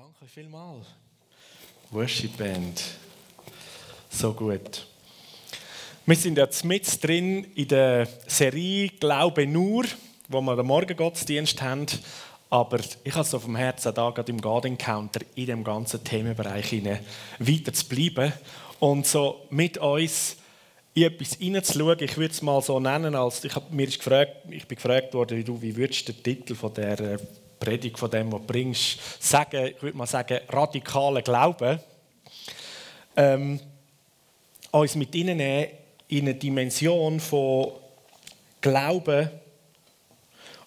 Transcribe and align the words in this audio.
Danke 0.00 0.32
vielmals. 0.32 0.86
Worship 1.90 2.36
Band. 2.36 2.80
So 4.08 4.32
gut. 4.32 4.86
Wir 6.06 6.14
sind 6.14 6.38
jetzt 6.38 6.64
mit 6.64 7.02
drin 7.02 7.42
in 7.56 7.66
der 7.66 8.06
Serie 8.28 8.90
Glaube 9.00 9.44
nur, 9.44 9.86
wo 10.28 10.40
wir 10.40 10.54
den 10.54 10.66
Morgengottesdienst 10.66 11.60
haben. 11.62 11.86
Aber 12.48 12.78
ich 13.02 13.12
habe 13.12 13.24
es 13.24 13.34
auf 13.34 13.42
dem 13.44 13.56
Herzen, 13.56 13.92
da 13.92 14.10
gerade 14.10 14.30
im 14.30 14.40
God 14.40 14.66
Encounter 14.66 15.18
in 15.34 15.46
dem 15.46 15.64
ganzen 15.64 16.04
Themenbereich 16.04 16.80
weiter 17.40 17.72
zu 17.72 17.88
bleiben 17.88 18.32
und 18.78 19.04
so 19.04 19.46
mit 19.50 19.78
uns 19.78 20.36
in 20.94 21.02
etwas 21.02 21.34
hineinzuschauen. 21.34 21.98
Ich 22.02 22.16
würde 22.16 22.32
es 22.32 22.40
mal 22.40 22.62
so 22.62 22.78
nennen, 22.78 23.16
als 23.16 23.42
ich, 23.42 23.52
hab, 23.52 23.72
mir 23.72 23.88
ist 23.88 23.98
gefragt, 23.98 24.36
ich 24.48 24.68
bin 24.68 24.76
gefragt 24.76 25.12
worden, 25.12 25.38
wie 25.38 25.44
du, 25.44 25.60
wie 25.60 25.74
würdest 25.74 26.08
du 26.08 26.12
den 26.12 26.22
Titel 26.22 26.54
von 26.54 26.72
der 26.72 27.00
äh, 27.00 27.18
Predigt 27.58 27.98
von 27.98 28.10
dem, 28.10 28.32
was 28.32 28.40
du 28.40 28.46
bringst, 28.46 28.98
sagen, 29.22 29.66
ich 29.66 29.82
würde 29.82 29.96
mal 29.96 30.06
sagen, 30.06 30.40
radikalen 30.48 31.22
Glauben, 31.22 31.80
ähm, 33.16 33.60
uns 34.70 34.94
mit 34.94 35.14
ihnen 35.14 35.40
in 36.08 36.20
eine 36.20 36.34
Dimension 36.34 37.20
von 37.20 37.72
Glauben 38.60 39.30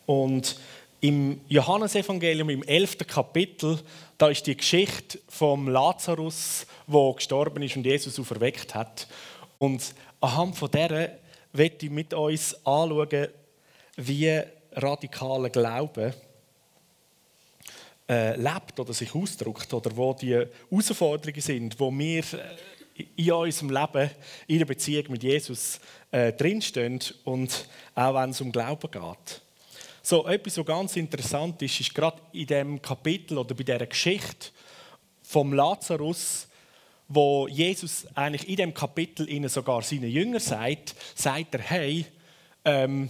und 0.06 0.56
im 1.02 1.42
Johannesevangelium 1.48 2.50
im 2.50 2.64
11. 2.64 3.00
Kapitel, 3.08 3.80
da 4.18 4.30
ist 4.30 4.46
die 4.46 4.56
Geschichte 4.56 5.20
vom 5.28 5.68
Lazarus, 5.68 6.68
wo 6.86 7.14
gestorben 7.14 7.64
ist 7.64 7.76
und 7.76 7.86
Jesus 7.86 8.20
auferweckt 8.20 8.76
hat. 8.76 9.08
Und 9.58 9.96
anhand 10.20 10.56
von 10.56 10.70
der 10.70 11.18
werde 11.54 11.86
ich 11.86 11.90
mit 11.90 12.14
uns 12.14 12.54
anschauen, 12.66 13.28
wie 13.98 14.42
radikaler 14.74 15.50
Glaube 15.50 16.14
äh, 18.12 18.36
lebt 18.36 18.78
oder 18.78 18.94
sich 18.94 19.16
ausdrückt 19.16 19.74
oder 19.74 19.96
wo 19.96 20.14
die 20.14 20.34
Herausforderungen 20.34 21.40
sind, 21.40 21.80
wo 21.80 21.90
wir 21.92 22.24
äh, 22.34 23.06
in 23.16 23.32
unserem 23.32 23.70
Leben, 23.70 24.12
in 24.48 24.58
der 24.60 24.66
Beziehung 24.66 25.06
mit 25.12 25.24
Jesus 25.24 25.80
äh, 26.12 26.34
drinstehen 26.34 27.00
und 27.24 27.70
auch 27.96 28.14
wenn 28.14 28.32
es 28.32 28.42
um 28.42 28.52
Glauben 28.52 28.92
geht. 28.92 29.42
So, 30.04 30.28
etwas, 30.28 30.58
was 30.58 30.66
ganz 30.66 30.96
interessant 30.98 31.62
ist, 31.62 31.80
ist 31.80 31.96
gerade 31.96 32.22
in 32.34 32.48
dem 32.48 32.82
Kapitel 32.82 33.38
oder 33.38 33.56
bei 33.56 33.64
dieser 33.64 33.86
Geschichte 33.86 34.50
vom 35.24 35.54
Lazarus, 35.54 36.50
wo 37.08 37.48
Jesus 37.48 38.06
eigentlich 38.14 38.50
in 38.50 38.58
dem 38.58 38.74
Kapitel 38.74 39.30
ihnen 39.30 39.48
sogar 39.48 39.84
seinen 39.84 40.12
Jüngern 40.12 40.42
sagt, 40.42 40.96
sagt 41.16 41.56
er, 41.56 41.62
hey, 41.62 42.06
ähm, 42.66 43.10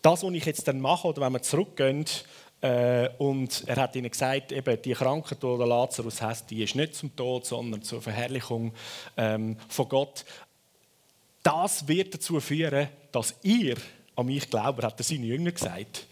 das, 0.00 0.22
was 0.22 0.32
ich 0.32 0.44
jetzt 0.46 0.68
dann 0.68 0.80
mache, 0.80 1.08
oder 1.08 1.22
wenn 1.22 1.32
wir 1.32 1.42
zurückgehen, 1.42 2.06
äh, 2.66 3.10
und 3.18 3.62
er 3.68 3.76
hat 3.76 3.94
ihnen 3.94 4.10
gesagt, 4.10 4.50
eben, 4.50 4.82
die 4.82 4.92
Krankheit, 4.92 5.40
die 5.40 5.56
der 5.58 5.66
Lazarus 5.66 6.20
hat, 6.20 6.50
die 6.50 6.64
ist 6.64 6.74
nicht 6.74 6.96
zum 6.96 7.14
Tod, 7.14 7.46
sondern 7.46 7.82
zur 7.82 8.02
Verherrlichung 8.02 8.72
ähm, 9.16 9.56
von 9.68 9.88
Gott. 9.88 10.24
Das 11.44 11.86
wird 11.86 12.14
dazu 12.14 12.40
führen, 12.40 12.88
dass 13.12 13.36
ihr 13.42 13.76
an 14.16 14.26
mich 14.26 14.50
glaubt, 14.50 14.82
hat 14.82 14.98
er 14.98 15.04
seinen 15.04 15.22
Jüngern 15.22 15.54
gesagt. 15.54 16.06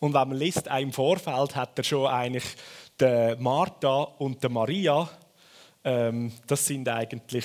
Und 0.00 0.14
wenn 0.14 0.28
man 0.28 0.38
liest, 0.38 0.70
auch 0.70 0.80
im 0.80 0.92
Vorfeld 0.92 1.54
hat 1.54 1.76
er 1.76 1.84
schon 1.84 2.06
eigentlich 2.06 2.46
die 2.98 3.34
Martha 3.38 4.04
und 4.18 4.42
die 4.42 4.48
Maria, 4.48 5.06
ähm, 5.84 6.32
das 6.46 6.64
sind 6.64 6.88
eigentlich 6.88 7.44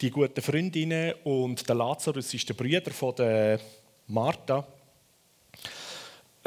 die 0.00 0.10
guten 0.10 0.42
Freundinnen 0.42 1.14
und 1.22 1.68
der 1.68 1.76
Lazarus 1.76 2.34
ist 2.34 2.48
der 2.48 2.54
Bruder 2.54 2.90
von 2.90 3.14
der 3.14 3.60
Martha 4.08 4.66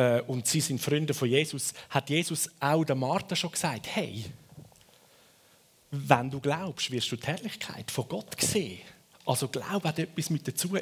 äh, 0.04 0.22
und 0.28 0.48
sie 0.48 0.62
sind 0.62 0.82
Freunde 0.82 1.14
von 1.14 1.30
Jesus, 1.30 1.74
hat 1.90 2.10
Jesus 2.10 2.50
auch 2.60 2.84
der 2.84 2.96
Martha 2.96 3.36
schon 3.36 3.52
gesagt, 3.52 3.88
hey, 3.96 4.26
wenn 5.92 6.30
du 6.30 6.40
glaubst, 6.40 6.92
wirst 6.92 7.12
du 7.12 7.16
die 7.16 7.28
Herrlichkeit 7.28 7.92
von 7.92 8.08
Gott 8.08 8.40
sehen. 8.42 8.80
Also 9.26 9.48
Glaube 9.48 9.88
hat 9.88 10.00
etwas 10.00 10.30
mit 10.30 10.48
dazu, 10.48 10.76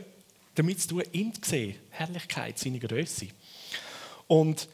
damit 0.56 0.82
zu 0.82 0.88
tun, 0.88 1.04
ihn 1.12 1.34
zu 1.34 1.50
sehen. 1.50 1.76
Herrlichkeit, 1.90 2.58
seine 2.58 2.80
Größe. 2.80 3.28
Und 4.28 4.68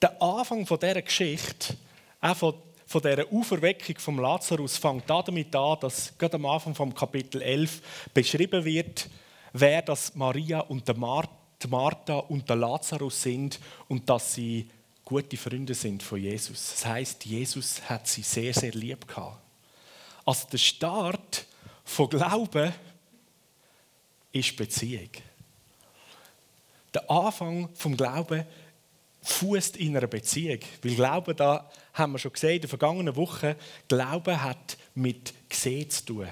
der 0.00 0.20
Anfang 0.20 0.66
von 0.66 0.78
dieser 0.78 1.02
Geschichte, 1.02 1.76
auch 2.20 2.36
von, 2.36 2.54
von 2.86 3.02
dieser 3.02 3.30
Auferweckung 3.30 3.98
vom 3.98 4.18
Lazarus, 4.18 4.78
fängt 4.78 5.08
damit 5.08 5.54
an, 5.54 5.78
dass 5.80 6.16
gerade 6.16 6.36
am 6.36 6.46
Anfang 6.46 6.74
vom 6.74 6.94
Kapitel 6.94 7.42
11 7.42 7.82
beschrieben 8.14 8.64
wird, 8.64 9.08
wer 9.52 9.82
das 9.82 10.14
Maria 10.14 10.60
und 10.60 10.88
der 10.88 10.96
Martha 10.96 11.41
die 11.62 11.68
Martha 11.68 12.14
und 12.14 12.48
der 12.48 12.56
Lazarus 12.56 13.22
sind 13.22 13.60
und 13.88 14.08
dass 14.08 14.34
sie 14.34 14.68
gute 15.04 15.36
Freunde 15.36 15.74
sind 15.74 16.02
von 16.02 16.20
Jesus. 16.20 16.72
Das 16.72 16.86
heißt, 16.86 17.24
Jesus 17.24 17.82
hat 17.88 18.06
sie 18.06 18.22
sehr, 18.22 18.54
sehr 18.54 18.72
lieb 18.72 19.06
gehabt. 19.06 19.38
Also 20.24 20.46
der 20.50 20.58
Start 20.58 21.46
von 21.84 22.08
Glauben 22.08 22.72
ist 24.32 24.56
Beziehung. 24.56 25.10
Der 26.94 27.10
Anfang 27.10 27.68
vom 27.74 27.96
Glauben 27.96 28.44
fußt 29.22 29.76
in 29.76 29.96
einer 29.96 30.06
Beziehung. 30.06 30.60
Weil 30.82 30.94
Glauben, 30.94 31.36
da 31.36 31.70
haben 31.94 32.12
wir 32.12 32.18
schon 32.18 32.32
gesehen 32.32 32.56
in 32.56 32.60
der 32.62 32.68
vergangenen 32.68 33.16
Woche, 33.16 33.56
Glauben 33.88 34.42
hat 34.42 34.76
mit 34.94 35.32
Gesehen 35.48 35.90
zu 35.90 36.04
tun 36.04 36.28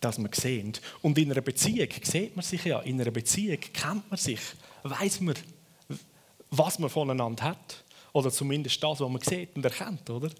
dass 0.00 0.18
wir 0.18 0.28
sehen. 0.32 0.72
Und 1.02 1.18
in 1.18 1.30
einer 1.30 1.40
Beziehung 1.40 1.88
sieht 2.02 2.36
man 2.36 2.44
sich 2.44 2.64
ja. 2.64 2.80
In 2.80 3.00
einer 3.00 3.10
Beziehung 3.10 3.58
kennt 3.72 4.10
man 4.10 4.18
sich, 4.18 4.40
weiß 4.82 5.20
man, 5.20 5.34
was 6.50 6.78
man 6.78 6.90
voneinander 6.90 7.44
hat. 7.44 7.84
Oder 8.12 8.30
zumindest 8.30 8.82
das, 8.82 9.00
was 9.00 9.10
man 9.10 9.20
sieht 9.20 9.54
und 9.54 9.64
erkennt, 9.64 10.08
oder? 10.10 10.30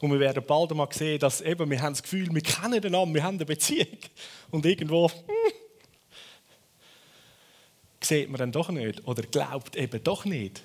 Und 0.00 0.10
wir 0.12 0.20
werden 0.20 0.44
bald 0.46 0.70
einmal 0.70 0.88
sehen, 0.90 1.18
dass 1.18 1.40
eben, 1.40 1.70
wir 1.70 1.80
haben 1.80 1.94
das 1.94 2.02
Gefühl, 2.02 2.28
wir 2.32 2.42
kennen 2.42 2.84
einander, 2.84 3.14
wir 3.14 3.22
haben 3.22 3.36
eine 3.36 3.46
Beziehung. 3.46 3.98
Und 4.50 4.66
irgendwo 4.66 5.08
hm, 5.08 5.52
sieht 8.02 8.28
man 8.28 8.38
dann 8.38 8.52
doch 8.52 8.68
nicht 8.68 9.06
oder 9.06 9.22
glaubt 9.22 9.76
eben 9.76 10.02
doch 10.02 10.24
nicht. 10.24 10.62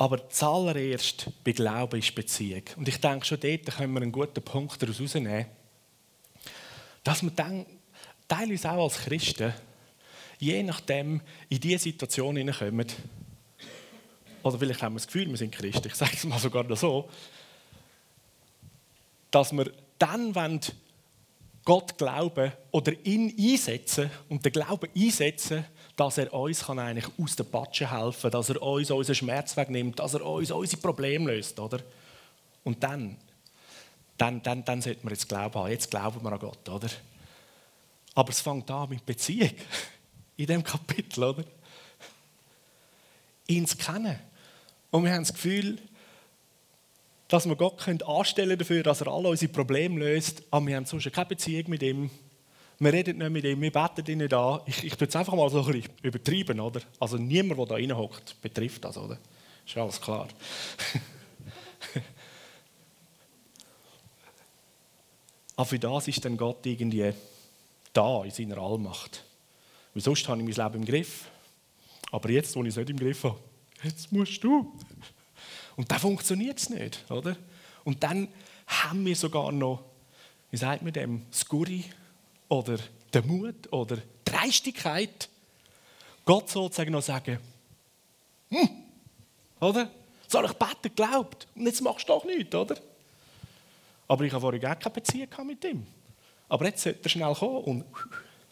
Aber 0.00 0.30
zuallererst 0.30 1.28
bei 1.44 1.52
Glauben 1.52 1.98
ist 1.98 2.14
Beziehung. 2.14 2.62
Und 2.76 2.88
ich 2.88 2.96
denke, 2.96 3.26
schon 3.26 3.38
dort 3.38 3.66
können 3.66 3.92
wir 3.92 4.00
einen 4.00 4.10
guten 4.10 4.42
Punkt 4.42 4.80
daraus 4.80 4.96
herausnehmen, 4.96 5.44
dass 7.04 7.22
wir 7.22 7.30
dann 7.32 7.66
teilweise 8.26 8.70
auch 8.70 8.84
als 8.84 9.04
Christen, 9.04 9.52
je 10.38 10.62
nachdem, 10.62 11.20
in 11.50 11.60
diese 11.60 11.80
Situation 11.80 12.34
hineinkommen, 12.34 12.86
oder 14.42 14.58
vielleicht 14.58 14.80
haben 14.80 14.94
wir 14.94 15.00
das 15.00 15.06
Gefühl, 15.06 15.28
wir 15.28 15.36
sind 15.36 15.54
Christen, 15.54 15.88
ich 15.88 15.94
sage 15.94 16.12
es 16.14 16.24
mal 16.24 16.38
sogar 16.38 16.64
so, 16.78 17.10
dass 19.30 19.52
wir 19.52 19.70
dann, 19.98 20.34
wenn 20.34 20.60
Gott 21.62 21.98
glauben 21.98 22.52
oder 22.70 22.94
ihn 23.04 23.34
einsetzen 23.38 24.10
und 24.30 24.46
den 24.46 24.52
Glauben 24.52 24.88
einsetzen, 24.96 25.66
dass 26.00 26.16
er 26.16 26.32
uns 26.32 26.64
kann 26.64 26.78
eigentlich 26.78 27.12
aus 27.22 27.36
der 27.36 27.44
Patsche 27.44 27.90
helfen 27.90 28.22
kann, 28.22 28.30
dass 28.30 28.48
er 28.48 28.62
uns 28.62 28.90
unseren 28.90 29.14
Schmerz 29.14 29.54
wegnimmt, 29.54 29.98
dass 29.98 30.14
er 30.14 30.24
uns 30.24 30.50
unsere 30.50 30.80
Probleme 30.80 31.30
löst. 31.30 31.60
Oder? 31.60 31.80
Und 32.64 32.82
dann, 32.82 33.18
dann, 34.16 34.42
dann, 34.42 34.64
dann 34.64 34.80
sollte 34.80 35.04
man 35.04 35.12
jetzt 35.12 35.28
Glauben 35.28 35.54
haben. 35.54 35.70
Jetzt 35.70 35.90
glauben 35.90 36.22
wir 36.22 36.32
an 36.32 36.38
Gott. 36.38 36.66
Oder? 36.70 36.88
Aber 38.14 38.30
es 38.30 38.40
fängt 38.40 38.70
an 38.70 38.88
mit 38.88 39.04
Beziehung. 39.04 39.50
In 40.38 40.46
dem 40.46 40.64
Kapitel. 40.64 41.22
Oder? 41.22 41.44
Ihn 43.46 43.66
zu 43.66 43.76
kennen. 43.76 44.18
Und 44.90 45.04
wir 45.04 45.12
haben 45.12 45.24
das 45.24 45.34
Gefühl, 45.34 45.76
dass 47.28 47.46
wir 47.46 47.56
Gott 47.56 47.86
anstellen 48.06 48.58
dafür, 48.58 48.82
dass 48.82 49.02
er 49.02 49.08
alle 49.08 49.28
unsere 49.28 49.52
Probleme 49.52 50.00
löst, 50.00 50.44
aber 50.50 50.66
wir 50.66 50.76
haben 50.76 50.86
sonst 50.86 51.12
keine 51.12 51.26
Beziehung 51.26 51.68
mit 51.68 51.82
ihm. 51.82 52.10
Wir 52.82 52.92
reden 52.94 53.18
nicht 53.18 53.30
mit 53.30 53.44
ihm, 53.44 53.60
wir 53.60 53.70
beten 53.70 54.10
ihn 54.10 54.18
nicht 54.18 54.32
an. 54.32 54.62
Ich, 54.64 54.82
ich 54.82 54.98
es 54.98 55.14
einfach 55.14 55.34
mal 55.34 55.50
so 55.50 55.60
ein 55.60 55.66
bisschen 55.70 55.92
übertrieben, 56.02 56.58
oder? 56.60 56.80
Also 56.98 57.18
niemand, 57.18 57.60
der 57.60 57.66
da 57.66 57.74
reinhockt, 57.74 58.40
betrifft 58.40 58.82
das, 58.86 58.96
oder? 58.96 59.18
Ist 59.66 59.76
alles 59.76 60.00
klar. 60.00 60.28
aber 65.56 65.66
für 65.66 65.78
das 65.78 66.08
ist 66.08 66.24
dann 66.24 66.38
Gott 66.38 66.64
irgendwie 66.64 67.12
da 67.92 68.24
in 68.24 68.30
seiner 68.30 68.56
Allmacht. 68.56 69.26
Weil 69.92 70.02
sonst 70.02 70.26
habe 70.26 70.40
ich 70.40 70.56
mein 70.56 70.66
Leben 70.66 70.82
im 70.82 70.86
Griff. 70.86 71.26
Aber 72.10 72.30
jetzt, 72.30 72.56
wo 72.56 72.62
ich 72.62 72.70
es 72.70 72.76
nicht 72.76 72.88
im 72.88 72.98
Griff 72.98 73.24
habe, 73.24 73.38
jetzt 73.82 74.10
musst 74.10 74.42
du. 74.42 74.74
Und 75.76 75.92
dann 75.92 75.98
funktioniert 75.98 76.58
es 76.58 76.70
nicht, 76.70 77.04
oder? 77.10 77.36
Und 77.84 78.02
dann 78.02 78.28
haben 78.66 79.04
wir 79.04 79.16
sogar 79.16 79.52
noch, 79.52 79.82
wie 80.50 80.56
sagt 80.56 80.80
man 80.80 80.94
dem, 80.94 81.26
Skuri 81.30 81.84
oder 82.50 82.78
den 83.14 83.26
Mut 83.26 83.72
oder 83.72 83.96
die 83.96 84.02
Dreistigkeit, 84.24 85.28
Gott 86.26 86.50
sozusagen 86.50 86.92
noch 86.92 87.02
sagen, 87.02 87.38
hm, 88.50 88.68
oder? 89.60 89.90
Soll 90.28 90.44
ich 90.44 90.52
beten, 90.52 90.94
glaubt? 90.94 91.46
Und 91.54 91.66
jetzt 91.66 91.80
machst 91.80 92.08
du 92.08 92.12
doch 92.12 92.24
nichts, 92.24 92.54
oder? 92.54 92.76
Aber 94.06 94.24
ich 94.24 94.32
habe 94.32 94.40
vorher 94.40 94.60
gar 94.60 94.76
keine 94.76 94.94
Beziehung 94.94 95.28
mit 95.46 95.64
ihm. 95.64 95.86
Aber 96.48 96.66
jetzt 96.66 96.82
sollte 96.82 97.00
er 97.02 97.08
schnell 97.08 97.34
kommen 97.34 97.64
und 97.64 97.84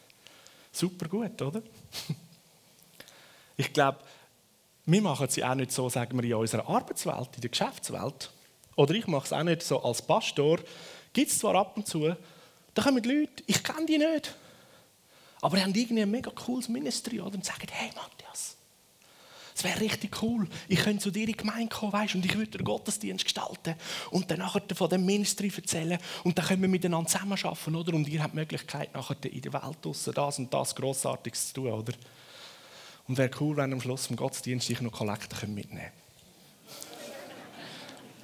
super 0.73 1.09
gut, 1.09 1.41
oder? 1.43 1.63
Ich 3.61 3.73
glaube, 3.73 3.99
wir 4.87 5.03
machen 5.03 5.29
sie 5.29 5.45
auch 5.45 5.57
nicht 5.57 5.73
so, 5.73 5.89
sagen 5.89 6.17
wir, 6.17 6.23
in 6.23 6.35
unserer 6.35 6.69
Arbeitswelt, 6.69 7.31
in 7.35 7.41
der 7.41 7.51
Geschäftswelt. 7.51 8.31
Oder 8.77 8.95
ich 8.95 9.09
mache 9.09 9.25
es 9.25 9.33
auch 9.33 9.43
nicht 9.43 9.65
so 9.65 9.83
als 9.83 10.01
Pastor. 10.01 10.61
Gibt 11.13 11.33
es 11.33 11.41
zwar 11.41 11.57
ab 11.57 11.77
und 11.77 11.85
zu, 11.85 12.15
da 12.79 12.85
kommen 12.85 13.03
Leute, 13.03 13.43
ich 13.49 13.65
kenne 13.65 13.87
die 13.87 13.99
nicht. 13.99 14.37
Aber 15.41 15.57
die 15.57 15.65
haben 15.65 15.75
irgendwie 15.75 16.03
ein 16.03 16.11
mega 16.13 16.31
cooles 16.31 16.69
Ministry 16.69 17.21
oder? 17.21 17.35
und 17.35 17.45
sagen, 17.45 17.67
hey 17.73 17.91
Matthias, 17.97 18.57
es 19.53 19.65
wäre 19.65 19.81
richtig 19.81 20.23
cool, 20.23 20.47
ich 20.69 20.79
könnte 20.79 21.03
zu 21.03 21.11
dir 21.11 21.27
in 21.27 21.37
Gemeinde 21.37 21.75
kommen, 21.75 21.93
weißt, 21.93 22.15
und 22.15 22.25
ich 22.25 22.37
würde 22.37 22.59
den 22.59 22.65
Gottesdienst 22.65 23.25
gestalten 23.25 23.75
und 24.13 24.31
dann 24.31 24.39
nachher 24.39 24.63
von 24.77 24.89
dem 24.89 25.05
Ministry 25.05 25.53
erzählen 25.55 25.99
und 26.23 26.39
dann 26.39 26.47
können 26.47 26.63
wir 26.63 26.69
miteinander 26.69 27.11
zusammenarbeiten, 27.11 27.75
oder? 27.75 27.95
Und 27.95 28.07
ihr 28.07 28.23
habt 28.23 28.35
die 28.35 28.39
Möglichkeit, 28.39 28.95
nachher 28.95 29.17
in 29.25 29.43
der 29.43 29.53
Welt 29.53 29.79
draussen 29.83 30.15
das 30.15 30.39
und 30.39 30.55
das 30.55 30.77
Grossartiges 30.77 31.49
zu 31.49 31.55
tun, 31.55 31.73
oder? 31.73 31.93
Und 33.09 33.19
wäre 33.19 33.31
cool, 33.41 33.57
wenn 33.57 33.73
am 33.73 33.81
Schluss 33.81 34.07
vom 34.07 34.15
Gottesdienst 34.15 34.71
ich 34.71 34.81
noch 34.81 34.93
Kollekte 34.93 35.49
mitnehmen 35.49 35.91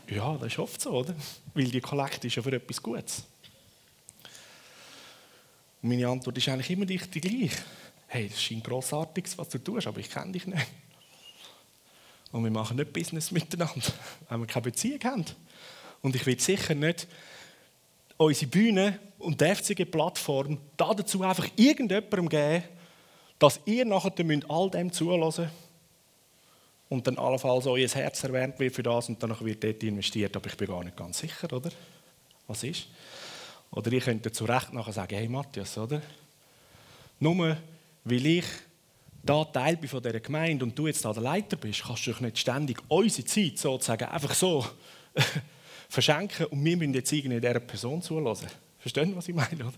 Ja, 0.06 0.36
das 0.36 0.52
ist 0.52 0.58
oft 0.60 0.80
so, 0.80 0.90
oder? 0.90 1.16
Weil 1.54 1.64
die 1.64 1.80
Kollekte 1.80 2.28
ist 2.28 2.36
ja 2.36 2.42
für 2.42 2.52
etwas 2.52 2.80
Gutes. 2.80 3.24
Und 5.84 5.90
meine 5.90 6.08
Antwort 6.08 6.38
ist 6.38 6.48
eigentlich 6.48 6.70
immer 6.70 6.86
die 6.86 6.96
gleiche. 6.96 7.62
Hey, 8.06 8.30
das 8.30 8.42
scheint 8.42 8.64
grossartig, 8.64 9.26
was 9.36 9.50
du 9.50 9.58
tust, 9.58 9.86
aber 9.86 10.00
ich 10.00 10.08
kenne 10.08 10.32
dich 10.32 10.46
nicht. 10.46 10.66
Und 12.32 12.42
wir 12.42 12.50
machen 12.50 12.78
nicht 12.78 12.90
Business 12.90 13.30
miteinander, 13.30 13.92
wenn 14.30 14.40
wir 14.40 14.46
keine 14.46 14.62
Beziehung 14.62 15.04
haben. 15.04 15.26
Und 16.00 16.16
ich 16.16 16.24
will 16.24 16.40
sicher 16.40 16.74
nicht 16.74 17.06
unsere 18.16 18.50
Bühne 18.50 18.98
und 19.18 19.38
die 19.38 19.54
FCG-Plattform 19.54 20.56
dazu 20.78 21.22
einfach 21.22 21.48
irgendjemandem 21.54 22.30
geben, 22.30 22.64
dass 23.38 23.60
ihr 23.66 23.84
nachher 23.84 24.12
all 24.48 24.70
dem 24.70 24.90
zulassen 24.90 25.50
und 26.88 27.06
dann 27.06 27.18
allenfalls 27.18 27.66
euer 27.66 27.88
Herz 27.88 28.24
erwähnt 28.24 28.58
wird 28.58 28.74
für 28.74 28.82
das 28.82 29.10
und 29.10 29.22
dann 29.22 29.38
wird 29.38 29.62
dort 29.62 29.82
investiert. 29.82 30.34
Aber 30.34 30.46
ich 30.46 30.56
bin 30.56 30.68
gar 30.68 30.82
nicht 30.82 30.96
ganz 30.96 31.18
sicher, 31.18 31.52
oder? 31.52 31.68
Was 32.46 32.62
ist? 32.64 32.86
Oder 33.74 33.90
ihr 33.90 34.00
könnt 34.00 34.34
zu 34.34 34.44
Recht 34.44 34.72
nachher 34.72 34.92
sagen, 34.92 35.16
hey 35.16 35.28
Matthias, 35.28 35.76
oder? 35.76 36.00
Nur 37.18 37.56
weil 38.04 38.26
ich 38.26 38.44
da 39.20 39.44
Teil 39.44 39.76
bin 39.76 39.88
von 39.88 40.02
dieser 40.02 40.20
Gemeinde 40.20 40.64
und 40.64 40.78
du 40.78 40.86
jetzt 40.86 41.04
da 41.04 41.12
der 41.12 41.22
Leiter 41.22 41.56
bist, 41.56 41.82
kannst 41.82 42.06
du 42.06 42.12
dich 42.12 42.20
nicht 42.20 42.38
ständig 42.38 42.80
unsere 42.88 43.26
Zeit 43.26 43.58
sozusagen 43.58 44.04
einfach 44.04 44.34
so 44.34 44.64
verschenken 45.88 46.46
und 46.46 46.64
wir 46.64 46.76
müssen 46.76 46.94
jetzt 46.94 47.10
irgendwie 47.10 47.40
dieser 47.40 47.60
Person 47.60 48.00
zulassen. 48.00 48.48
Verstehen 48.78 49.16
was 49.16 49.28
ich 49.28 49.34
meine? 49.34 49.64
Oder? 49.64 49.74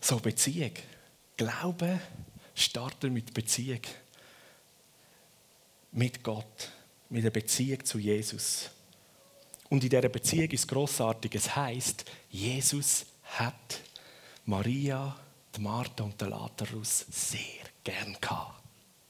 So 0.00 0.18
Beziehung. 0.18 0.72
Glaube 1.36 1.98
startet 2.54 3.10
mit 3.10 3.32
Beziehung. 3.32 3.80
Mit 5.92 6.22
Gott. 6.22 6.70
Mit 7.08 7.24
der 7.24 7.30
Beziehung 7.30 7.82
zu 7.84 7.98
Jesus. 7.98 8.70
Und 9.70 9.84
in 9.84 9.88
dieser 9.88 10.08
Beziehung 10.08 10.50
ist 10.50 10.68
großartig. 10.68 11.34
Es 11.36 11.56
heißt, 11.56 12.04
Jesus 12.28 13.06
hat 13.22 13.80
Maria 14.44 15.16
die 15.56 15.60
Martha 15.60 16.04
und 16.04 16.20
den 16.20 16.30
Lazarus 16.30 17.06
sehr 17.08 17.64
gern 17.84 18.16
gehabt. 18.20 18.62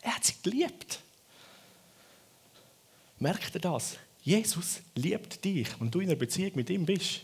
Er 0.02 0.16
hat 0.16 0.24
sie 0.24 0.34
geliebt. 0.42 1.00
Merkt 3.18 3.54
ihr 3.54 3.60
das? 3.60 3.96
Jesus 4.22 4.80
liebt 4.94 5.42
dich. 5.44 5.68
Wenn 5.80 5.90
du 5.90 6.00
in 6.00 6.08
einer 6.08 6.16
Beziehung 6.16 6.52
mit 6.54 6.68
ihm 6.68 6.84
bist, 6.84 7.22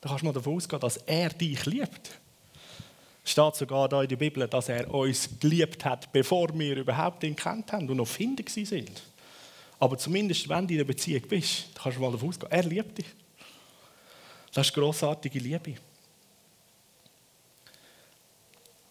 dann 0.00 0.10
kannst 0.10 0.22
du 0.22 0.26
mal 0.26 0.32
davon 0.32 0.56
ausgehen, 0.56 0.80
dass 0.80 0.96
er 0.98 1.30
dich 1.30 1.64
liebt. 1.66 2.18
Es 3.24 3.30
steht 3.30 3.54
sogar 3.54 3.88
da 3.88 4.02
in 4.02 4.08
der 4.08 4.16
Bibel, 4.16 4.46
dass 4.48 4.68
er 4.68 4.92
uns 4.92 5.28
geliebt 5.40 5.84
hat, 5.84 6.12
bevor 6.12 6.56
wir 6.58 6.76
überhaupt 6.76 7.22
ihn 7.22 7.36
kennt 7.36 7.72
haben 7.72 7.88
und 7.88 7.96
noch 7.96 8.06
Finder 8.06 8.44
sind. 8.46 9.02
Aber 9.78 9.98
zumindest, 9.98 10.48
wenn 10.48 10.66
du 10.66 10.74
in 10.74 10.80
einer 10.80 10.86
Beziehung 10.86 11.22
bist, 11.28 11.66
kannst 11.74 11.98
du 11.98 12.02
mal 12.02 12.12
davon 12.12 12.28
ausgehen, 12.28 12.52
er 12.52 12.64
liebt 12.64 12.98
dich. 12.98 13.06
Das 14.52 14.68
ist 14.68 14.74
grossartige 14.74 15.38
Liebe. 15.38 15.74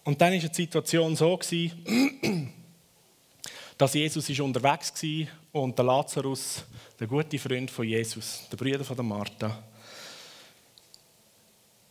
Und 0.04 0.20
dann 0.20 0.34
war 0.34 0.40
die 0.40 0.56
Situation 0.56 1.16
so, 1.16 1.40
dass 3.78 3.94
Jesus 3.94 4.40
unterwegs 4.40 4.94
war 5.02 5.62
und 5.62 5.78
der 5.78 5.86
Lazarus, 5.86 6.64
der 7.00 7.08
gute 7.08 7.40
Freund 7.40 7.72
von 7.72 7.88
Jesus, 7.88 8.44
der 8.52 8.58
Bruder 8.58 8.84
von 8.84 9.08
Martha, 9.08 9.64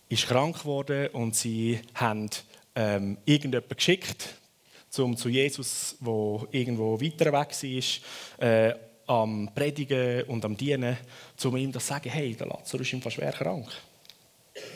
ist 0.08 0.26
krank 0.26 0.58
geworden 0.58 1.08
und 1.14 1.34
sie 1.34 1.80
haben 1.94 2.28
ähm, 2.74 3.16
irgendjemanden 3.24 3.76
geschickt, 3.76 4.41
um 4.98 5.16
zu 5.16 5.28
Jesus, 5.28 5.96
der 6.00 6.46
irgendwo 6.50 7.00
weiter 7.00 7.32
weg 7.32 7.50
war, 7.62 8.46
äh, 8.46 8.74
am 9.06 9.50
Predigen 9.54 10.22
und 10.24 10.44
am 10.44 10.56
Dienen, 10.56 10.96
um 11.44 11.56
ihm 11.56 11.72
das 11.72 11.84
zu 11.84 11.88
sagen, 11.90 12.10
hey, 12.10 12.34
der 12.34 12.46
Lazarus 12.46 12.92
ist 12.92 13.12
schwer 13.12 13.32
krank. 13.32 13.68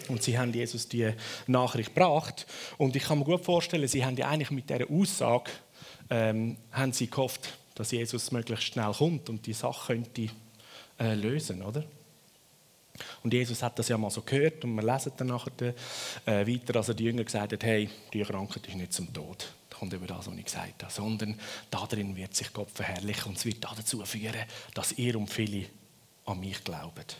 Und 0.08 0.22
sie 0.22 0.38
haben 0.38 0.52
Jesus 0.52 0.88
die 0.88 1.12
Nachricht 1.46 1.94
gebracht. 1.94 2.46
Und 2.78 2.96
ich 2.96 3.04
kann 3.04 3.18
mir 3.18 3.24
gut 3.24 3.44
vorstellen, 3.44 3.86
sie 3.86 4.04
haben 4.04 4.16
ja 4.16 4.28
eigentlich 4.28 4.50
mit 4.50 4.70
dieser 4.70 4.90
Aussage 4.90 5.50
ähm, 6.08 6.56
haben 6.72 6.92
sie 6.92 7.08
gehofft, 7.08 7.58
dass 7.74 7.90
Jesus 7.90 8.32
möglichst 8.32 8.64
schnell 8.64 8.92
kommt 8.92 9.28
und 9.28 9.46
die 9.46 9.52
Sache 9.52 9.94
könnte 9.94 10.28
äh, 10.98 11.14
lösen, 11.14 11.62
oder? 11.62 11.84
Und 13.22 13.34
Jesus 13.34 13.62
hat 13.62 13.78
das 13.78 13.88
ja 13.88 13.98
mal 13.98 14.10
so 14.10 14.22
gehört 14.22 14.64
und 14.64 14.74
wir 14.74 14.82
lesen 14.82 15.12
dann 15.18 15.26
nachher 15.26 15.74
äh, 16.24 16.46
weiter, 16.46 16.72
dass 16.72 16.88
er 16.88 16.94
die 16.94 17.04
Jünger 17.04 17.24
gesagt 17.24 17.52
hat, 17.52 17.64
hey, 17.64 17.90
die 18.12 18.22
Krankheit 18.22 18.66
ist 18.66 18.76
nicht 18.76 18.92
zum 18.94 19.12
Tod. 19.12 19.52
Kommt 19.78 19.92
über 19.92 20.06
das, 20.06 20.26
was 20.26 20.34
ich 20.34 20.44
gesagt 20.44 20.82
habe. 20.82 20.92
Sondern 20.92 21.38
darin 21.70 22.16
wird 22.16 22.34
sich 22.34 22.52
Gott 22.52 22.70
verherrlichen 22.70 23.30
und 23.30 23.38
es 23.38 23.44
wird 23.44 23.62
dazu 23.62 24.04
führen, 24.04 24.44
dass 24.74 24.92
ihr 24.92 25.16
und 25.16 25.28
viele 25.28 25.66
an 26.24 26.40
mich 26.40 26.62
glaubt 26.64 27.16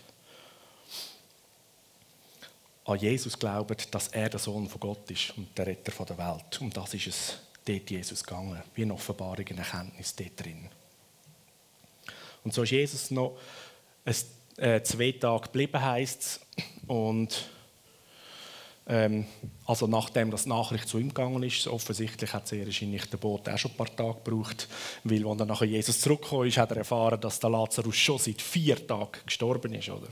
an 2.87 2.99
Jesus 2.99 3.39
glauben, 3.39 3.77
dass 3.91 4.09
er 4.09 4.29
der 4.29 4.39
Sohn 4.39 4.69
von 4.69 4.81
Gott 4.81 5.11
ist 5.11 5.37
und 5.37 5.57
der 5.59 5.67
Retter 5.67 6.05
der 6.05 6.19
Welt. 6.19 6.61
Und 6.61 6.77
das 6.77 6.95
ist 6.95 7.09
es 7.09 7.39
dort 7.65 7.91
Jesus 7.91 8.23
gegangen, 8.23 8.63
wie 8.75 8.83
eine 8.83 8.95
Offenbarung, 8.95 9.45
eine 9.45 9.59
Erkenntnis 9.59 10.15
dort 10.15 10.45
drin. 10.45 10.69
Und 12.45 12.55
so 12.55 12.63
ist 12.63 12.71
Jesus 12.71 13.11
noch 13.11 13.37
äh, 14.05 14.81
zwei 14.83 15.13
Tage 15.13 15.43
geblieben, 15.47 15.83
heisst 15.83 16.23
es. 16.23 16.41
Und 16.87 17.49
ähm, 18.89 19.27
also 19.67 19.89
nachdem 19.89 20.31
das 20.31 20.47
Nachricht 20.47 20.89
zu 20.89 20.99
ihm 20.99 21.09
gegangen 21.09 21.43
ist, 21.43 21.67
offensichtlich 21.67 22.33
hat 22.33 22.47
sehr 22.47 22.65
wahrscheinlich 22.67 23.05
der 23.07 23.17
Boot 23.17 23.49
auch 23.49 23.59
schon 23.59 23.73
ein 23.73 23.77
paar 23.77 23.95
Tage 23.95 24.19
gebraucht, 24.23 24.69
weil 25.03 25.27
als 25.27 25.39
dann 25.39 25.49
nachher 25.49 25.67
Jesus 25.67 26.01
zurückgekommen 26.01 26.47
ist, 26.47 26.57
hat 26.57 26.71
er 26.71 26.77
erfahren, 26.79 27.21
dass 27.21 27.41
der 27.41 27.51
Lazarus 27.51 27.97
schon 27.97 28.19
seit 28.19 28.41
vier 28.41 28.87
Tagen 28.87 29.11
gestorben 29.25 29.75
ist, 29.75 29.89
oder? 29.89 30.07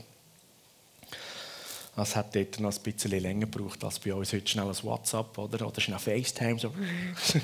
Es 1.97 2.13
hat 2.17 2.35
dort 2.35 2.59
noch 2.59 2.75
ein 2.75 2.83
bisschen 2.83 3.11
länger 3.11 3.47
gebraucht 3.47 3.81
als 3.85 3.99
bei 3.99 4.13
uns 4.13 4.33
heute 4.33 4.45
schnell 4.45 4.67
ein 4.67 4.83
WhatsApp 4.83 5.37
oder, 5.37 5.65
oder 5.65 5.79
schnell 5.79 5.97
FaceTime. 5.97 6.59
So. 6.59 6.73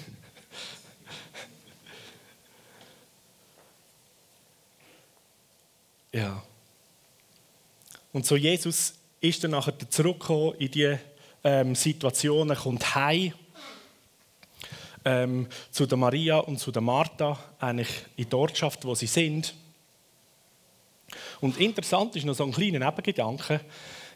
ja. 6.11 6.43
Und 8.11 8.25
so 8.25 8.35
Jesus 8.35 8.95
ist 9.21 9.41
dann 9.41 9.51
nachher 9.51 9.73
zurückgekommen 9.89 10.55
in 10.59 10.71
die 10.71 10.97
ähm, 11.43 11.75
Situationen, 11.75 12.55
kommt 12.55 12.95
heim 12.95 13.33
ähm, 15.05 15.47
zu 15.71 15.85
der 15.85 15.97
Maria 15.97 16.37
und 16.37 16.59
zu 16.59 16.71
der 16.71 16.81
Martha, 16.81 17.37
eigentlich 17.59 17.89
in 18.15 18.29
der 18.29 18.39
Ortschaft, 18.39 18.85
wo 18.85 18.95
sie 18.95 19.07
sind. 19.07 19.53
Und 21.39 21.59
interessant 21.59 22.15
ist 22.15 22.25
noch 22.25 22.35
so 22.35 22.45
ein 22.45 22.51
kleiner 22.51 22.79
Nebengedanke. 22.79 23.61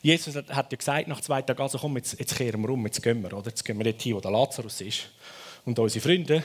Jesus 0.01 0.35
hat, 0.35 0.71
ja 0.71 0.77
gesagt 0.77 1.07
nach 1.07 1.21
zwei 1.21 1.41
Tagen, 1.41 1.61
also 1.61 1.79
komm, 1.79 1.97
jetzt, 1.97 2.19
jetzt 2.19 2.35
kehren 2.35 2.61
wir 2.61 2.69
um, 2.69 2.85
jetzt 2.85 3.01
gehen 3.01 3.23
wir, 3.23 3.33
oder? 3.33 3.49
Jetzt 3.49 3.65
gehen 3.65 3.77
wir 3.77 3.85
dort 3.85 4.01
hin, 4.01 4.15
wo 4.15 4.19
der 4.19 4.31
Lazarus 4.31 4.81
ist. 4.81 5.09
Und 5.65 5.79
unsere 5.79 6.03
Freunde. 6.03 6.43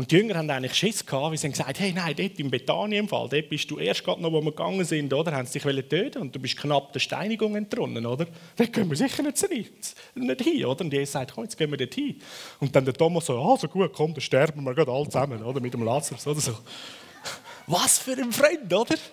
Und 0.00 0.10
die 0.10 0.16
Jünger 0.16 0.36
haben 0.36 0.48
eigentlich 0.48 0.72
Schiss 0.72 1.04
gehabt, 1.04 1.30
weil 1.30 1.36
sie 1.36 1.46
haben 1.46 1.52
gesagt, 1.52 1.78
hey, 1.78 1.92
nein, 1.92 2.14
dort 2.16 2.38
im 2.38 2.50
Bethanien-Fall, 2.50 3.28
dort 3.28 3.50
bist 3.50 3.70
du 3.70 3.78
erst 3.78 4.02
gerade 4.02 4.22
noch, 4.22 4.32
wo 4.32 4.40
wir 4.40 4.50
gegangen 4.50 4.82
sind, 4.82 5.12
oder? 5.12 5.32
Haben 5.32 5.44
sie 5.44 5.58
dich 5.58 5.88
töten 5.90 6.22
und 6.22 6.34
du 6.34 6.40
bist 6.40 6.56
knapp 6.56 6.90
der 6.94 7.00
Steinigung 7.00 7.54
entronnen, 7.54 8.06
oder? 8.06 8.26
Dort 8.56 8.72
gehen 8.72 8.88
wir 8.88 8.96
sicher 8.96 9.22
nicht, 9.22 9.44
rein, 9.44 9.66
nicht 10.14 10.40
hin, 10.40 10.64
oder? 10.64 10.82
Und 10.86 10.90
Jesus 10.90 11.12
sagt, 11.12 11.34
komm, 11.34 11.44
jetzt 11.44 11.58
gehen 11.58 11.70
wir 11.70 11.76
dort 11.76 11.92
hin. 11.92 12.18
Und 12.60 12.74
dann 12.74 12.86
der 12.86 12.94
Thomas 12.94 13.26
so, 13.26 13.38
ah, 13.38 13.58
so 13.58 13.68
gut, 13.68 13.92
komm, 13.92 14.14
dann 14.14 14.22
sterben 14.22 14.64
wir 14.64 14.72
gerade 14.72 14.90
alle 14.90 15.04
zusammen, 15.04 15.42
oder? 15.42 15.60
Mit 15.60 15.74
dem 15.74 15.82
Lazarus, 15.82 16.26
oder 16.26 16.40
so. 16.40 16.56
Was 17.66 17.98
für 17.98 18.12
ein 18.12 18.32
Freund, 18.32 18.72
oder? 18.72 18.96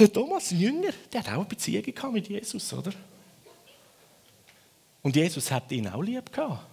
Der 0.00 0.12
Thomas 0.12 0.50
Jünger, 0.50 0.90
der 1.12 1.20
hat 1.20 1.28
auch 1.28 1.34
eine 1.34 1.44
Beziehung 1.44 2.12
mit 2.12 2.28
Jesus, 2.28 2.72
oder? 2.72 2.90
Und 5.00 5.14
Jesus 5.14 5.48
hat 5.48 5.70
ihn 5.70 5.86
auch 5.86 6.02
lieb 6.02 6.32
gehabt. 6.32 6.71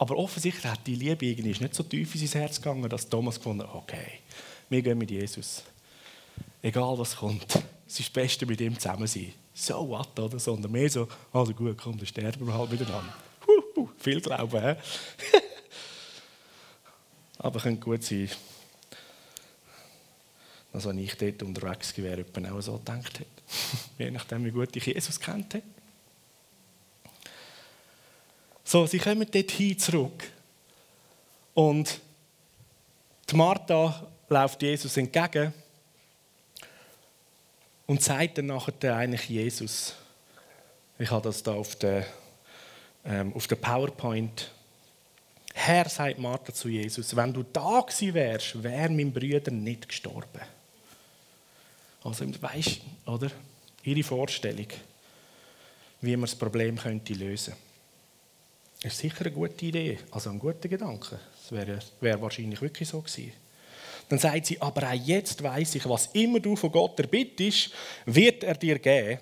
Aber 0.00 0.16
offensichtlich 0.16 0.64
hat 0.64 0.86
die 0.86 0.94
Liebe 0.94 1.26
irgendwie 1.26 1.62
nicht 1.62 1.74
so 1.74 1.82
tief 1.82 2.14
in 2.14 2.26
sein 2.26 2.40
Herz 2.40 2.56
gegangen, 2.56 2.88
dass 2.88 3.06
Thomas 3.06 3.36
gefunden 3.36 3.64
hat, 3.64 3.74
okay, 3.74 4.20
wir 4.70 4.80
gehen 4.80 4.96
mit 4.96 5.10
Jesus. 5.10 5.62
Egal 6.62 6.98
was 6.98 7.16
kommt, 7.16 7.44
es 7.86 8.00
ist 8.00 8.08
das 8.08 8.10
Beste 8.10 8.46
mit 8.46 8.62
ihm 8.62 8.78
zusammen 8.78 9.06
sein. 9.06 9.34
So 9.52 9.86
what, 9.86 10.18
oder? 10.18 10.38
Sondern 10.38 10.72
mehr 10.72 10.88
so, 10.88 11.06
also 11.34 11.52
gut, 11.52 11.76
komm, 11.76 11.98
dann 11.98 12.06
sterben 12.06 12.46
wir 12.46 12.54
halt 12.54 12.70
miteinander. 12.70 13.12
Huhu, 13.46 13.90
viel 13.98 14.22
Glauben, 14.22 14.62
hä? 14.62 14.76
Aber 17.38 17.60
könnte 17.60 17.82
gut 17.82 18.02
sein, 18.02 18.30
dass 20.72 20.86
wenn 20.86 20.96
ich 20.96 21.14
dort 21.18 21.42
unterwegs 21.42 21.94
wäre, 21.98 22.24
jemand 22.24 22.50
auch 22.50 22.60
so 22.62 22.78
gedacht 22.78 23.18
hätte. 23.18 23.26
Je 23.98 24.10
nachdem, 24.10 24.46
wie 24.46 24.50
gut 24.50 24.74
ich 24.74 24.86
Jesus 24.86 25.20
kennt 25.20 25.52
hätte. 25.52 25.79
So, 28.70 28.86
sie 28.86 29.00
kommen 29.00 29.28
dorthin 29.28 29.76
zurück. 29.76 30.30
Und 31.54 31.98
die 33.28 33.34
Martha 33.34 34.06
läuft 34.28 34.62
Jesus 34.62 34.96
entgegen 34.96 35.52
und 37.88 38.00
sagt 38.00 38.38
dann 38.38 38.46
nachher 38.46 38.94
eigentlich 38.94 39.28
Jesus. 39.28 39.96
Ich 41.00 41.10
habe 41.10 41.24
das 41.24 41.42
da 41.42 41.54
auf 41.54 41.74
der, 41.74 42.06
ähm, 43.04 43.32
auf 43.34 43.48
der 43.48 43.56
PowerPoint. 43.56 44.52
Herr, 45.52 45.88
sagt 45.88 46.20
Martha 46.20 46.54
zu 46.54 46.68
Jesus, 46.68 47.16
wenn 47.16 47.32
du 47.32 47.42
da 47.42 47.80
gewesen 47.80 48.14
wärst, 48.14 48.62
wäre 48.62 48.88
mein 48.90 49.12
Bruder 49.12 49.50
nicht 49.50 49.88
gestorben. 49.88 50.42
Also, 52.04 52.24
weißt 52.40 52.82
oder? 53.06 53.32
Ihre 53.82 54.04
Vorstellung, 54.04 54.68
wie 56.02 56.16
man 56.16 56.30
das 56.30 56.36
Problem 56.36 56.76
könnte 56.76 57.14
lösen 57.14 57.54
könnte. 57.54 57.69
Das 58.82 58.92
ist 58.94 59.00
sicher 59.00 59.20
eine 59.26 59.32
gute 59.32 59.66
Idee, 59.66 59.98
also 60.10 60.30
ein 60.30 60.38
guter 60.38 60.68
Gedanke. 60.68 61.18
Das 61.42 61.52
wäre, 61.52 61.78
wäre 62.00 62.20
wahrscheinlich 62.20 62.62
wirklich 62.62 62.88
so 62.88 63.00
gewesen. 63.00 63.32
Dann 64.08 64.18
sagt 64.18 64.46
sie, 64.46 64.60
aber 64.60 64.88
auch 64.88 64.94
jetzt 64.94 65.42
weiß 65.42 65.76
ich, 65.76 65.88
was 65.88 66.06
immer 66.14 66.40
du 66.40 66.56
von 66.56 66.72
Gott 66.72 66.98
erbittest, 66.98 67.70
wird 68.06 68.42
er 68.42 68.54
dir 68.54 68.78
geben. 68.78 69.20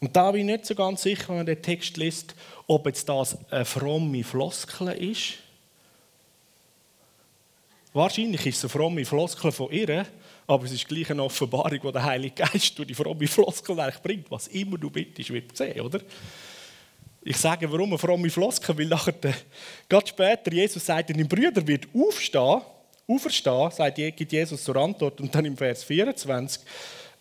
Und 0.00 0.16
da 0.16 0.32
bin 0.32 0.48
ich 0.48 0.56
nicht 0.56 0.66
so 0.66 0.74
ganz 0.74 1.02
sicher, 1.02 1.28
wenn 1.28 1.36
man 1.36 1.46
den 1.46 1.60
Text 1.60 1.98
liest, 1.98 2.34
ob 2.66 2.86
jetzt 2.86 3.08
das 3.08 3.36
eine 3.50 3.66
fromme 3.66 4.24
Floskel 4.24 4.88
ist. 4.88 5.34
Wahrscheinlich 7.92 8.46
ist 8.46 8.56
es 8.56 8.64
eine 8.64 8.70
fromme 8.70 9.04
Floskel 9.04 9.52
von 9.52 9.70
ihr, 9.70 10.06
aber 10.46 10.64
es 10.64 10.72
ist 10.72 10.88
gleich 10.88 11.10
eine 11.10 11.22
Offenbarung, 11.22 11.80
die 11.80 11.92
der 11.92 12.02
Heilige 12.02 12.42
Geist 12.42 12.78
durch 12.78 12.88
die 12.88 12.94
fromme 12.94 13.26
Floskel 13.26 13.78
eigentlich 13.78 14.02
bringt. 14.02 14.30
Was 14.30 14.48
immer 14.48 14.78
du 14.78 14.88
bittest, 14.90 15.30
wird 15.30 15.56
sehen, 15.56 15.80
oder? 15.82 16.00
Ich 17.22 17.36
sage, 17.36 17.70
warum 17.70 17.90
eine 17.90 17.98
fromme 17.98 18.30
Floskel? 18.30 18.76
Weil 18.78 18.86
nachher, 18.86 19.14
gerade 19.88 20.06
später, 20.06 20.52
Jesus 20.52 20.84
sagt, 20.84 21.10
dein 21.10 21.28
Brüder 21.28 21.66
wird 21.66 21.86
aufstehen, 21.94 22.62
auferstehen, 23.06 23.70
sagt, 23.70 23.96
gibt 23.96 24.32
Jesus 24.32 24.64
zur 24.64 24.76
Antwort. 24.76 25.20
Und 25.20 25.34
dann 25.34 25.44
im 25.44 25.56
Vers 25.56 25.84
24 25.84 26.62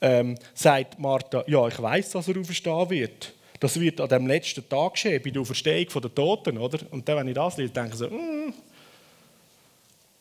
ähm, 0.01 0.37
sagt 0.53 0.97
Martha, 0.99 1.43
ja, 1.47 1.67
ich 1.67 1.81
weiß, 1.81 2.11
dass 2.11 2.27
er 2.29 2.39
aufstehen 2.39 2.89
wird. 2.89 3.33
Das 3.59 3.77
wird 3.77 3.99
an 3.99 4.07
dem 4.07 4.27
letzten 4.27 4.67
Tag 4.69 4.93
geschehen, 4.93 5.21
bei 5.21 5.31
der 5.31 5.41
Auferstehung 5.41 6.01
der 6.01 6.15
Toten, 6.15 6.57
oder? 6.57 6.79
Und 6.91 7.07
dann, 7.07 7.17
wenn 7.17 7.27
ich 7.27 7.35
das 7.35 7.57
lese, 7.57 7.73
denke 7.73 7.91
ich 7.91 7.97
so, 7.97 8.07
mm. 8.07 8.53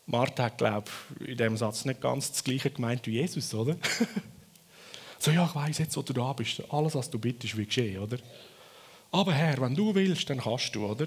Martha 0.06 0.44
hat, 0.44 0.58
glaube 0.58 0.90
ich, 1.20 1.28
in 1.28 1.37
diesem 1.37 1.56
Satz 1.56 1.85
nicht 1.85 2.00
ganz 2.00 2.32
das 2.32 2.42
Gleiche 2.42 2.70
gemeint 2.70 3.06
wie 3.06 3.12
Jesus, 3.12 3.54
oder? 3.54 3.76
so, 5.20 5.30
ja, 5.30 5.44
ich 5.44 5.54
weiß 5.54 5.78
jetzt, 5.78 5.97
wo 5.97 6.02
du 6.02 6.14
da 6.14 6.32
bist. 6.32 6.62
Alles, 6.70 6.97
was 6.97 7.08
du 7.08 7.18
bittest, 7.18 7.56
wird 7.56 7.68
geschehen, 7.68 8.02
oder? 8.02 8.16
Aber 9.11 9.33
Herr, 9.33 9.61
wenn 9.61 9.75
du 9.75 9.95
willst, 9.95 10.29
dann 10.29 10.38
kannst 10.38 10.75
du, 10.75 10.87
oder? 10.87 11.07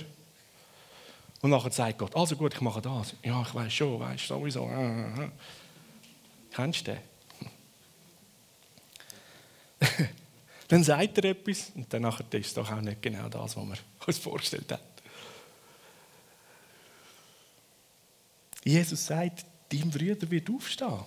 Und 1.41 1.49
nachher 1.49 1.71
sagt 1.71 1.97
Gott, 1.99 2.15
also 2.15 2.35
gut, 2.35 2.53
ich 2.53 2.61
mache 2.61 2.81
das. 2.81 3.15
Ja, 3.23 3.41
ich 3.41 3.53
weiß 3.53 3.73
schon, 3.73 3.99
weißt 3.99 4.27
sowieso. 4.27 4.69
Kennst 6.51 6.87
du 6.87 6.91
den? 6.91 7.01
dann 10.67 10.83
sagt 10.83 11.17
er 11.17 11.31
etwas 11.31 11.71
und 11.75 11.91
dann 11.91 12.03
ist 12.05 12.33
es 12.33 12.53
doch 12.53 12.71
auch 12.71 12.81
nicht 12.81 13.01
genau 13.01 13.27
das, 13.27 13.57
was 13.57 13.65
wir 13.65 13.77
uns 14.07 14.17
vorgestellt 14.19 14.71
haben. 14.71 14.81
Jesus 18.63 19.07
sagt, 19.07 19.45
dein 19.69 19.89
Bruder 19.89 20.29
wird 20.29 20.49
aufstehen. 20.49 20.99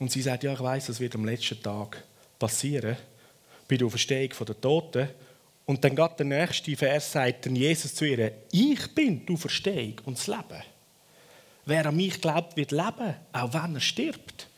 Und 0.00 0.10
sie 0.10 0.22
sagt, 0.22 0.42
ja, 0.42 0.52
ich 0.52 0.60
weiß, 0.60 0.86
das 0.86 0.98
wird 0.98 1.14
am 1.14 1.24
letzten 1.24 1.62
Tag 1.62 2.02
passieren 2.40 2.96
bei 3.68 3.76
der 3.76 3.86
Auferstehung 3.86 4.46
der 4.46 4.60
Toten. 4.60 5.08
Und 5.64 5.82
dann 5.84 5.94
geht 5.94 6.18
der 6.18 6.26
nächste 6.26 6.76
Vers, 6.76 7.12
sagt 7.12 7.46
dann 7.46 7.56
Jesus 7.56 7.94
zu 7.94 8.04
ihr, 8.04 8.32
ich 8.50 8.94
bin 8.94 9.24
die 9.24 9.32
Auferstehung 9.32 10.00
und 10.04 10.18
das 10.18 10.26
Leben. 10.26 10.62
Wer 11.64 11.86
an 11.86 11.96
mich 11.96 12.20
glaubt, 12.20 12.56
wird 12.56 12.72
leben, 12.72 13.14
auch 13.32 13.52
wenn 13.54 13.74
er 13.76 13.80
stirbt. 13.80 14.48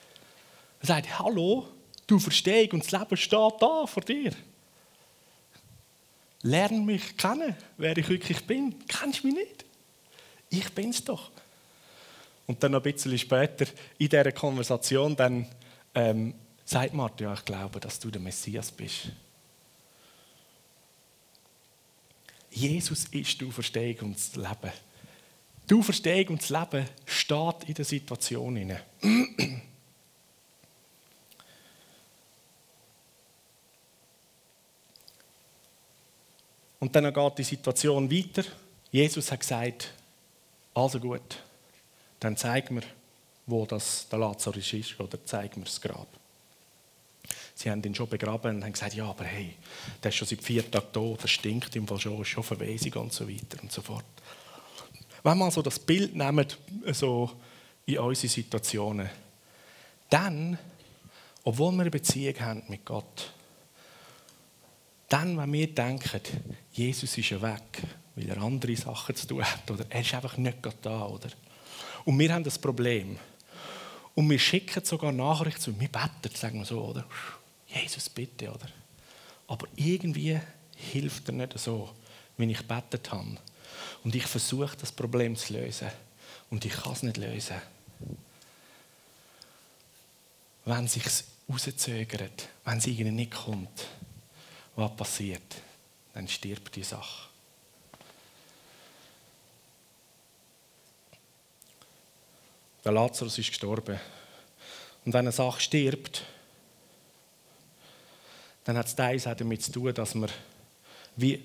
Er 0.80 0.86
sagt, 0.86 1.18
hallo, 1.18 1.68
die 2.08 2.14
Auferstehung 2.14 2.72
und 2.72 2.84
das 2.84 2.92
Leben 2.92 3.16
steht 3.16 3.54
da 3.60 3.86
vor 3.86 4.02
dir. 4.02 4.32
Lern 6.42 6.84
mich 6.84 7.16
kennen, 7.16 7.56
wer 7.78 7.96
ich 7.96 8.08
wirklich 8.08 8.44
bin. 8.46 8.74
Kennst 8.86 9.22
du 9.22 9.28
mich 9.28 9.36
nicht? 9.36 9.64
Ich 10.50 10.70
bin's 10.72 11.02
doch. 11.02 11.30
Und 12.46 12.62
dann 12.62 12.72
noch 12.72 12.84
ein 12.84 12.92
bisschen 12.92 13.18
später 13.18 13.66
in 13.98 14.08
dieser 14.08 14.32
Konversation 14.32 15.16
dann 15.16 15.46
ähm, 15.94 16.34
Sagt 16.64 16.94
Martin, 16.94 17.32
ich 17.32 17.44
glaube, 17.44 17.78
dass 17.78 18.00
du 18.00 18.10
der 18.10 18.20
Messias 18.20 18.72
bist. 18.72 19.10
Jesus 22.50 23.04
ist 23.06 23.40
die 23.40 23.46
Auferstehung 23.46 24.08
und 24.08 24.16
das 24.16 24.36
Leben. 24.36 24.72
Die 25.68 25.74
Auferstehung 25.74 26.28
und 26.28 26.42
das 26.42 26.50
Leben 26.50 26.88
steht 27.04 27.64
in 27.66 27.74
der 27.74 27.84
Situation. 27.84 28.76
Und 36.80 36.94
dann 36.94 37.12
geht 37.12 37.38
die 37.38 37.44
Situation 37.44 38.10
weiter. 38.10 38.44
Jesus 38.92 39.32
hat 39.32 39.40
gesagt, 39.40 39.92
also 40.74 41.00
gut, 41.00 41.42
dann 42.20 42.36
zeig 42.36 42.70
mir, 42.70 42.82
wo 43.46 43.66
das 43.66 44.08
der 44.08 44.18
Lazarus 44.18 44.72
ist, 44.72 45.00
oder 45.00 45.18
zeig 45.24 45.56
mir 45.56 45.64
das 45.64 45.80
Grab. 45.80 46.08
Sie 47.54 47.70
haben 47.70 47.82
ihn 47.84 47.94
schon 47.94 48.08
begraben 48.08 48.56
und 48.56 48.64
haben 48.64 48.72
gesagt, 48.72 48.94
ja, 48.94 49.06
aber 49.06 49.24
hey, 49.24 49.54
der 50.02 50.08
ist 50.08 50.16
schon 50.16 50.26
seit 50.26 50.42
vier 50.42 50.68
Tagen 50.68 50.92
tot, 50.92 51.22
das 51.22 51.30
stinkt 51.30 51.74
im 51.76 51.86
Fall 51.86 52.00
schon, 52.00 52.20
ist 52.20 52.28
schon 52.28 52.42
Verwesung 52.42 52.92
und 52.94 53.12
so 53.12 53.28
weiter 53.28 53.62
und 53.62 53.70
so 53.70 53.80
fort. 53.80 54.04
Wenn 55.22 55.38
wir 55.38 55.44
also 55.44 55.62
das 55.62 55.78
Bild 55.78 56.14
nehmen, 56.14 56.46
so 56.92 57.30
in 57.86 57.98
unsere 57.98 58.28
Situationen, 58.28 59.08
dann, 60.10 60.58
obwohl 61.44 61.72
wir 61.72 61.82
eine 61.82 61.90
Beziehung 61.90 62.38
haben 62.40 62.62
mit 62.68 62.84
Gott, 62.84 63.32
dann, 65.08 65.38
wenn 65.38 65.52
wir 65.52 65.72
denken, 65.72 66.20
Jesus 66.72 67.16
ist 67.16 67.30
ja 67.30 67.40
weg, 67.40 67.82
weil 68.16 68.28
er 68.28 68.42
andere 68.42 68.76
Sachen 68.76 69.14
zu 69.14 69.26
tun 69.26 69.44
hat, 69.44 69.70
oder 69.70 69.86
er 69.88 70.00
ist 70.00 70.14
einfach 70.14 70.36
nicht 70.36 70.58
da, 70.82 71.06
oder? 71.06 71.28
Und 72.04 72.18
wir 72.18 72.32
haben 72.34 72.44
das 72.44 72.58
Problem. 72.58 73.18
Und 74.14 74.30
wir 74.30 74.38
schicken 74.38 74.84
sogar 74.84 75.12
Nachrichten 75.12 75.60
zu, 75.60 75.80
wir 75.80 75.88
beten, 75.88 76.34
sagen 76.34 76.58
wir 76.58 76.64
so, 76.64 76.84
oder? 76.84 77.04
Jesus, 77.74 78.08
bitte, 78.08 78.50
oder? 78.50 78.68
Aber 79.46 79.66
irgendwie 79.76 80.40
hilft 80.76 81.28
er 81.28 81.34
nicht 81.34 81.58
so, 81.58 81.90
wie 82.36 82.50
ich 82.50 82.66
betet 82.66 83.10
habe. 83.10 83.36
Und 84.04 84.14
ich 84.14 84.26
versuche, 84.26 84.76
das 84.76 84.92
Problem 84.92 85.36
zu 85.36 85.54
lösen. 85.54 85.90
Und 86.50 86.64
ich 86.64 86.72
kann 86.72 86.92
es 86.92 87.02
nicht 87.02 87.16
lösen. 87.16 87.56
Wenn 90.64 90.84
es 90.84 90.92
sich 90.92 91.04
rauszögert, 91.48 92.48
wenn 92.64 92.78
es 92.78 92.86
irgendwie 92.86 93.10
nicht 93.10 93.32
kommt, 93.32 93.86
was 94.76 94.96
passiert? 94.96 95.54
Dann 96.14 96.28
stirbt 96.28 96.74
die 96.76 96.84
Sache. 96.84 97.28
Der 102.84 102.92
Lazarus 102.92 103.38
ist 103.38 103.48
gestorben. 103.48 103.98
Und 105.04 105.12
wenn 105.12 105.20
eine 105.20 105.32
Sache 105.32 105.60
stirbt, 105.60 106.24
dann 108.64 108.78
hat 108.78 108.86
es 108.86 108.96
teils 108.96 109.26
auch 109.26 109.36
damit 109.36 109.62
zu 109.62 109.72
tun, 109.72 109.94
dass 109.94 110.14
wir 110.14 110.28
wie 111.16 111.42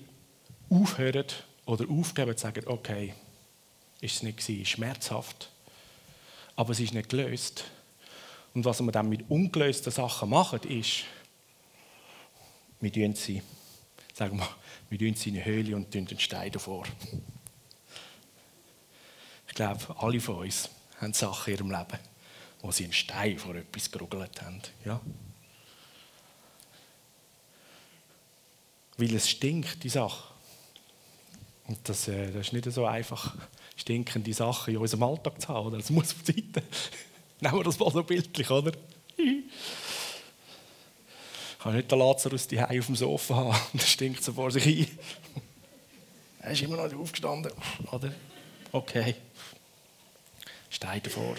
aufhören 0.70 1.26
oder 1.66 1.88
aufgeben 1.88 2.30
und 2.30 2.38
sagen, 2.38 2.66
okay, 2.66 3.14
ist 4.00 4.16
es 4.16 4.22
nicht 4.22 4.38
gewesen, 4.38 4.64
schmerzhaft, 4.64 5.50
aber 6.56 6.72
es 6.72 6.80
ist 6.80 6.94
nicht 6.94 7.10
gelöst. 7.10 7.64
Und 8.54 8.64
was 8.64 8.80
wir 8.80 8.90
dann 8.90 9.08
mit 9.08 9.28
ungelösten 9.30 9.92
Sachen 9.92 10.30
machen, 10.30 10.60
ist, 10.62 11.04
wir 12.80 12.92
tun 12.92 13.14
sie, 13.14 13.42
sagen 14.14 14.38
wir, 14.38 14.48
wir 14.88 14.98
tun 14.98 15.14
sie 15.14 15.28
in 15.30 15.36
eine 15.36 15.44
Höhle 15.44 15.76
und 15.76 15.92
tun 15.92 16.06
den 16.06 16.18
Stein 16.18 16.50
davor. 16.50 16.84
Ich 19.46 19.54
glaube, 19.54 19.80
alle 19.98 20.20
von 20.20 20.36
uns 20.36 20.70
haben 21.00 21.12
Sachen 21.12 21.52
in 21.52 21.58
ihrem 21.58 21.70
Leben, 21.70 21.98
wo 22.62 22.72
sie 22.72 22.84
einen 22.84 22.92
Stein 22.92 23.38
vor 23.38 23.54
etwas 23.54 23.90
geruggelt 23.90 24.40
haben. 24.42 24.62
Ja? 24.84 25.00
Weil 29.00 29.14
es 29.14 29.28
stinkt, 29.28 29.82
die 29.82 29.88
Sache. 29.88 30.32
Und 31.66 31.78
das, 31.88 32.08
äh, 32.08 32.30
das 32.32 32.48
ist 32.48 32.52
nicht 32.52 32.70
so 32.70 32.84
einfach, 32.84 33.34
stinkende 33.76 34.32
Sachen 34.34 34.74
in 34.74 34.80
unserem 34.80 35.02
Alltag 35.04 35.40
zu 35.40 35.48
haben. 35.48 35.68
Oder? 35.68 35.78
Das 35.78 35.90
muss 35.90 36.12
auf 36.12 36.22
die 36.22 36.32
Seite. 36.32 36.62
Nehmen 37.40 37.56
wir 37.56 37.64
das 37.64 37.78
mal 37.78 37.90
so 37.90 38.02
bildlich, 38.02 38.50
oder? 38.50 38.72
Ich 39.16 39.44
kann 41.58 41.76
nicht 41.76 41.90
den 41.90 41.98
Lazarus 41.98 42.46
die 42.46 42.60
auf 42.60 42.86
dem 42.86 42.96
Sofa 42.96 43.34
haben 43.34 43.48
und 43.72 43.82
das 43.82 43.90
stinkt 43.90 44.22
so 44.22 44.32
vor 44.32 44.50
sich 44.50 44.64
hin. 44.64 44.86
Er 46.42 46.52
ist 46.52 46.62
immer 46.62 46.78
noch 46.78 46.84
nicht 46.84 46.96
aufgestanden, 46.96 47.52
oder? 47.92 48.14
Okay. 48.72 49.14
Stein 50.70 51.02
davor. 51.02 51.36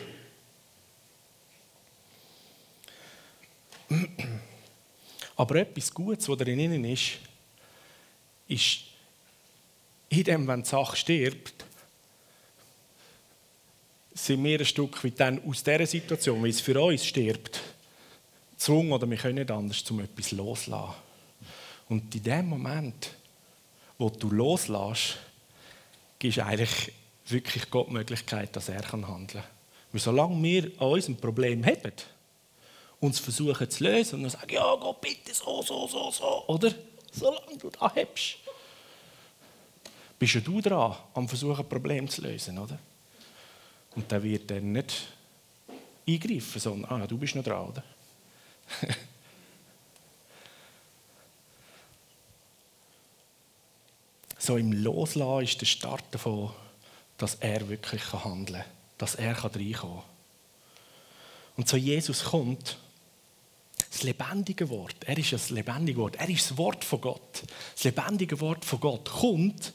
Aber 5.38 5.56
etwas 5.56 5.91
Gutes, 5.91 6.30
was 6.30 6.38
darin 6.38 6.86
ist, 6.86 7.13
ist, 8.51 8.81
in 10.10 10.24
dem, 10.24 10.48
wenn 10.48 10.63
die 10.63 10.70
Sache 10.70 10.96
stirbt, 10.96 11.65
sind 14.13 14.43
wir 14.43 14.60
ein 14.60 14.65
Stück 14.65 15.03
weit 15.03 15.20
dann 15.20 15.43
aus 15.48 15.63
dieser 15.63 15.86
Situation, 15.86 16.43
wie 16.43 16.50
es 16.50 16.62
für 16.62 16.79
uns 16.81 17.05
stirbt, 17.05 17.62
gezwungen 18.51 18.91
oder 18.91 19.10
wir 19.10 19.17
können 19.17 19.36
nicht 19.36 19.50
anders, 19.50 19.89
um 19.89 20.01
etwas 20.01 20.31
loszulassen. 20.31 20.96
Und 21.89 22.13
in 22.13 22.24
dem 22.24 22.48
Moment, 22.48 23.12
wo 23.98 24.10
du 24.10 24.29
loslässt, 24.29 25.17
gibst 26.20 26.38
du 26.38 26.46
eigentlich 26.46 26.93
wirklich 27.27 27.70
Gott 27.70 27.88
die 27.88 27.93
Möglichkeit, 27.93 28.55
dass 28.55 28.70
er 28.70 28.91
handeln 28.91 29.27
kann. 29.27 29.43
Weil 29.91 30.01
solange 30.01 30.41
wir 30.43 30.65
an 30.79 30.88
unserem 30.88 31.17
Problem 31.17 31.65
haben, 31.65 31.93
uns 33.00 33.20
versuchen 33.20 33.70
zu 33.70 33.84
lösen 33.84 34.15
und 34.15 34.22
dann 34.24 34.31
sagen, 34.31 34.53
ja 34.53 34.75
Gott, 34.75 35.01
bitte 35.01 35.34
so, 35.34 35.62
so, 35.63 35.88
so, 35.88 36.12
so, 36.12 36.48
oder? 36.48 36.74
Solange 37.12 37.58
du 37.58 37.70
da 37.70 37.93
hast, 37.93 38.38
bist 40.22 40.36
ja 40.36 40.42
du 40.42 40.62
dran, 40.62 40.96
am 41.16 41.28
Versuchen, 41.28 41.62
ein 41.62 41.68
Problem 41.68 42.08
zu 42.08 42.22
lösen, 42.22 42.60
oder? 42.60 42.78
Und 43.96 44.12
der 44.12 44.22
wird 44.22 44.51
dann 44.51 44.72
nicht 44.72 45.08
eingreifen, 46.08 46.62
sondern, 46.62 47.01
ah, 47.01 47.08
du 47.08 47.18
bist 47.18 47.34
noch 47.36 47.44
dran, 47.44 47.70
oder? 47.70 47.84
so 54.38 54.58
im 54.58 54.72
Loslassen 54.74 55.44
ist 55.44 55.60
der 55.60 55.66
Start 55.66 56.04
davon, 56.12 56.51
dass 57.18 57.34
er 57.36 57.68
wirklich 57.68 58.13
handeln 58.13 58.62
kann, 58.62 58.72
dass 59.00 59.16
er 59.16 59.36
reinkommen 59.44 59.74
kann. 59.74 60.04
Und 61.58 61.68
so 61.68 61.78
Jesus 61.78 62.25
kommt, 62.25 62.78
das 63.90 64.04
lebendige 64.04 64.70
Wort, 64.70 64.98
er 65.04 65.18
ist 65.18 65.34
das 65.34 65.50
lebendige 65.50 65.98
Wort, 66.00 66.18
er 66.18 66.30
ist 66.30 66.51
das 66.51 66.58
Wort 66.60 66.86
von 66.86 67.01
Gott. 67.01 67.42
Das 67.74 67.86
lebendige 67.86 68.40
Wort 68.40 68.63
von 68.63 68.80
Gott 68.80 69.10
kommt 69.10 69.74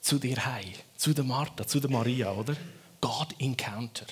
zu 0.00 0.18
dir 0.18 0.44
heim, 0.44 0.72
zu 0.96 1.12
der 1.12 1.24
Martha, 1.24 1.66
zu 1.66 1.80
der 1.80 1.90
Maria, 1.90 2.32
oder? 2.32 2.56
God 3.00 3.34
Encounter. 3.38 4.06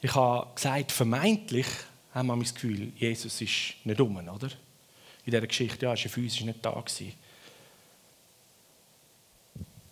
Ich 0.00 0.14
habe 0.14 0.52
gesagt, 0.54 0.90
vermeintlich 0.90 1.66
haben 2.12 2.26
wir 2.26 2.36
das 2.36 2.54
Gefühl, 2.54 2.92
Jesus 2.96 3.40
ist 3.40 3.74
nicht 3.84 4.00
um, 4.00 4.16
oder? 4.16 4.48
In 5.24 5.30
dieser 5.30 5.46
Geschichte, 5.46 5.86
ja, 5.86 5.92
ist 5.92 6.04
er 6.04 6.10
physisch 6.10 6.42
nicht 6.42 6.64
da. 6.64 6.84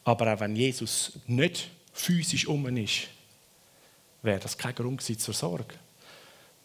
Aber 0.04 0.34
auch 0.34 0.40
wenn 0.40 0.56
Jesus 0.56 1.12
nicht 1.26 1.68
physisch 1.92 2.46
um 2.46 2.76
ist, 2.76 3.08
wäre 4.22 4.40
das 4.40 4.58
kein 4.58 4.74
Grund 4.74 5.02
zur 5.02 5.34
Sorge. 5.34 5.74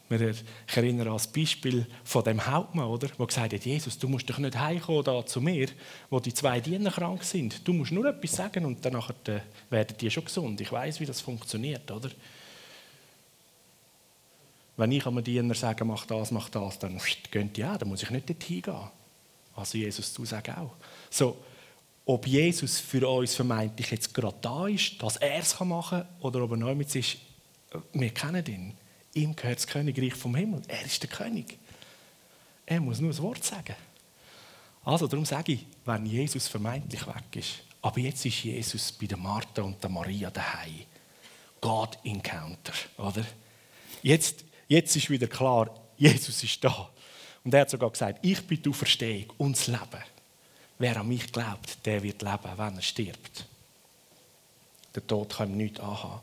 Ich 0.07 0.77
erinnere 0.77 1.07
an 1.09 1.15
das 1.15 1.27
Beispiel 1.27 1.88
von 2.03 2.24
dem 2.24 2.45
Hauptmann, 2.45 2.85
oder? 2.85 3.07
der 3.07 3.25
gesagt 3.25 3.53
hat, 3.53 3.65
Jesus, 3.65 3.97
du 3.97 4.07
musst 4.07 4.29
doch 4.29 4.38
nicht 4.38 4.55
heimkommen 4.55 5.25
zu 5.25 5.41
mir, 5.41 5.67
wo 6.12 6.19
die 6.19 6.33
zwei 6.33 6.59
Diener 6.59 6.91
krank 6.91 7.24
sind. 7.24 7.67
Du 7.67 7.74
musst 7.74 7.91
nur 7.91 8.05
etwas 8.05 8.33
sagen 8.33 8.65
und 8.65 8.85
danach 8.85 9.09
äh, 9.27 9.39
werden 9.71 9.97
die 10.00 10.12
schon 10.12 10.25
gesund. 10.25 10.62
Ich 10.62 10.71
weiß, 10.71 11.00
wie 11.00 11.07
das 11.07 11.21
funktioniert, 11.21 11.89
oder? 11.89 12.09
Wenn 14.77 14.91
ich 14.91 15.07
einem 15.07 15.24
Diener 15.24 15.55
sage, 15.55 15.83
mach 15.85 16.05
das, 16.05 16.29
mach 16.29 16.50
das, 16.50 16.77
dann 16.77 17.01
gehen 17.31 17.51
die 17.53 17.65
auch, 17.65 17.77
dann 17.77 17.89
muss 17.89 18.03
ich 18.03 18.09
nicht 18.12 18.29
dorthin 18.29 18.62
gehen. 18.62 18.91
Also 19.55 19.77
Jesus, 19.77 20.13
du 20.13 20.25
sagst 20.25 20.55
auch. 20.55 20.75
So, 21.09 21.38
ob 22.05 22.27
Jesus 22.27 22.79
für 22.79 23.09
uns 23.09 23.33
vermeintlich 23.33 23.89
jetzt 23.89 24.13
gerade 24.13 24.35
da 24.41 24.68
ist, 24.68 25.01
dass 25.01 25.18
er 25.18 25.39
es 25.39 25.59
machen 25.61 26.01
kann, 26.01 26.07
oder 26.20 26.44
ob 26.44 26.51
er 26.51 26.57
neu 26.57 26.75
mit 26.75 26.94
ist, 26.94 27.18
wir 27.94 28.09
kennen 28.11 28.46
ihn. 28.46 28.74
Ihm 29.16 29.36
gehört 29.36 29.58
das 29.58 29.68
Königreich 29.68 30.14
vom 30.14 30.36
Himmel. 30.36 30.62
Er 30.68 30.86
ist 30.86 31.01
der 31.01 31.10
König. 31.10 31.58
Er 32.66 32.82
muss 32.82 33.00
nur 33.00 33.12
das 33.12 33.22
Wort 33.22 33.44
sagen. 33.44 33.75
Also 34.84 35.08
darum 35.08 35.25
sage 35.25 35.54
ich, 35.54 35.66
wenn 35.86 36.06
Jesus 36.06 36.48
vermeintlich 36.48 37.08
weg 37.08 37.36
ist, 37.36 37.64
aber 37.82 38.00
jetzt 38.00 38.25
ist 38.25 38.44
Jesus 38.44 38.92
bei 38.92 39.08
der 39.08 39.18
Martha 39.18 39.62
und 39.62 39.82
der 39.82 39.90
Maria 39.90 40.30
daheim. 40.30 40.86
God 41.62 41.98
Encounter, 42.04 42.74
oder? 42.98 43.25
Jetzt, 44.04 44.44
jetzt 44.68 44.96
ist 44.96 45.10
wieder 45.10 45.28
klar, 45.28 45.70
Jesus 45.98 46.44
ist 46.44 46.64
da. 46.64 46.90
Und 47.44 47.54
er 47.54 47.62
hat 47.62 47.70
sogar 47.70 47.90
gesagt, 47.90 48.20
ich 48.22 48.46
bin 48.46 48.62
die 48.62 48.70
Auferstehung 48.70 49.34
und 49.38 49.56
das 49.56 49.68
Leben. 49.68 50.04
Wer 50.78 50.98
an 51.00 51.08
mich 51.08 51.32
glaubt, 51.32 51.86
der 51.86 52.04
wird 52.04 52.22
leben, 52.22 52.58
wenn 52.58 52.75
er 52.75 52.82
stirbt. 52.82 53.48
Der 54.94 55.08
Tod 55.08 55.36
kann 55.36 55.51
ihm 55.51 55.58
nichts 55.58 55.80
anhaben. 55.80 56.22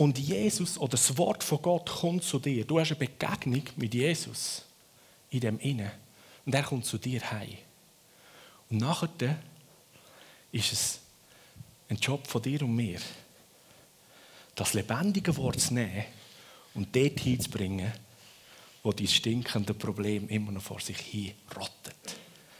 Und 0.00 0.18
Jesus 0.18 0.78
oder 0.78 0.92
das 0.92 1.18
Wort 1.18 1.44
von 1.44 1.60
Gott 1.60 1.90
kommt 1.90 2.24
zu 2.24 2.38
dir. 2.38 2.64
Du 2.64 2.80
hast 2.80 2.88
eine 2.88 3.00
Begegnung 3.00 3.64
mit 3.76 3.92
Jesus 3.92 4.64
in 5.28 5.40
dem 5.40 5.58
Innen. 5.58 5.90
Und 6.46 6.54
er 6.54 6.62
kommt 6.62 6.86
zu 6.86 6.96
dir 6.96 7.20
heim. 7.30 7.58
Und 8.70 8.78
nachher 8.78 9.38
ist 10.52 10.72
es 10.72 11.00
ein 11.90 11.98
Job 11.98 12.26
von 12.26 12.40
dir 12.40 12.62
und 12.62 12.74
mir, 12.74 12.98
das 14.54 14.72
lebendige 14.72 15.36
Wort 15.36 15.60
zu 15.60 15.74
nehmen 15.74 16.06
und 16.72 16.96
dort 16.96 17.20
hinzubringen, 17.20 17.92
wo 18.82 18.94
die 18.94 19.06
stinkende 19.06 19.74
Problem 19.74 20.30
immer 20.30 20.50
noch 20.50 20.62
vor 20.62 20.80
sich 20.80 20.96
hin 20.96 21.34
rottet. 21.54 22.16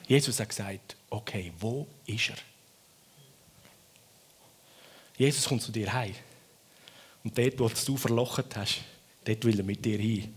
Jesus 0.06 0.38
hat 0.40 0.50
gesagt, 0.50 0.94
okay, 1.08 1.54
wo 1.58 1.86
ist 2.04 2.28
er? 2.28 2.36
Jesus 5.16 5.46
kommt 5.46 5.62
zu 5.62 5.72
dir 5.72 5.90
heim. 5.90 6.14
Und 7.22 7.36
dort, 7.36 7.58
wo 7.58 7.68
du 7.68 7.96
verlocht 7.96 8.56
hast, 8.56 8.80
dort 9.24 9.44
will 9.44 9.58
er 9.58 9.64
mit 9.64 9.84
dir 9.84 9.98
hin. 9.98 10.34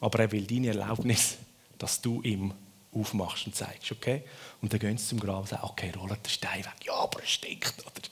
Aber 0.00 0.18
er 0.20 0.32
will 0.32 0.46
deine 0.46 0.68
Erlaubnis, 0.68 1.36
dass 1.78 2.00
du 2.00 2.22
ihm 2.22 2.52
aufmachst 2.92 3.46
und 3.46 3.54
sagst, 3.54 3.92
okay? 3.92 4.22
Und 4.60 4.72
dann 4.72 4.80
gehen 4.80 4.98
sie 4.98 5.06
zum 5.06 5.20
Grab 5.20 5.40
und 5.40 5.48
sagen, 5.48 5.64
okay, 5.64 5.92
rollt 5.96 6.24
der 6.24 6.30
Stein 6.30 6.64
weg. 6.64 6.84
Ja, 6.84 6.94
aber 6.94 7.22
es 7.22 7.30
stinkt, 7.30 7.74
oder? 7.80 8.08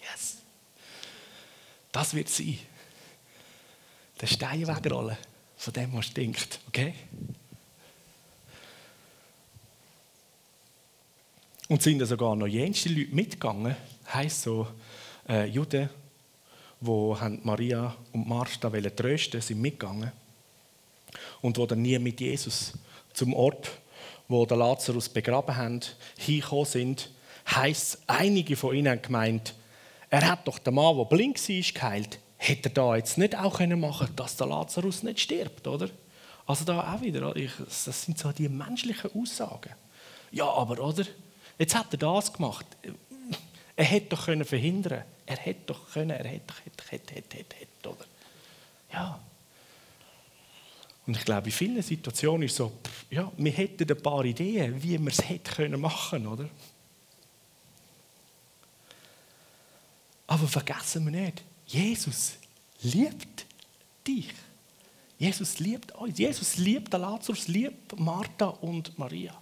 Yes. 0.00 0.38
Das 1.92 2.14
wird 2.14 2.28
sein. 2.28 2.58
Den 4.20 4.28
Stein 4.28 4.66
wegrollen 4.66 5.16
von 5.56 5.72
dem, 5.72 5.92
was 5.94 6.06
stinkt, 6.06 6.60
okay? 6.68 6.94
Und 11.68 11.82
sind 11.82 11.98
da 11.98 12.06
sogar 12.06 12.36
noch 12.36 12.46
jenste 12.46 12.88
Leute 12.88 13.14
mitgegangen, 13.14 13.74
heisst 14.12 14.42
so 14.42 14.68
äh, 15.28 15.46
Juden, 15.46 15.90
wo 16.80 17.16
Maria 17.42 17.94
und 18.12 18.28
Martha 18.28 18.70
trösten 18.70 19.40
sind 19.40 19.60
mitgegangen 19.60 20.12
und 21.40 21.56
wo 21.58 21.66
dann 21.66 21.82
nie 21.82 21.98
mit 21.98 22.20
Jesus 22.20 22.72
zum 23.12 23.34
Ort, 23.34 23.70
wo 24.28 24.44
der 24.44 24.56
Lazarus 24.56 25.08
begraben 25.08 25.56
haben, 25.56 25.80
hingekommen 26.18 26.66
sind, 26.66 27.10
heisst 27.48 27.98
einige 28.06 28.56
von 28.56 28.74
ihnen 28.74 28.90
haben 28.90 29.02
gemeint, 29.02 29.54
er 30.10 30.28
hat 30.28 30.46
doch 30.46 30.58
den 30.58 30.74
Mann, 30.74 30.96
der 30.96 31.04
blind 31.04 31.36
war, 31.48 31.72
geheilt. 31.74 32.18
Hätte 32.38 32.68
er 32.68 32.74
da 32.74 32.96
jetzt 32.96 33.18
nicht 33.18 33.36
auch 33.36 33.58
machen 33.60 34.06
können, 34.06 34.16
dass 34.16 34.36
der 34.36 34.46
Lazarus 34.46 35.02
nicht 35.02 35.20
stirbt, 35.20 35.66
oder? 35.66 35.88
Also 36.46 36.64
da 36.64 36.94
auch 36.94 37.00
wieder, 37.00 37.32
das 37.32 38.02
sind 38.02 38.18
so 38.18 38.30
die 38.30 38.48
menschlichen 38.48 39.10
Aussagen. 39.20 39.72
Ja, 40.30 40.48
aber, 40.48 40.80
oder? 40.80 41.04
Jetzt 41.58 41.74
hat 41.74 41.92
er 41.92 41.98
das 41.98 42.32
gemacht. 42.32 42.66
Er 43.76 43.84
hätte 43.84 44.16
doch 44.16 44.24
können 44.24 44.44
verhindern 44.44 45.04
Er 45.26 45.36
hätte 45.36 45.60
doch 45.66 45.92
können, 45.92 46.10
er 46.10 46.24
hätte, 46.24 46.54
hätte, 46.64 46.84
hätte, 46.90 47.14
hätte, 47.14 47.36
hätte, 47.36 47.56
hätte, 47.56 47.88
oder? 47.88 48.04
Ja. 48.92 49.20
Und 51.06 51.16
ich 51.16 51.24
glaube, 51.24 51.46
in 51.46 51.52
vielen 51.52 51.82
Situationen 51.82 52.42
ist 52.42 52.52
es 52.52 52.56
so, 52.56 52.72
ja, 53.10 53.30
wir 53.36 53.52
hätten 53.52 53.88
ein 53.88 54.02
paar 54.02 54.24
Ideen, 54.24 54.82
wie 54.82 54.98
wir 54.98 55.12
es 55.12 55.28
hätte 55.28 55.52
können 55.52 55.80
machen, 55.80 56.26
oder? 56.26 56.48
Aber 60.26 60.48
vergessen 60.48 61.04
wir 61.04 61.12
nicht, 61.12 61.44
Jesus 61.66 62.36
liebt 62.82 63.46
dich. 64.06 64.32
Jesus 65.18 65.58
liebt 65.60 65.92
uns. 65.92 66.18
Jesus 66.18 66.56
liebt 66.56 66.92
Lazarus, 66.92 67.48
liebt 67.48 67.98
Martha 67.98 68.46
und 68.46 68.98
Maria. 68.98 69.40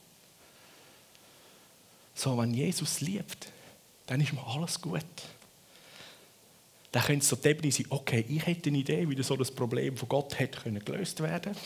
So, 2.15 2.39
wenn 2.39 2.55
Jesus 2.55 3.01
liebt, 3.01 3.49
dann 4.07 4.21
ist 4.21 4.33
mir 4.33 4.47
alles 4.47 4.81
gut. 4.81 5.05
Dann 6.93 7.03
könnte 7.03 7.25
es 7.25 7.29
so 7.29 7.37
die 7.37 7.71
sein, 7.71 7.87
okay, 7.89 8.25
ich 8.29 8.47
hätte 8.47 8.69
eine 8.69 8.79
Idee, 8.79 9.09
wie 9.09 9.21
so 9.23 9.37
das 9.37 9.51
Problem 9.51 9.97
von 9.97 10.09
Gott 10.09 10.39
hätte 10.39 10.61
können 10.61 10.85
gelöst 10.85 11.21
werden 11.21 11.57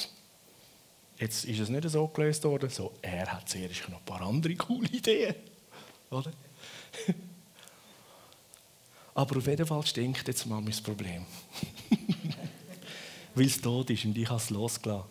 Jetzt 1.18 1.44
ist 1.44 1.58
es 1.58 1.68
nicht 1.68 1.88
so 1.88 2.06
gelöst 2.08 2.44
worden, 2.44 2.70
so, 2.70 2.94
er 3.02 3.26
hat 3.32 3.48
zuerst 3.48 3.88
noch 3.88 3.98
ein 3.98 4.04
paar 4.04 4.22
andere 4.22 4.54
coole 4.54 4.88
Ideen. 4.88 5.34
Oder? 6.10 6.30
Aber 9.14 9.36
auf 9.36 9.46
jeden 9.46 9.66
Fall 9.66 9.84
stinkt 9.84 10.28
jetzt 10.28 10.46
mal 10.46 10.60
mein 10.60 10.82
Problem. 10.82 11.26
Weil 13.34 13.46
es 13.46 13.60
tot 13.60 13.90
ist 13.90 14.04
und 14.04 14.16
ich 14.16 14.28
habe 14.28 14.40
es 14.40 14.50
losgelassen. 14.50 15.10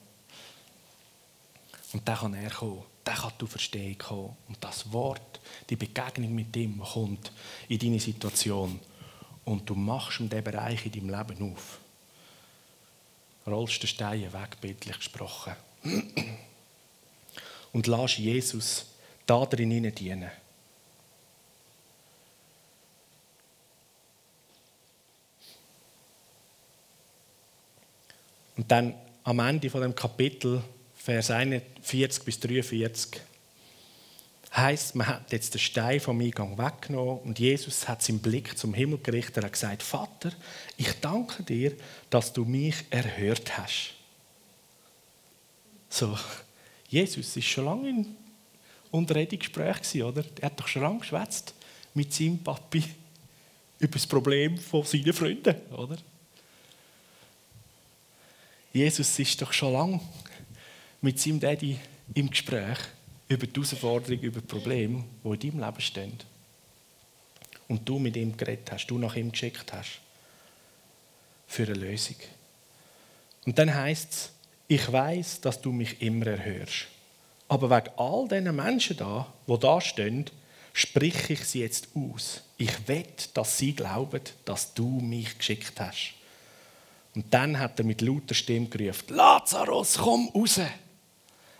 Und 1.91 2.07
dann 2.07 2.17
kann 2.17 2.33
er 2.33 2.51
kommen. 2.51 2.83
Dann 3.08 3.15
kann 3.15 3.32
du 3.38 3.48
Verstehen 3.48 3.98
kommen. 3.98 4.36
Und 4.50 4.58
das 4.60 4.91
Wort, 4.91 5.39
die 5.70 5.78
Begegnung 5.78 6.36
mit 6.36 6.54
ihm 6.58 6.80
kommt 6.80 7.32
in 7.70 7.80
deine 7.80 8.02
Situation. 8.02 8.82
Und 9.46 9.70
du 9.70 9.76
machst 9.76 10.20
in 10.20 10.28
diesen 10.30 10.43
Bereich 10.43 10.86
in 10.86 10.91
deinem 10.91 11.17
Leben 11.17 11.54
auf. 11.54 11.80
Rollst 13.46 13.82
den 13.82 13.88
Stein 13.88 14.34
weg, 14.34 14.60
bildlich 14.60 14.98
gesprochen. 14.98 15.54
Und 17.72 17.88
lass 17.88 18.17
Jesus 18.17 18.88
da 19.26 19.46
drin 19.46 19.89
dienen. 19.96 20.30
Und 28.58 28.70
dann 28.70 28.96
am 29.24 29.39
Ende 29.39 29.70
von 29.70 29.80
dem 29.80 29.96
Kapitel, 29.96 30.62
Vers 31.08 31.32
41 31.32 32.26
bis 32.26 32.38
43, 32.38 33.22
heißt, 34.54 34.96
man 34.96 35.08
hat 35.08 35.32
jetzt 35.32 35.54
den 35.54 35.60
Stein 35.62 36.02
vom 36.02 36.20
Eingang 36.20 36.58
weggenommen 36.58 37.20
und 37.20 37.39
Jesus 37.39 37.88
hat 37.88 38.04
seinen 38.04 38.20
Blick 38.20 38.58
zum 38.58 38.74
Himmel 38.74 39.00
gerichtet 39.00 39.41
und 39.41 39.54
gesagt: 39.54 39.84
Vater, 39.84 40.34
ich 40.76 40.91
danke 41.00 41.43
dir, 41.43 41.72
dass 42.10 42.34
du 42.34 42.43
mich 42.43 42.76
erhört 42.89 43.58
hast. 43.58 43.93
So, 45.89 46.20
Jesus 46.89 47.38
ist 47.38 47.48
schon 47.48 47.63
lange 47.63 47.88
in 47.88 48.15
Unterredungsgespräch 48.91 50.04
oder? 50.04 50.26
Er 50.41 50.48
hat 50.48 50.60
doch 50.60 50.67
schon 50.67 50.82
lange 50.82 51.00
geschwätzt 51.00 51.54
mit 51.93 52.13
seinem 52.13 52.39
Papi 52.39 52.84
über 53.80 53.93
das 53.93 54.06
Problem 54.06 54.58
von 54.58 54.84
seinen 54.84 55.13
Freunden, 55.13 55.56
oder? 55.72 56.00
Jesus 58.74 59.17
ist 59.17 59.41
doch 59.41 59.54
schon 59.54 59.72
lange 59.72 60.02
mit 61.01 61.19
seinem 61.19 61.39
Daddy 61.39 61.77
im 62.13 62.29
Gespräch 62.29 62.77
über 63.27 63.45
die 63.45 63.53
Herausforderungen, 63.53 64.23
über 64.23 64.41
die 64.41 64.47
Probleme, 64.47 65.03
die 65.23 65.47
in 65.47 65.60
deinem 65.60 65.60
Leben 65.60 65.81
stehen. 65.81 66.17
Und 67.67 67.88
du 67.88 67.99
mit 67.99 68.15
ihm 68.15 68.36
geredet 68.38 68.71
hast, 68.71 68.88
du 68.88 68.97
nach 68.97 69.15
ihm 69.15 69.31
geschickt 69.31 69.73
hast. 69.73 69.99
Für 71.47 71.63
eine 71.63 71.73
Lösung. 71.73 72.15
Und 73.45 73.57
dann 73.60 73.73
heißt 73.73 74.12
es, 74.12 74.31
ich 74.67 74.91
weiß, 74.91 75.41
dass 75.41 75.62
du 75.62 75.71
mich 75.71 76.01
immer 76.01 76.27
erhörst. 76.27 76.88
Aber 77.47 77.69
wegen 77.69 77.95
all 77.97 78.27
diesen 78.27 78.55
Menschen 78.55 78.97
da, 78.97 79.31
die 79.47 79.60
da 79.60 79.79
stehen, 79.79 80.25
sprich 80.73 81.29
ich 81.29 81.45
sie 81.45 81.62
jetzt 81.62 81.89
aus. 81.95 82.41
Ich 82.57 82.88
will, 82.88 83.05
dass 83.33 83.57
sie 83.57 83.73
glauben, 83.73 84.21
dass 84.43 84.73
du 84.73 84.99
mich 84.99 85.38
geschickt 85.38 85.79
hast. 85.79 86.13
Und 87.15 87.33
dann 87.33 87.57
hat 87.57 87.79
er 87.79 87.86
mit 87.86 88.01
lauter 88.01 88.36
Stimme 88.36 88.67
gerufen: 88.67 89.15
Lazarus, 89.15 89.97
komm 89.97 90.29
raus! 90.36 90.60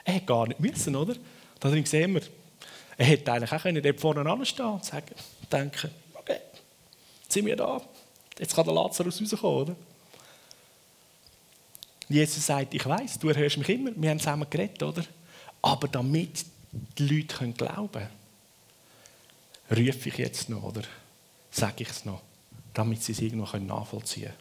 Er 0.08 0.14
hätte 0.14 0.26
gar 0.26 0.48
nicht 0.48 0.62
müssen, 0.62 0.96
oder? 0.96 1.16
Darin 1.60 1.86
sehen 1.86 2.14
wir, 2.14 2.22
er 2.98 3.06
hätte 3.06 3.30
eigentlich 3.30 3.52
auch 3.52 3.62
können 3.62 3.84
dort 3.84 4.00
vorne 4.00 4.30
anstehen 4.30 4.66
und 4.66 4.86
sagen, 4.86 5.14
denken, 5.52 5.92
okay, 6.14 6.40
jetzt 7.24 7.34
sind 7.34 7.46
wir 7.46 7.58
da, 7.58 7.82
jetzt 8.40 8.56
kann 8.56 8.64
der 8.64 8.74
Lazarus 8.74 9.22
rauskommen, 9.22 9.62
oder? 9.64 9.76
Jesus 12.08 12.46
sagt, 12.46 12.74
ich 12.74 12.86
weiß, 12.86 13.20
du 13.20 13.28
erhörst 13.28 13.58
mich 13.58 13.68
immer, 13.68 13.92
wir 13.94 14.10
haben 14.10 14.20
zusammen 14.20 14.50
geredet, 14.50 14.82
oder? 14.82 15.04
Aber 15.62 15.90
damit 15.90 16.46
die 16.98 17.06
Leute 17.06 17.36
können 17.36 17.54
glauben 17.54 18.08
können, 19.68 19.88
rufe 19.88 20.08
ich 20.08 20.18
jetzt 20.18 20.48
noch, 20.48 20.64
oder 20.64 20.84
sage 21.52 21.84
ich 21.84 21.90
es 21.90 22.06
noch, 22.06 22.22
damit 22.74 23.04
sie 23.04 23.12
es 23.12 23.20
irgendwo 23.20 23.58
nachvollziehen 23.58 24.28
können. 24.28 24.38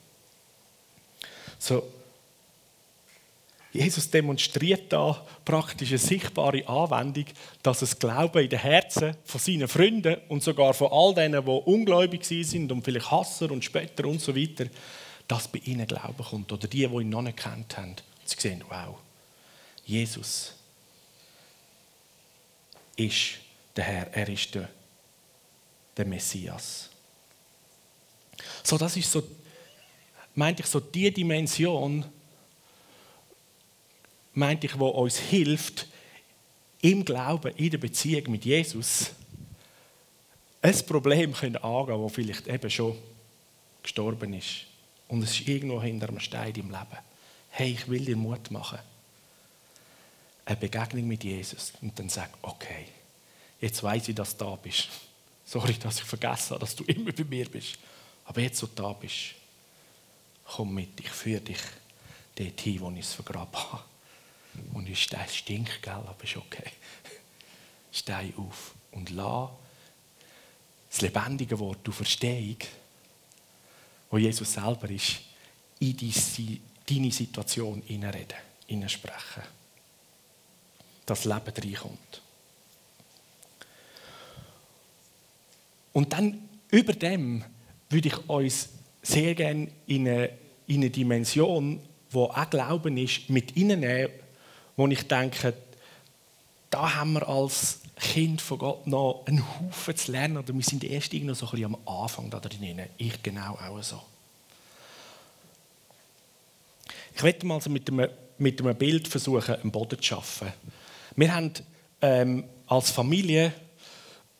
So, 1.59 1.83
Jesus 3.73 4.11
demonstriert 4.11 4.93
da 4.93 5.27
praktisch 5.45 5.91
eine 5.91 5.99
sichtbare 5.99 6.67
Anwendung, 6.67 7.27
dass 7.63 7.83
es 7.83 7.99
Glauben 7.99 8.43
in 8.43 8.49
den 8.49 8.59
Herzen 8.59 9.17
von 9.25 9.41
seinen 9.41 9.69
Freunden 9.69 10.17
und 10.29 10.43
sogar 10.43 10.73
von 10.73 10.89
all 10.91 11.15
denen, 11.15 11.45
die 11.45 11.51
ungläubig 11.51 12.25
sind 12.25 12.73
und 12.73 12.83
vielleicht 12.83 13.11
Hasser 13.11 13.51
und 13.51 13.65
Spötter 13.65 14.07
und 14.07 14.21
so 14.21 14.35
weiter, 14.35 14.67
dass 15.29 15.49
bei 15.49 15.61
ihnen 15.65 15.87
Glauben 15.87 16.25
kommt. 16.25 16.53
Oder 16.53 16.69
die, 16.69 16.87
die 16.87 16.95
ihn 16.95 17.09
noch 17.09 17.23
nicht 17.23 17.37
kennt 17.37 17.77
haben. 17.77 17.97
Sie 18.25 18.37
sehen, 18.39 18.65
wow, 18.69 18.97
Jesus 19.85 20.55
ist 22.97 23.39
der 23.77 23.85
Herr, 23.85 24.13
er 24.13 24.29
ist 24.29 24.55
der, 24.55 24.69
der 25.97 26.07
Messias. 26.07 26.89
So, 28.63 28.79
das 28.79 28.97
ist 28.97 29.11
so, 29.11 29.23
meinte 30.35 30.63
ich, 30.63 30.69
so 30.69 30.81
die 30.81 31.13
Dimension, 31.13 32.05
meinte 34.37 34.67
ich, 34.67 34.79
wo 34.79 34.89
uns 34.89 35.19
hilft, 35.19 35.89
im 36.83 37.05
Glauben, 37.05 37.55
in 37.57 37.71
der 37.71 37.79
Beziehung 37.79 38.31
mit 38.31 38.45
Jesus, 38.45 39.11
ein 40.61 40.87
Problem 40.87 41.33
können 41.33 41.57
angehen, 41.57 42.03
das 42.03 42.13
vielleicht 42.13 42.47
eben 42.47 42.71
schon 42.71 42.97
gestorben 43.83 44.35
ist. 44.35 44.67
Und 45.09 45.23
es 45.23 45.31
ist 45.31 45.49
irgendwo 45.49 45.81
hinter 45.81 46.09
einem 46.09 46.21
Stein 46.21 46.55
im 46.55 46.71
Leben. 46.71 46.99
Hey, 47.51 47.73
ich 47.73 47.89
will 47.89 48.05
dir 48.05 48.17
Mut 48.17 48.51
machen. 48.51 48.79
Eine 50.45 50.57
Begegnung 50.57 51.07
mit 51.07 51.25
Jesus. 51.25 51.73
Und 51.81 51.99
dann 51.99 52.09
sag, 52.09 52.31
okay, 52.43 52.87
jetzt 53.61 53.83
weiß 53.83 54.09
ich, 54.09 54.15
dass 54.15 54.37
du 54.37 54.45
da 54.45 54.57
bist. 54.57 54.89
Sorry, 55.45 55.75
dass 55.75 55.99
ich 55.99 56.05
vergessen 56.05 56.51
habe, 56.51 56.61
dass 56.61 56.77
du 56.77 56.85
immer 56.85 57.13
bei 57.13 57.25
mir 57.25 57.49
bist. 57.49 57.79
Aber 58.25 58.41
jetzt, 58.41 58.63
wo 58.63 58.67
du 58.67 58.73
da 58.75 58.93
bist, 58.93 59.35
komm 60.45 60.75
mit, 60.75 61.01
ich 61.01 61.09
führe 61.09 61.41
dich 61.41 61.61
dorthin, 62.35 62.81
wo 62.81 62.91
ich 62.91 63.01
es 63.01 63.15
vergraben 63.15 63.57
habe. 63.57 63.96
Und 64.73 64.89
ich 64.89 65.03
Stein 65.03 65.29
stinkt, 65.29 65.83
gell, 65.83 65.93
aber 65.93 66.23
ist 66.23 66.37
okay. 66.37 66.71
Steh 67.93 68.33
auf 68.37 68.75
und 68.93 69.11
lass 69.11 69.51
das 70.91 71.01
lebendige 71.03 71.59
Wort, 71.59 71.81
du 71.85 71.93
Verstehung, 71.93 72.57
wo 74.11 74.19
Jesus 74.19 74.53
selber 74.53 74.89
ist, 74.89 75.21
in 75.81 75.95
deine 76.89 77.13
Situation 77.13 77.83
hineinreden, 77.87 78.39
hineinsprechen. 78.67 79.43
Dass 81.05 81.25
Leben 81.25 81.53
reinkommt. 81.55 82.23
Und 85.93 86.13
dann 86.13 86.49
über 86.71 86.93
dem 86.93 87.45
würde 87.89 88.09
ich 88.09 88.29
uns 88.29 88.69
sehr 89.03 89.35
gerne 89.35 89.69
in 89.87 90.09
eine, 90.09 90.31
in 90.67 90.77
eine 90.77 90.91
Dimension, 90.91 91.81
wo 92.11 92.25
auch 92.25 92.51
Glauben 92.51 92.97
ist, 92.97 93.31
mit 93.31 93.53
hineinnehmen, 93.53 94.13
wo 94.77 94.87
ich 94.87 95.07
denke, 95.09 95.55
da 96.71 96.95
haben 96.95 97.15
wir 97.15 97.29
als 97.29 97.81
Kind 97.99 98.43
von 98.43 98.59
Gott 98.59 98.87
noch 98.87 99.25
einen 99.27 99.43
Haufen 99.59 99.97
zu 99.97 100.13
lernen. 100.13 100.37
Oder 100.37 100.55
wir 100.55 100.63
sind 100.63 100.85
erst 100.85 101.13
noch 101.15 101.35
so 101.35 101.47
ein 101.47 101.51
bisschen 101.53 101.75
am 101.75 101.77
Anfang 101.87 102.31
da 102.31 102.41
drin. 102.41 102.81
Ich 102.99 103.23
genau 103.23 103.55
auch 103.55 103.83
so. 103.83 104.03
Ich 107.15 107.23
werde 107.23 107.47
mal 107.47 107.61
mit 107.69 107.89
einem, 107.91 108.11
mit 108.37 108.61
einem 108.61 108.77
Bild 108.77 109.09
versuchen, 109.09 109.55
einen 109.55 109.71
Boden 109.71 109.97
zu 109.99 110.05
schaffen. 110.05 110.53
Wir 111.15 111.35
haben 111.35 111.53
ähm, 112.03 112.45
als 112.67 112.91
Familie, 112.91 113.53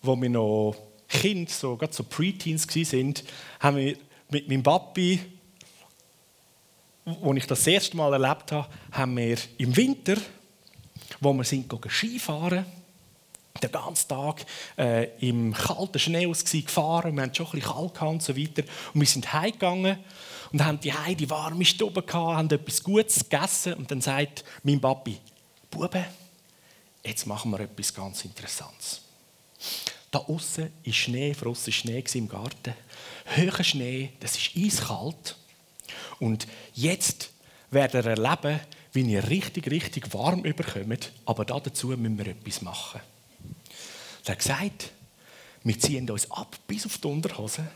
wo 0.03 0.15
wir 0.21 0.29
noch 0.29 0.77
Kind, 1.09 1.49
so, 1.49 1.77
gerade 1.77 1.95
so 1.95 2.05
Preteens 2.05 2.69
waren, 2.69 3.15
haben 3.61 3.77
wir 3.79 3.97
mit 4.29 4.49
meinem 4.49 4.63
Papi 4.63 5.21
als 7.07 7.37
ich 7.37 7.47
das, 7.47 7.61
das 7.61 7.67
erste 7.69 7.97
Mal 7.97 8.13
erlebt 8.13 8.51
habe, 8.53 8.69
haben 8.91 9.17
wir 9.17 9.39
im 9.59 9.77
Winter, 9.77 10.17
wo 11.21 11.33
wir 11.33 11.45
sind 11.45 11.73
Skifahren, 11.89 12.67
den 13.63 13.73
ganzen 13.73 14.09
Tag 14.09 14.45
äh, 14.77 15.09
im 15.27 15.55
kalten 15.55 15.99
Schnee 15.99 16.27
gefahren. 16.27 17.15
Wir 17.15 17.23
hatten 17.23 17.35
schon 17.35 17.47
ein 17.47 17.53
bisschen 17.53 17.93
kalt 17.93 18.03
und 18.03 18.23
so 18.23 18.37
weiter. 18.37 18.65
Und 18.93 19.01
wir 19.01 19.07
sind 19.07 19.33
heimgegangen 19.33 19.99
und 20.53 20.65
haben 20.65 20.81
die 20.81 20.93
Heim 20.93 21.17
die 21.17 21.31
warme 21.31 21.65
Stube 21.65 22.03
gehabt, 22.03 22.37
haben 22.37 22.51
etwas 22.51 22.83
Gutes 22.83 23.29
gegessen. 23.29 23.75
Und 23.75 23.91
dann 23.91 24.01
sagt 24.01 24.45
mein 24.63 24.81
Papi, 24.81 25.19
Bube, 25.71 26.05
jetzt 27.05 27.27
machen 27.27 27.53
wir 27.53 27.61
etwas 27.61 27.95
ganz 27.95 28.25
Interessantes. 28.25 29.01
Da 30.11 30.19
außen 30.19 30.71
ist 30.83 30.97
Schnee, 30.97 31.35
war 31.41 31.55
Schnee 31.55 32.05
im 32.15 32.29
Garten. 32.29 32.75
Höher 33.27 33.65
Schnee, 33.65 34.11
das 34.21 34.37
ist 34.37 34.51
eiskalt. 34.57 35.37
Und 36.21 36.47
jetzt 36.75 37.31
werdet 37.71 38.07
ihr 38.07 38.11
erleben, 38.11 38.61
wie 38.93 39.03
ihr 39.03 39.29
richtig, 39.29 39.71
richtig 39.71 40.13
warm 40.15 40.45
überkommt. 40.45 41.13
Aber 41.25 41.45
dazu 41.45 41.89
müssen 41.89 42.19
wir 42.19 42.29
etwas 42.29 42.63
machen. 42.63 43.01
Er 44.25 44.33
hat 44.33 44.39
gesagt, 44.39 44.91
wir 45.63 45.79
ziehen 45.79 46.09
uns 46.11 46.31
ab 46.31 46.57
bis 46.67 46.87
auf 46.87 46.99
die 46.99 47.07
Unterhose. 47.09 47.67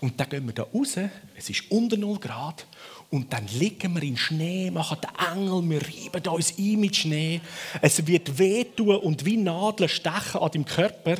Und 0.00 0.20
dann 0.20 0.28
gehen 0.28 0.46
wir 0.46 0.52
da 0.52 0.64
raus, 0.64 0.96
es 1.34 1.48
ist 1.48 1.70
unter 1.70 1.96
0 1.96 2.18
Grad, 2.18 2.66
und 3.10 3.32
dann 3.32 3.46
liegen 3.46 3.94
wir 3.94 4.02
in 4.02 4.16
Schnee, 4.16 4.70
machen 4.70 4.98
den 5.00 5.38
Engel, 5.38 5.70
wir 5.70 5.82
reiben 5.82 6.28
uns 6.34 6.58
ein 6.58 6.80
mit 6.80 6.96
Schnee. 6.96 7.40
Es 7.80 8.04
wird 8.06 8.38
wehtun 8.38 8.96
und 8.96 9.24
wie 9.24 9.36
Nadeln 9.36 9.88
stechen 9.88 10.40
an 10.40 10.50
deinem 10.50 10.64
Körper. 10.64 11.16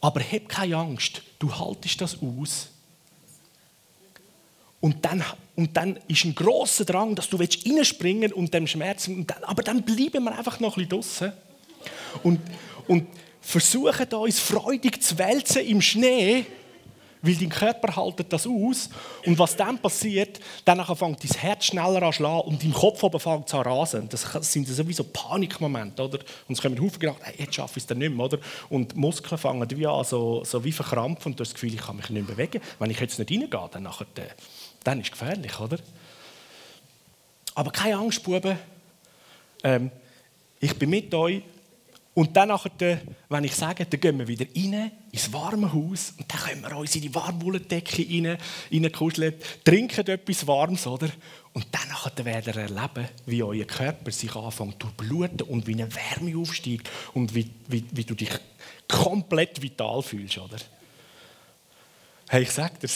Aber 0.00 0.20
hab 0.20 0.48
keine 0.48 0.76
Angst, 0.76 1.22
du 1.38 1.54
haltest 1.54 2.00
das 2.00 2.16
aus 2.22 2.68
Und 4.80 5.04
dann, 5.04 5.24
und 5.56 5.76
dann 5.76 5.98
ist 6.06 6.24
ein 6.24 6.34
grosser 6.34 6.84
Drang, 6.84 7.14
dass 7.14 7.28
du 7.28 7.36
reinspringen 7.36 8.32
und 8.32 8.54
dem 8.54 8.66
Schmerz. 8.66 9.08
Und 9.08 9.28
dann, 9.28 9.42
aber 9.44 9.62
dann 9.62 9.82
bleiben 9.82 10.22
wir 10.24 10.36
einfach 10.36 10.60
noch 10.60 10.76
ein 10.76 10.86
bisschen 10.86 10.88
draussen. 10.88 11.32
Und, 12.22 12.40
und 12.86 13.06
versuchen 13.40 14.12
uns 14.14 14.38
freudig 14.38 15.02
zu 15.02 15.18
wälzen 15.18 15.66
im 15.66 15.80
Schnee, 15.80 16.46
weil 17.22 17.34
dein 17.34 17.48
Körper 17.48 17.96
haltet 17.96 18.32
das 18.32 18.46
aus. 18.46 18.90
Und 19.26 19.38
was 19.38 19.56
dann 19.56 19.78
passiert, 19.78 20.38
dann 20.64 20.84
fängt 20.84 21.24
dein 21.24 21.40
Herz 21.40 21.64
schneller 21.64 22.02
an 22.02 22.12
schlagen 22.12 22.48
und 22.48 22.62
dein 22.62 22.72
Kopf 22.72 23.02
oben 23.02 23.18
fängt 23.18 23.40
an 23.40 23.46
zu 23.46 23.56
rasen. 23.56 24.08
Das 24.08 24.24
sind 24.52 24.68
sowieso 24.68 25.04
Panikmomente, 25.04 26.02
oder? 26.02 26.18
Und 26.46 26.54
es 26.54 26.62
kommen 26.62 26.80
Haufen 26.80 27.00
gedacht, 27.00 27.18
hey, 27.22 27.34
jetzt 27.38 27.54
schaffe 27.54 27.78
ich 27.78 27.82
es 27.82 27.86
dann 27.86 27.98
nicht 27.98 28.14
mehr, 28.14 28.26
oder? 28.26 28.38
Und 28.68 28.92
die 28.92 28.96
Muskeln 28.96 29.38
fangen 29.38 29.68
wie 29.70 29.86
an, 29.86 30.04
so, 30.04 30.44
so 30.44 30.62
wie 30.62 30.72
verkrampfen 30.72 31.32
und 31.32 31.40
du 31.40 31.42
hast 31.42 31.50
das 31.50 31.54
Gefühl, 31.54 31.74
ich 31.74 31.80
kann 31.80 31.96
mich 31.96 32.08
nicht 32.10 32.26
mehr 32.26 32.36
bewegen. 32.36 32.60
Wenn 32.78 32.90
ich 32.90 33.00
jetzt 33.00 33.18
nicht 33.18 33.30
reingehe, 33.30 33.68
dann 33.72 33.82
nachher... 33.82 34.06
Äh, 34.16 34.28
dann 34.84 35.00
ist 35.00 35.06
es 35.06 35.12
gefährlich, 35.12 35.58
oder? 35.58 35.78
Aber 37.54 37.70
keine 37.70 37.96
Angst, 37.96 38.22
Buben. 38.22 38.56
Ähm, 39.64 39.90
ich 40.60 40.74
bin 40.78 40.90
mit 40.90 41.12
euch. 41.14 41.42
Und 42.14 42.36
dann, 42.36 42.48
nachher, 42.48 43.00
wenn 43.28 43.44
ich 43.44 43.54
sage, 43.54 43.86
dann 43.86 44.00
gehen 44.00 44.18
wir 44.18 44.26
wieder 44.26 44.46
rein 44.56 44.90
ins 45.12 45.32
warme 45.32 45.72
Haus 45.72 46.14
und 46.18 46.32
dann 46.32 46.40
können 46.40 46.62
wir 46.62 46.76
uns 46.76 46.96
in 46.96 47.02
die 47.02 47.14
Warmwolldecke 47.14 48.04
rein, 48.08 48.38
reinkuscheln, 48.72 49.34
trinken 49.64 50.04
etwas 50.04 50.44
Warmes, 50.44 50.86
oder? 50.88 51.08
Und 51.52 51.66
dann 51.70 51.88
nachher 51.88 52.24
werdet 52.24 52.56
ihr 52.56 52.62
erleben, 52.62 53.08
wie 53.26 53.42
euer 53.42 53.64
Körper 53.64 54.10
sich 54.10 54.34
anfängt 54.34 54.82
zu 54.82 54.88
bluten 54.96 55.42
und 55.42 55.68
wie 55.68 55.74
eine 55.74 55.88
Wärme 55.94 56.36
aufsteigt 56.36 56.90
und 57.14 57.36
wie, 57.36 57.50
wie, 57.68 57.84
wie 57.92 58.04
du 58.04 58.16
dich 58.16 58.30
komplett 58.88 59.62
vital 59.62 60.02
fühlst, 60.02 60.38
oder? 60.38 60.58
Hey, 62.28 62.42
ich 62.42 62.50
sag 62.50 62.80
dir 62.80 62.88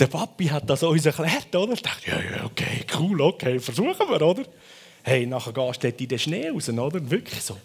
der 0.00 0.06
Papi 0.06 0.46
hat 0.46 0.68
das 0.68 0.82
uns 0.82 1.04
erklärt, 1.04 1.54
oder? 1.54 1.74
Ich 1.74 1.82
dachte, 1.82 2.10
ja, 2.10 2.16
ja, 2.16 2.44
okay, 2.44 2.84
cool, 2.98 3.20
okay, 3.20 3.60
versuchen 3.60 4.08
wir, 4.08 4.22
oder? 4.22 4.44
Hey, 5.02 5.26
nachher 5.26 5.52
gehst 5.52 5.82
du 5.82 5.88
in 5.88 6.08
den 6.08 6.18
Schnee 6.18 6.48
raus, 6.48 6.68
oder? 6.68 7.10
Wirklich 7.10 7.42
so. 7.42 7.56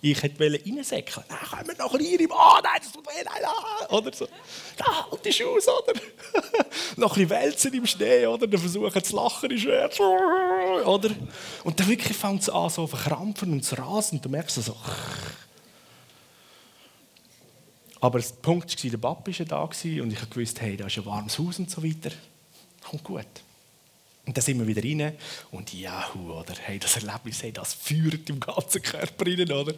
Ich 0.00 0.22
hätte 0.22 0.44
reinsäckeln 0.44 1.24
Dann 1.28 1.38
kommen 1.38 1.66
wir 1.66 1.76
noch 1.78 1.94
rein. 1.94 2.28
Ah, 2.30 2.58
oh, 2.58 2.60
nein, 2.62 2.72
das 2.78 2.92
tut 2.92 3.06
weh, 3.06 3.24
nein, 3.24 3.40
nein. 3.40 3.88
Oder 3.88 4.12
so. 4.12 4.28
Da, 4.76 5.10
halt 5.10 5.24
die 5.24 5.32
Schuhe 5.32 5.56
oder? 5.56 6.00
noch 6.96 7.16
ein 7.16 7.26
bisschen 7.26 7.30
wälzen 7.30 7.74
im 7.74 7.86
Schnee, 7.86 8.26
oder? 8.26 8.46
Dann 8.46 8.60
versuchen 8.60 9.02
zu 9.02 9.16
lachen, 9.16 9.50
ist 9.50 9.62
schwer. 9.62 9.88
Oder? 10.84 11.10
Und 11.64 11.80
dann 11.80 11.88
wirklich 11.88 12.16
fängt 12.16 12.42
es 12.42 12.50
an, 12.50 12.68
so 12.68 12.86
verkrampfen 12.86 13.50
und 13.50 13.64
zu 13.64 13.76
rasen. 13.76 14.18
Und 14.18 14.24
du 14.26 14.28
merkst 14.28 14.62
so, 14.62 14.76
aber 18.04 18.18
der 18.18 18.28
Punkt 18.42 18.84
war, 18.84 18.90
der 18.90 18.98
Papa 18.98 19.30
war 19.30 19.46
da 19.46 19.62
und 20.02 20.12
ich 20.12 20.36
wusste, 20.36 20.60
hey, 20.60 20.76
da 20.76 20.86
ist 20.88 20.98
ein 20.98 21.06
warmes 21.06 21.38
Haus 21.38 21.58
und 21.58 21.70
so 21.70 21.82
weiter. 21.82 22.14
Kommt 22.82 23.02
gut. 23.02 23.24
Und 24.26 24.36
dann 24.36 24.44
sind 24.44 24.58
wir 24.58 24.66
wieder 24.66 24.82
rein 24.82 25.16
und 25.50 25.72
jahu, 25.72 26.32
oder? 26.32 26.52
Hey, 26.64 26.78
das 26.78 26.96
Erlebnis, 26.96 27.42
hey, 27.42 27.50
das 27.50 27.72
führt 27.72 28.28
im 28.28 28.40
ganzen 28.40 28.82
Körper 28.82 29.24
rein, 29.24 29.50
oder? 29.50 29.72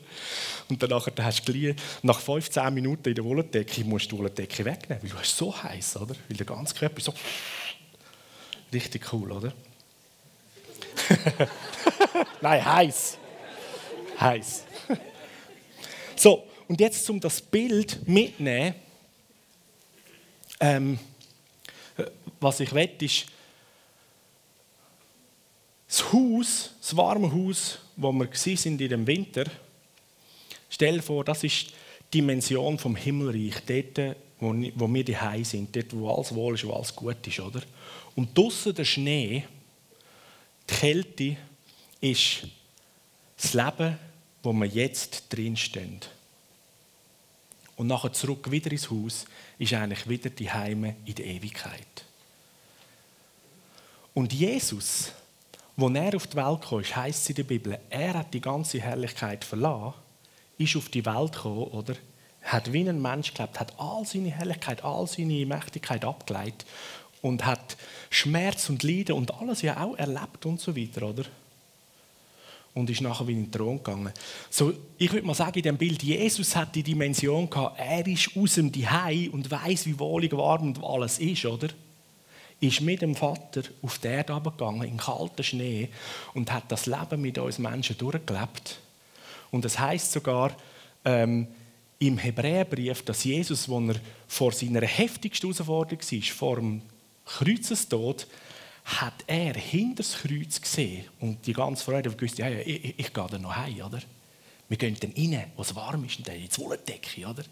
Und 0.69 0.83
dann 0.83 0.91
nachher, 0.91 1.13
dann 1.13 1.25
hast 1.25 1.45
du 1.47 1.53
gleich, 1.53 1.77
nach 2.03 2.19
15 2.19 2.75
Minuten 2.75 3.11
in 3.11 3.15
der 3.15 3.25
Wolldecke 3.25 3.85
musst 3.85 4.11
du 4.11 4.17
die 4.17 4.23
Wolldecke 4.23 4.65
wegnehmen, 4.65 5.05
weil 5.05 5.11
du 5.11 5.19
hast 5.19 5.37
so 5.37 5.63
heiß, 5.63 5.99
oder? 5.99 6.17
Weil 6.29 6.37
der 6.37 6.47
ganze 6.47 6.75
Körper 6.75 7.01
so 7.01 7.15
richtig 8.73 9.13
cool, 9.13 9.31
oder? 9.31 9.53
Nein, 12.41 12.65
heiß. 12.65 13.19
Heiß. 14.19 14.65
so, 16.17 16.46
und 16.69 16.81
jetzt, 16.81 17.09
um 17.11 17.21
das 17.21 17.41
Bild 17.41 18.07
mitzunehmen, 18.09 18.75
ähm, 20.61 20.99
was 22.41 22.61
ich 22.61 22.73
will, 22.73 22.91
ist, 23.01 23.27
das 25.89 26.13
Haus, 26.13 26.71
das 26.81 26.97
warme 26.97 27.33
Haus, 27.33 27.79
wo 27.97 28.13
wir 28.13 28.29
sind 28.33 28.81
in 28.81 28.89
dem 28.89 29.07
Winter, 29.07 29.45
stell 30.69 30.97
dir 30.97 31.03
vor, 31.03 31.25
das 31.25 31.45
ist 31.45 31.69
die 32.13 32.19
Dimension 32.19 32.79
vom 32.79 32.97
Himmelreich, 32.97 33.55
dort, 33.67 34.17
wo, 34.41 34.55
wo 34.75 34.93
wir 34.93 35.05
die 35.05 35.45
sind, 35.45 35.75
dort, 35.75 35.97
wo 35.97 36.11
alles 36.11 36.35
wohl 36.35 36.55
ist, 36.55 36.67
wo 36.67 36.73
alles 36.73 36.95
gut 36.95 37.27
ist, 37.27 37.41
oder? 37.41 37.63
Und 38.15 38.37
draussen 38.37 38.75
der 38.75 38.85
Schnee, 38.85 39.45
die 40.69 40.75
Kälte, 40.75 41.37
ist 42.01 42.47
das 43.37 43.55
Leben, 43.55 43.99
wo 44.43 44.53
wir 44.53 44.67
jetzt 44.67 45.25
drinstehen 45.31 46.01
und 47.77 47.87
nachher 47.87 48.13
zurück 48.13 48.51
wieder 48.51 48.71
ins 48.73 48.91
Haus, 48.91 49.27
ist 49.59 49.73
eigentlich 49.75 50.09
wieder 50.09 50.31
die 50.31 50.51
Heime 50.51 50.97
in 51.05 51.15
der 51.15 51.27
Ewigkeit. 51.27 52.05
Und 54.15 54.33
Jesus, 54.33 55.13
wo 55.77 55.89
er 55.91 56.17
auf 56.17 56.27
die 56.27 56.37
Welt 56.37 56.63
kam, 56.63 56.83
heißt 56.83 57.23
es 57.23 57.29
in 57.29 57.35
der 57.37 57.45
Bibel, 57.45 57.79
er 57.91 58.15
hat 58.15 58.33
die 58.33 58.41
ganze 58.41 58.81
Herrlichkeit 58.81 59.45
verlassen, 59.45 59.95
ist 60.57 60.77
auf 60.77 60.89
die 60.89 61.05
Welt 61.05 61.33
gekommen, 61.33 61.65
oder? 61.65 61.95
Hat 62.43 62.73
wie 62.73 62.89
ein 62.89 63.03
Mensch 63.03 63.35
gelebt, 63.35 63.61
hat 63.61 63.79
all 63.79 64.07
seine 64.07 64.31
Herrlichkeit, 64.31 64.83
all 64.85 65.07
seine 65.07 65.45
Mächtigkeit 65.45 66.05
abgeleitet 66.05 66.65
und 67.21 67.45
hat 67.45 67.77
Schmerz 68.09 68.71
und 68.71 68.83
Leiden 68.83 69.17
und 69.17 69.35
alles 69.35 69.63
ja 69.63 69.83
auch 69.83 69.97
erlebt 69.97 70.47
und 70.47 70.61
so 70.61 70.75
weiter, 70.75 71.03
oder? 71.03 71.25
Und 72.77 72.91
ist 72.91 73.01
nachher 73.01 73.27
wieder 73.27 73.39
in 73.39 73.45
den 73.47 73.53
Thron 73.53 73.79
gegangen. 73.79 74.13
So, 74.51 74.75
ich 74.99 75.11
würde 75.11 75.27
mal 75.27 75.33
sagen, 75.33 75.57
in 75.57 75.63
dem 75.63 75.79
Bild, 75.79 76.03
Jesus 76.03 76.55
hat 76.55 76.75
die 76.75 76.83
Dimension 76.83 77.49
gehabt, 77.49 77.81
er 77.81 78.07
ist 78.07 78.31
aus 78.37 78.55
dem 78.57 78.71
Dihei 78.71 79.31
und 79.33 79.51
weiß, 79.51 79.87
wie 79.87 79.99
wohlig, 79.99 80.33
warm 80.33 80.69
und 80.69 80.85
alles 80.85 81.19
ist, 81.19 81.47
oder? 81.47 81.69
Ist 82.61 82.83
mit 82.83 83.01
dem 83.01 83.15
Vater 83.15 83.63
auf 83.81 83.99
die 83.99 84.09
Erde 84.09 84.39
gegangen, 84.43 84.83
in 84.83 84.99
kalten 84.99 85.43
Schnee 85.43 85.89
und 86.35 86.53
hat 86.53 86.71
das 86.71 86.85
Leben 86.85 87.23
mit 87.23 87.39
uns 87.39 87.59
Menschen 87.59 87.97
durchgelebt. 87.97 88.79
Und 89.51 89.65
es 89.65 89.79
heißt 89.79 90.13
sogar 90.13 90.55
ähm, 91.07 91.47
im 91.99 92.19
Hebräerbrief, 92.19 93.03
dass 93.07 93.25
Jesus, 93.25 93.71
als 93.71 93.97
er 93.97 94.01
vor 94.29 94.53
seiner 94.53 94.83
heftigsten 94.83 95.47
Herausforderung 95.51 96.03
war, 96.03 96.23
vor 96.35 96.57
dem 96.57 96.83
Kreuzestod, 97.25 98.27
hat 98.87 99.25
er 99.27 99.55
hinter 99.55 100.05
das 100.05 100.15
Kreuz 100.15 100.61
gesehen 100.61 101.05
und 101.19 101.45
die 101.45 101.53
ganze 101.53 101.85
Freude 101.85 102.11
gewusst, 102.11 102.39
ja, 102.39 102.49
ja, 102.49 102.61
ich, 102.61 102.95
ich, 102.97 103.13
gehe 103.13 103.27
da 103.29 103.39
noch 103.39 103.55
heim, 103.55 103.81
oder? 103.81 104.01
Wir 104.69 104.77
gehen 104.77 104.97
dann 105.01 105.13
rein, 105.13 105.51
wo 105.57 105.63
es 105.63 105.75
warm 105.75 106.05
ist, 106.05 106.19
und 106.19 106.29
dann 106.29 106.37
ins 106.37 106.59
Wolldecke, 106.59 107.27
oder? 107.27 107.43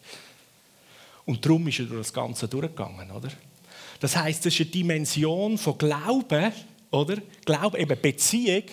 Und 1.27 1.45
darum 1.45 1.67
ist 1.67 1.81
er 1.81 1.87
durch 1.87 2.03
das 2.03 2.13
Ganze 2.13 2.47
durchgegangen, 2.47 3.11
oder? 3.11 3.31
Das 3.99 4.17
heißt, 4.17 4.47
das 4.47 4.55
ist 4.55 4.61
eine 4.61 4.71
Dimension 4.71 5.59
von 5.59 5.77
Glauben, 5.77 6.53
oder? 6.91 7.17
Glauben, 7.45 7.81
eben 7.81 8.01
Beziehung. 8.01 8.65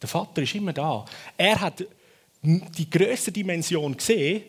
Der 0.00 0.08
Vater 0.08 0.42
ist 0.42 0.54
immer 0.54 0.72
da. 0.72 1.04
Er 1.36 1.60
hat 1.60 1.84
die 2.42 2.88
größte 2.88 3.32
Dimension 3.32 3.94
gesehen 3.94 4.44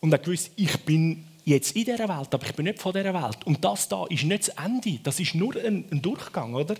und 0.00 0.12
hat 0.14 0.24
gewusst, 0.24 0.52
ich 0.56 0.74
bin 0.84 1.27
jetzt 1.48 1.74
in 1.74 1.84
dieser 1.84 2.08
Welt, 2.08 2.32
aber 2.32 2.46
ich 2.46 2.54
bin 2.54 2.66
nicht 2.66 2.78
von 2.78 2.92
dieser 2.92 3.14
Welt. 3.14 3.38
Und 3.46 3.64
das 3.64 3.88
da 3.88 4.06
ist 4.06 4.24
nicht 4.24 4.48
das 4.48 4.64
Ende, 4.64 4.98
das 5.02 5.18
ist 5.18 5.34
nur 5.34 5.56
ein, 5.56 5.84
ein 5.90 6.02
Durchgang, 6.02 6.54
oder? 6.54 6.76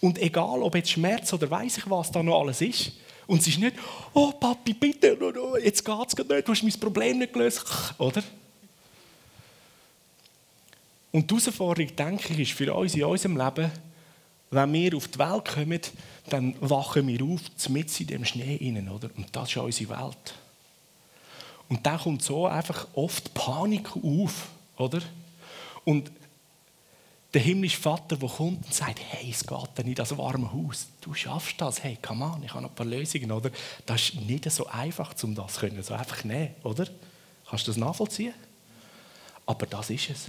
Und 0.00 0.18
egal, 0.18 0.62
ob 0.62 0.74
jetzt 0.74 0.90
Schmerz 0.90 1.32
oder 1.32 1.50
weiß 1.50 1.78
ich 1.78 1.90
was 1.90 2.10
da 2.10 2.22
noch 2.22 2.40
alles 2.40 2.60
ist, 2.60 2.92
und 3.26 3.40
es 3.40 3.46
ist 3.46 3.58
nicht, 3.60 3.76
oh 4.12 4.32
Papi, 4.32 4.74
bitte, 4.74 5.16
jetzt 5.62 5.84
geht 5.84 6.06
es 6.08 6.16
nicht, 6.16 6.48
du 6.48 6.52
hast 6.52 6.62
mein 6.64 6.80
Problem 6.80 7.18
nicht 7.18 7.32
gelöst, 7.32 7.64
oder? 7.98 8.22
Und 11.12 11.30
die 11.30 11.34
Herausforderung, 11.34 11.94
denke 11.94 12.32
ich, 12.32 12.40
ist 12.40 12.52
für 12.52 12.74
uns 12.74 12.94
in 12.94 13.04
unserem 13.04 13.36
Leben, 13.36 13.70
wenn 14.50 14.72
wir 14.72 14.96
auf 14.96 15.06
die 15.06 15.18
Welt 15.18 15.44
kommen, 15.44 15.80
dann 16.28 16.54
wachen 16.60 17.06
wir 17.06 17.22
auf, 17.22 17.40
mit 17.68 18.00
in 18.00 18.06
dem 18.08 18.24
Schnee 18.24 18.58
rein, 18.60 18.88
oder? 18.88 19.10
Und 19.16 19.28
das 19.30 19.48
ist 19.50 19.56
unsere 19.56 19.90
Welt. 19.90 20.34
Und 21.70 21.86
da 21.86 21.96
kommt 21.96 22.22
so 22.22 22.46
einfach 22.46 22.88
oft 22.94 23.32
Panik 23.32 23.96
auf, 23.96 24.48
oder? 24.76 25.00
Und 25.84 26.10
der 27.32 27.40
himmlische 27.40 27.78
Vater, 27.78 28.16
der 28.16 28.28
kommt 28.28 28.66
und 28.66 28.74
sagt, 28.74 28.98
hey, 29.08 29.30
es 29.30 29.46
geht 29.46 29.78
nicht 29.78 29.86
in 29.86 29.94
das 29.94 30.18
warme 30.18 30.52
Haus. 30.52 30.88
Du 31.00 31.14
schaffst 31.14 31.60
das, 31.60 31.82
hey, 31.82 31.96
come 32.02 32.24
on, 32.24 32.42
ich 32.42 32.50
habe 32.50 32.62
noch 32.62 32.70
ein 32.70 32.74
paar 32.74 32.86
Lösungen, 32.86 33.30
oder? 33.30 33.50
Das 33.86 34.02
ist 34.02 34.16
nicht 34.16 34.50
so 34.50 34.66
einfach, 34.66 35.14
um 35.22 35.34
das 35.36 35.54
zu 35.54 35.60
können, 35.60 35.80
so 35.82 35.94
einfach 35.94 36.24
nehmen, 36.24 36.56
oder? 36.64 36.88
Kannst 37.48 37.68
du 37.68 37.70
das 37.70 37.78
nachvollziehen? 37.78 38.34
Aber 39.46 39.66
das 39.66 39.90
ist 39.90 40.10
es. 40.10 40.26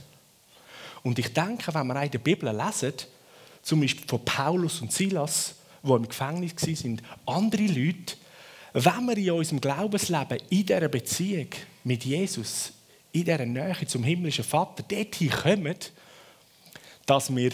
Und 1.02 1.18
ich 1.18 1.34
denke, 1.34 1.74
wenn 1.74 1.88
wir 1.88 2.04
in 2.04 2.12
der 2.12 2.20
Bibel 2.20 2.56
lesen, 2.56 2.94
zum 3.64 3.82
Beispiel 3.82 4.08
von 4.08 4.24
Paulus 4.24 4.80
und 4.82 4.94
Silas, 4.94 5.56
die 5.82 5.92
im 5.92 6.08
Gefängnis 6.08 6.56
waren, 6.56 7.02
andere 7.26 7.64
Leute, 7.64 8.16
wenn 8.74 9.06
wir 9.06 9.18
in 9.18 9.32
unserem 9.32 9.62
Glaubensleben, 9.62 10.40
in 10.50 10.66
dieser 10.66 10.88
Beziehung 10.88 11.48
mit 11.84 12.06
Jesus, 12.06 12.72
in 13.12 13.26
dieser 13.26 13.46
Nähe 13.46 13.88
zum 13.88 14.04
himmlischen 14.04 14.46
Vater, 14.46 14.84
dorthin 14.84 15.30
kommen, 15.30 15.76
dass 17.06 17.36
wir 17.36 17.52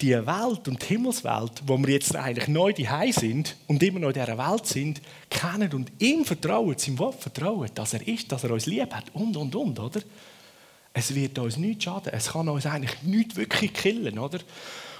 die 0.00 0.12
Welt 0.12 0.68
und 0.68 0.82
die 0.82 0.86
Himmelswelt, 0.86 1.62
wo 1.66 1.78
wir 1.78 1.88
jetzt 1.88 2.14
eigentlich 2.14 2.48
neu 2.48 2.72
daheim 2.72 3.12
sind 3.12 3.56
und 3.66 3.82
immer 3.82 4.00
noch 4.00 4.08
in 4.08 4.14
dieser 4.14 4.38
Welt 4.38 4.66
sind, 4.66 5.00
kennen 5.30 5.72
und 5.72 5.90
ihm 5.98 6.24
vertrauen, 6.24 6.76
seinem 6.76 6.98
Wort 6.98 7.20
vertrauen, 7.20 7.70
dass 7.74 7.94
er 7.94 8.06
ist, 8.06 8.30
dass 8.30 8.44
er 8.44 8.50
uns 8.50 8.66
lieb 8.66 8.92
hat 8.92 9.14
und, 9.14 9.36
und, 9.36 9.54
und, 9.54 9.78
oder? 9.78 10.00
Es 10.92 11.14
wird 11.14 11.38
uns 11.38 11.56
nichts 11.56 11.84
schaden. 11.84 12.12
Es 12.12 12.32
kann 12.32 12.48
uns 12.48 12.66
eigentlich 12.66 13.02
nicht 13.02 13.34
wirklich 13.34 13.72
killen, 13.72 14.18
oder? 14.18 14.38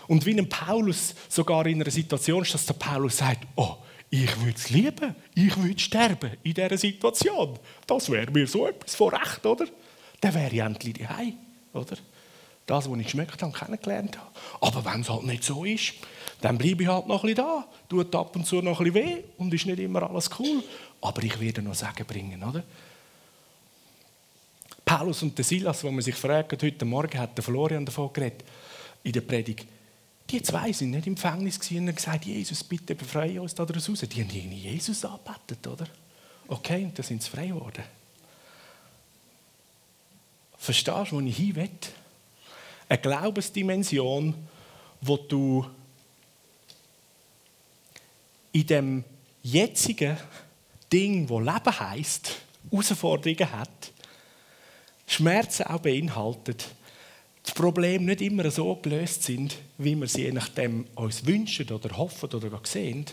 Und 0.08 0.26
wie 0.26 0.36
ein 0.36 0.48
Paulus 0.48 1.14
sogar 1.28 1.66
in 1.66 1.80
einer 1.80 1.90
Situation 1.90 2.42
ist, 2.42 2.52
dass 2.52 2.66
der 2.66 2.74
Paulus 2.74 3.18
sagt, 3.18 3.46
oh, 3.54 3.76
ich 4.22 4.40
würde 4.40 4.56
es 4.56 4.70
lieben, 4.70 5.14
ich 5.34 5.56
würde 5.56 5.78
sterben 5.78 6.30
in 6.44 6.54
dieser 6.54 6.78
Situation. 6.78 7.58
Das 7.84 8.08
wäre 8.08 8.30
mir 8.30 8.46
so 8.46 8.68
etwas 8.68 8.94
von 8.94 9.12
Recht, 9.12 9.44
oder? 9.44 9.66
Dann 10.20 10.34
wäre 10.34 10.54
ich 10.54 10.60
endlich 10.60 10.94
daheim, 10.94 11.34
oder? 11.72 11.96
Das, 12.64 12.88
was 12.88 12.98
ich 12.98 13.04
geschmeckt 13.06 13.42
habe, 13.42 13.52
kennengelernt 13.52 14.16
habe. 14.16 14.30
Aber 14.60 14.84
wenn 14.84 15.00
es 15.00 15.10
halt 15.10 15.24
nicht 15.24 15.42
so 15.42 15.64
ist, 15.64 15.94
dann 16.40 16.56
bleibe 16.56 16.84
ich 16.84 16.88
halt 16.88 17.08
noch 17.08 17.24
ein 17.24 17.34
bisschen 17.34 17.44
da. 17.44 17.66
Tut 17.88 18.14
ab 18.14 18.36
und 18.36 18.46
zu 18.46 18.62
noch 18.62 18.80
ein 18.80 18.92
bisschen 18.92 19.06
weh 19.06 19.24
und 19.36 19.52
ist 19.52 19.66
nicht 19.66 19.80
immer 19.80 20.08
alles 20.08 20.30
cool. 20.38 20.62
Aber 21.00 21.22
ich 21.22 21.38
werde 21.40 21.62
noch 21.62 21.74
Sagen 21.74 22.06
bringen, 22.06 22.42
oder? 22.42 22.62
Paulus 24.84 25.22
und 25.24 25.44
Silas, 25.44 25.82
wo 25.82 25.90
man 25.90 26.02
sich 26.02 26.14
fragt, 26.14 26.62
heute 26.62 26.84
Morgen 26.84 27.18
hat 27.18 27.36
der 27.36 27.42
Florian 27.42 27.84
davon 27.84 28.12
geredet, 28.12 28.44
in 29.02 29.12
der 29.12 29.22
Predigt, 29.22 29.66
die 30.30 30.42
zwei 30.42 30.72
sind 30.72 30.90
nicht 30.90 31.06
im 31.06 31.14
Gefängnis 31.14 31.58
und 31.58 31.76
haben 31.76 31.94
gesagt, 31.94 32.24
Jesus, 32.24 32.64
bitte 32.64 32.94
befreie 32.94 33.40
uns 33.40 33.54
da 33.54 33.64
raus. 33.64 33.84
Die 33.84 33.90
haben 33.92 34.30
irgendwie 34.30 34.56
Jesus 34.56 35.04
angebetet, 35.04 35.66
oder? 35.66 35.86
Okay, 36.48 36.84
und 36.84 36.98
dann 36.98 37.04
sind 37.04 37.22
sie 37.22 37.30
frei 37.30 37.48
geworden. 37.48 37.84
Verstehst 40.56 41.12
du, 41.12 41.16
wo 41.16 41.20
ich 41.20 41.36
hin 41.36 41.56
will? 41.56 41.70
Eine 42.88 42.98
Glaubensdimension, 43.00 44.34
wo 45.00 45.16
du 45.16 45.66
in 48.52 48.66
dem 48.66 49.04
jetzigen 49.42 50.16
Ding, 50.90 51.28
wo 51.28 51.40
Leben 51.40 51.78
heißt, 51.78 52.36
Herausforderungen 52.70 53.52
hat, 53.52 53.92
Schmerzen 55.06 55.64
auch 55.64 55.80
beinhaltet, 55.80 56.66
das 57.44 57.52
Problem 57.52 58.06
nicht 58.06 58.22
immer 58.22 58.50
so 58.50 58.74
gelöst 58.76 59.22
sind, 59.22 59.56
wie 59.76 59.94
wir 59.94 60.08
sie 60.08 60.22
je 60.22 60.32
nachdem 60.32 60.86
uns 60.94 61.26
wünschen 61.26 61.70
oder 61.70 61.96
hoffen 61.96 62.30
oder 62.30 62.50
sehen, 62.64 63.04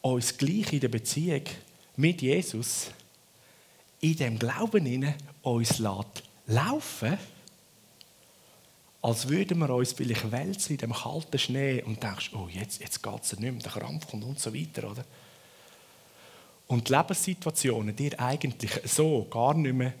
uns 0.00 0.36
gleich 0.36 0.72
in 0.72 0.80
der 0.80 0.88
Beziehung 0.88 1.42
mit 1.96 2.22
Jesus, 2.22 2.90
in 4.00 4.16
dem 4.16 4.38
Glauben 4.38 4.86
hinein, 4.86 5.14
uns 5.42 5.78
lässt 5.78 6.22
laufen, 6.46 7.18
als 9.02 9.28
würden 9.28 9.58
wir 9.58 9.70
uns 9.70 9.92
vielleicht 9.92 10.32
wälzen 10.32 10.72
in 10.72 10.78
dem 10.78 10.92
kalten 10.94 11.38
Schnee 11.38 11.82
und 11.82 12.02
denkst, 12.02 12.30
oh, 12.34 12.48
jetzt, 12.50 12.80
jetzt 12.80 13.02
geht 13.02 13.22
es 13.22 13.38
nicht 13.38 13.52
mehr, 13.52 13.62
der 13.62 13.72
Krampf 13.72 14.08
kommt 14.08 14.24
und 14.24 14.40
so 14.40 14.54
weiter, 14.54 14.90
oder? 14.90 15.04
Und 16.66 16.88
die 16.88 16.94
Lebenssituationen 16.94 17.94
dir 17.94 18.18
eigentlich 18.18 18.72
so 18.84 19.26
gar 19.30 19.54
nicht 19.54 19.74
mehr 19.74 19.92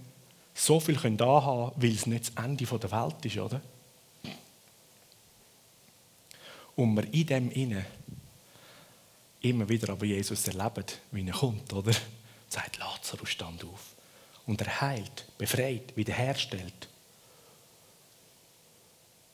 so 0.58 0.80
viel 0.80 0.96
können 0.96 1.20
haben 1.20 1.72
weil 1.76 1.94
es 1.94 2.06
nicht 2.06 2.36
das 2.36 2.44
Ende 2.44 2.64
der 2.64 2.90
Welt 2.90 3.24
ist, 3.24 3.38
oder? 3.38 3.60
Und 6.76 6.96
wir 6.96 7.12
in 7.14 7.26
dem 7.26 7.50
Innen 7.52 7.86
immer 9.40 9.68
wieder 9.68 9.92
aber 9.92 10.04
Jesus 10.04 10.46
erleben, 10.48 10.84
wie 11.12 11.26
er 11.26 11.32
kommt, 11.32 11.72
oder? 11.72 11.92
Sagt 12.48 12.78
Lazarus, 12.78 13.30
stand 13.30 13.64
auf. 13.64 13.94
Und 14.46 14.60
er 14.60 14.80
heilt, 14.80 15.26
befreit, 15.36 15.96
wiederherstellt. 15.96 16.88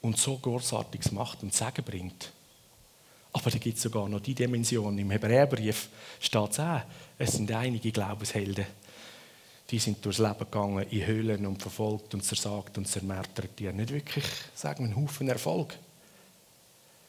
Und 0.02 0.18
so 0.18 0.36
Großartiges 0.36 1.12
macht 1.12 1.42
und 1.42 1.54
Segen 1.54 1.84
bringt. 1.84 2.32
Aber 3.32 3.50
da 3.50 3.58
gibt 3.58 3.76
es 3.76 3.82
sogar 3.82 4.08
noch 4.08 4.20
die 4.20 4.34
Dimension. 4.34 4.98
Im 4.98 5.10
Hebräerbrief 5.10 5.88
steht 6.20 6.50
es 6.50 6.60
auch, 6.60 6.82
es 7.18 7.32
sind 7.32 7.50
einige 7.50 7.90
Glaubenshelden, 7.90 8.66
die 9.70 9.78
sind 9.78 10.04
durchs 10.04 10.18
Leben 10.18 10.38
gegangen 10.38 10.86
in 10.90 11.06
Höhlen 11.06 11.46
und 11.46 11.60
verfolgt 11.60 12.14
und 12.14 12.22
zersagt 12.22 12.76
und 12.76 12.86
zermärtert. 12.86 13.58
Die 13.58 13.68
haben 13.68 13.76
nicht 13.76 13.92
wirklich, 13.92 14.24
sagen 14.54 14.84
wir, 14.84 14.94
einen 14.94 15.04
Haufen 15.04 15.28
Erfolg 15.28 15.76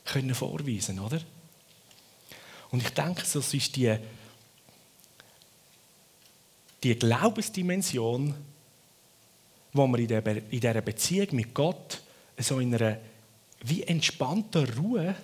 können 0.06 0.36
vorweisen, 0.36 1.00
oder? 1.00 1.20
Und 2.72 2.82
ich 2.82 2.90
denke, 2.90 3.22
das 3.22 3.54
ist 3.54 3.76
die, 3.76 3.96
die 6.84 6.96
Glaubensdimension, 6.96 8.34
wo 9.74 9.88
wir 9.88 10.00
in, 10.00 10.08
der, 10.08 10.26
in 10.28 10.60
dieser 10.60 10.82
Beziehung 10.82 11.28
mit 11.32 11.54
Gott 11.54 12.02
so 12.38 12.60
in 12.60 12.74
einer 12.76 12.98
wie 13.62 13.84
entspannter 13.84 14.76
Ruhe 14.78 15.16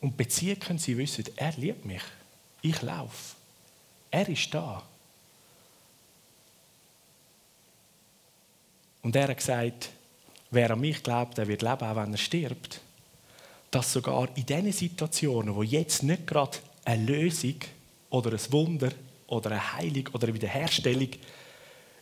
und 0.00 0.16
Beziehung 0.16 0.60
können 0.60 0.78
sie 0.78 0.96
wissen, 0.96 1.24
er 1.36 1.52
liebt 1.52 1.84
mich, 1.84 2.02
ich 2.62 2.80
laufe, 2.82 3.36
er 4.10 4.28
ist 4.28 4.54
da. 4.54 4.82
Und 9.02 9.16
er 9.16 9.28
hat 9.28 9.36
gesagt, 9.36 9.90
wer 10.50 10.70
an 10.70 10.80
mich 10.80 11.02
glaubt, 11.02 11.38
der 11.38 11.48
wird 11.48 11.62
leben, 11.62 11.82
auch 11.82 11.96
wenn 11.96 12.12
er 12.12 12.18
stirbt. 12.18 12.80
Dass 13.70 13.92
sogar 13.92 14.28
in 14.36 14.46
diesen 14.46 14.72
Situationen, 14.72 15.54
wo 15.54 15.62
jetzt 15.62 16.02
nicht 16.02 16.26
gerade 16.26 16.58
eine 16.84 17.04
Lösung 17.04 17.56
oder 18.10 18.32
ein 18.32 18.52
Wunder 18.52 18.90
oder 19.26 19.50
eine 19.50 19.72
Heilung 19.74 20.08
oder 20.12 20.26
eine 20.26 20.34
Wiederherstellung, 20.34 21.10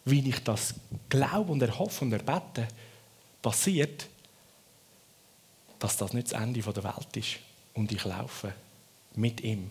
wie 0.04 0.28
ich 0.28 0.42
das 0.44 0.74
glaube 1.08 1.52
und 1.52 1.62
erhoffe 1.62 2.04
und 2.04 2.12
erbete, 2.12 2.68
passiert, 3.42 4.06
dass 5.78 5.96
das 5.96 6.12
nicht 6.12 6.32
das 6.32 6.40
Ende 6.40 6.60
der 6.60 6.84
Welt 6.84 7.16
ist. 7.16 7.36
Und 7.74 7.92
ich 7.92 8.04
laufe 8.04 8.52
mit 9.14 9.40
ihm. 9.42 9.70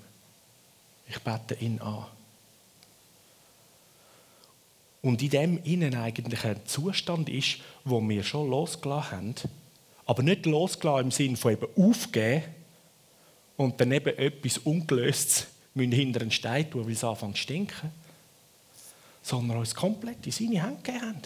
Ich 1.08 1.20
bete 1.20 1.56
ihn 1.56 1.80
an. 1.80 2.06
Und 5.06 5.22
in 5.22 5.30
dem 5.30 5.64
innen 5.64 5.94
eigentlich 5.94 6.44
ein 6.46 6.66
Zustand 6.66 7.30
ist, 7.30 7.60
wo 7.84 8.02
wir 8.02 8.24
schon 8.24 8.50
losgelassen 8.50 9.12
haben, 9.12 9.36
aber 10.08 10.24
nicht 10.24 10.48
losgelassen 10.48 11.06
im 11.06 11.12
Sinne 11.12 11.38
von 11.38 11.52
eben 11.52 11.68
aufgeben 11.78 12.42
und 13.56 13.80
dann 13.80 13.92
eben 13.92 14.18
etwas 14.18 14.58
Ungelöstes 14.58 15.46
hinter 15.76 16.22
einen 16.22 16.32
Stein 16.32 16.72
tun, 16.72 16.88
weil 16.88 16.94
es 16.94 17.04
anfängt 17.04 17.36
zu 17.36 17.44
stinken, 17.44 17.92
sondern 19.22 19.60
uns 19.60 19.76
komplett 19.76 20.26
in 20.26 20.32
seine 20.32 20.64
Hände 20.64 20.82
gegeben 20.82 21.06
haben. 21.06 21.22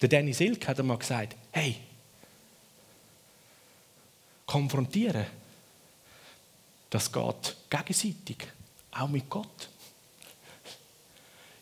Der 0.00 0.08
Danny 0.08 0.32
Silk 0.32 0.66
hat 0.66 0.80
einmal 0.80 0.98
gesagt, 0.98 1.36
hey, 1.52 1.76
konfrontieren, 4.44 5.26
das 6.90 7.12
geht 7.12 7.56
gegenseitig, 7.70 8.38
auch 8.90 9.08
mit 9.08 9.30
Gott. 9.30 9.68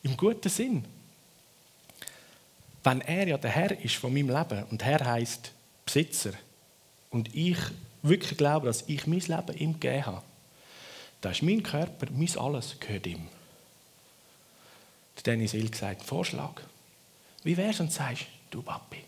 Im 0.03 0.17
guten 0.17 0.49
Sinn. 0.49 0.85
Wenn 2.83 3.01
er 3.03 3.29
ja 3.29 3.39
der 3.39 3.51
Herr 3.51 3.79
ist 3.81 3.95
von 3.97 4.13
meinem 4.13 4.31
Leben 4.31 4.65
und 4.65 4.85
Herr 4.85 5.05
heißt 5.05 5.53
Besitzer 5.85 6.33
und 7.11 7.35
ich 7.35 7.59
wirklich 8.03 8.37
glaube, 8.37 8.67
dass 8.67 8.83
ich 8.89 9.07
mein 9.07 9.21
Leben 9.21 9.57
ihm 9.57 9.73
gegeben 9.75 10.07
habe, 10.07 10.23
dann 11.21 11.33
ist 11.33 11.43
mein 11.43 11.63
Körper, 11.63 12.09
mein 12.11 12.37
Alles 12.37 12.79
gehört 12.81 13.07
ihm. 13.07 13.29
Dennis 15.25 15.53
Hill 15.53 15.71
gesagt, 15.71 16.03
Vorschlag. 16.03 16.63
Wie 17.45 17.57
wär's 17.57 17.79
und 17.79 17.93
sagst, 17.93 18.27
du 18.51 18.63
Papi, 18.63 19.05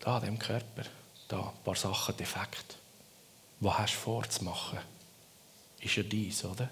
da 0.00 0.16
an 0.16 0.24
dem 0.24 0.38
Körper, 0.38 0.84
da 1.28 1.40
ein 1.40 1.64
paar 1.64 1.76
Sachen 1.76 2.16
defekt. 2.16 2.76
Was 3.60 3.78
hast 3.78 3.94
du 3.94 3.98
vor 3.98 4.28
zu 4.28 4.44
machen? 4.44 4.78
Ist 5.80 5.96
ja 5.96 6.02
dies, 6.02 6.44
oder? 6.44 6.70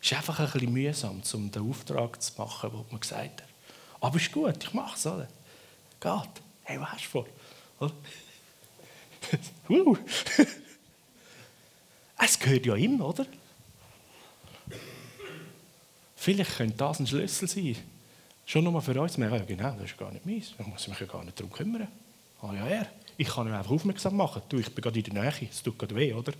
Es 0.00 0.12
ist 0.12 0.16
einfach 0.16 0.38
ein 0.38 0.50
bisschen 0.50 0.72
mühsam, 0.72 1.22
um 1.34 1.50
den 1.50 1.70
Auftrag 1.70 2.22
zu 2.22 2.32
machen, 2.38 2.70
den 2.70 2.84
man 2.90 3.00
gesagt 3.00 3.42
hat. 3.42 3.48
Aber 4.00 4.16
es 4.16 4.22
ist 4.22 4.32
gut, 4.32 4.62
ich 4.62 4.74
mache 4.74 4.96
es, 4.96 5.06
oder? 5.06 5.28
Geht. 6.00 6.42
Hey, 6.62 6.80
was 6.80 6.92
hast 6.92 7.04
du 7.04 7.08
vor? 7.08 7.26
uh. 9.68 9.96
es 12.24 12.38
gehört 12.38 12.66
ja 12.66 12.76
ihm, 12.76 13.00
oder? 13.00 13.26
Vielleicht 16.14 16.56
könnte 16.56 16.76
das 16.76 17.00
ein 17.00 17.06
Schlüssel 17.06 17.48
sein. 17.48 17.76
Schon 18.44 18.64
nur 18.64 18.80
für 18.80 19.00
uns. 19.00 19.16
Ja, 19.16 19.38
genau, 19.38 19.72
das 19.72 19.90
ist 19.90 19.98
gar 19.98 20.12
nicht 20.12 20.24
meins. 20.24 20.54
Da 20.56 20.64
muss 20.64 20.82
ich 20.82 20.88
mich 20.88 21.00
ja 21.00 21.06
gar 21.06 21.24
nicht 21.24 21.38
darum 21.38 21.52
kümmern. 21.52 21.88
Ah 22.42 22.52
ja, 22.54 22.66
er. 22.66 22.86
Ich 23.16 23.28
kann 23.28 23.46
ihn 23.46 23.54
einfach 23.54 23.70
aufmerksam 23.70 24.16
machen. 24.16 24.42
Du, 24.48 24.58
ich 24.58 24.72
bin 24.72 24.82
gerade 24.82 24.98
in 24.98 25.04
der 25.04 25.22
Nähe. 25.22 25.48
Es 25.50 25.62
tut 25.62 25.78
gerade 25.78 25.94
weh, 25.94 26.12
oder? 26.12 26.32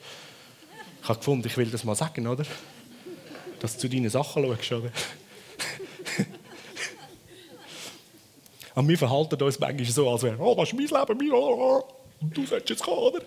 Ich 1.03 1.09
habe 1.09 1.18
gefunden, 1.18 1.47
ich 1.47 1.57
will 1.57 1.70
das 1.70 1.85
mal 1.85 1.95
sagen, 1.95 2.26
oder? 2.26 2.45
Dass 3.61 3.74
du 3.74 3.80
zu 3.80 3.88
deinen 3.88 4.11
Sachen 4.11 4.44
schaust. 4.44 4.72
Oder? 4.72 4.90
Und 8.76 8.88
wir 8.88 8.98
verhalten 8.98 9.42
uns 9.42 9.59
manchmal 9.59 9.86
so, 9.86 10.11
als 10.11 10.22
wäre, 10.22 10.38
oh, 10.38 10.54
das 10.54 10.68
ist 10.68 10.74
mein 10.74 10.86
Leben, 10.86 11.18
mein 11.18 11.40
Leben, 11.40 11.82
und 12.20 12.36
du 12.36 12.46
solltest 12.46 12.70
jetzt 12.70 12.82
kommen, 12.82 12.98
oder? 12.98 13.20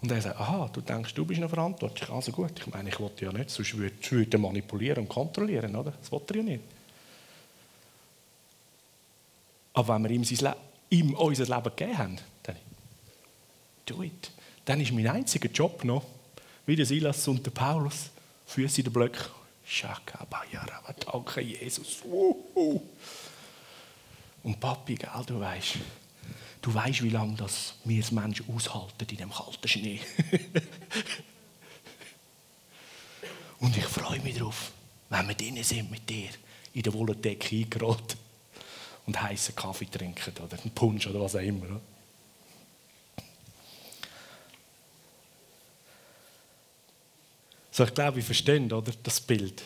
Und 0.00 0.10
er 0.10 0.20
sagt, 0.20 0.38
aha, 0.38 0.70
du 0.72 0.80
denkst, 0.80 1.14
du 1.14 1.24
bist 1.24 1.40
noch 1.40 1.48
verantwortlich. 1.48 2.08
Also 2.10 2.32
gut, 2.32 2.52
ich 2.58 2.66
meine, 2.66 2.88
ich 2.88 2.98
wollte 3.00 3.24
ja 3.24 3.32
nicht, 3.32 3.50
sonst 3.50 3.76
würde 3.76 3.94
ich 4.00 4.38
manipulieren 4.38 5.04
und 5.04 5.08
kontrollieren, 5.08 5.74
oder? 5.74 5.92
Das 5.92 6.10
wollte 6.10 6.34
er 6.34 6.36
ja 6.38 6.42
nicht. 6.44 6.64
Aber 9.74 9.94
wenn 9.94 10.04
wir 10.04 10.10
ihm, 10.10 10.24
sein 10.24 10.54
ihm 10.90 11.14
unser 11.14 11.44
Leben 11.44 11.76
gegeben 11.76 11.98
haben, 11.98 12.18
dann 12.42 12.56
do 13.86 14.02
it. 14.02 14.30
Dann 14.64 14.80
ist 14.80 14.92
mein 14.92 15.08
einziger 15.08 15.48
Job 15.48 15.82
noch, 15.84 16.04
wie 16.66 16.76
der 16.76 16.86
Silas 16.86 17.26
und 17.28 17.44
der 17.44 17.50
Paulus, 17.50 18.10
Füße 18.46 18.80
in 18.80 18.84
den 18.84 18.92
Blöcken 18.92 19.24
Shakabayara, 19.64 20.94
danke 21.06 21.40
Jesus. 21.40 22.02
Uh, 22.04 22.80
Und 24.42 24.58
Papi, 24.60 24.96
gell, 24.96 25.08
du 25.26 25.38
weißt, 25.40 25.76
du 26.60 26.74
weißt, 26.74 27.02
wie 27.02 27.10
lange 27.10 27.36
das 27.36 27.74
wir 27.84 28.02
als 28.02 28.10
Menschen 28.10 28.52
aushalten 28.54 29.06
in 29.10 29.16
dem 29.16 29.30
kalten 29.30 29.68
Schnee. 29.68 30.00
Und 33.60 33.76
ich 33.76 33.84
freue 33.84 34.18
mich 34.20 34.34
darauf, 34.34 34.72
wenn 35.08 35.28
wir 35.28 35.36
drinnen 35.36 35.62
sind 35.62 35.90
mit 35.90 36.10
dir, 36.10 36.30
in 36.74 36.82
der 36.82 36.92
Wolldecke 36.92 37.56
eingerollt 37.56 38.16
und 39.06 39.22
heißen 39.22 39.54
Kaffee 39.54 39.86
trinken 39.86 40.34
oder 40.42 40.58
einen 40.60 40.72
Punsch 40.72 41.06
oder 41.06 41.20
was 41.20 41.36
auch 41.36 41.40
immer. 41.40 41.80
So, 47.72 47.84
ich 47.84 47.94
glaube, 47.94 48.16
wir 48.16 48.22
verstehen 48.22 48.70
oder, 48.70 48.92
das 49.02 49.20
Bild. 49.20 49.62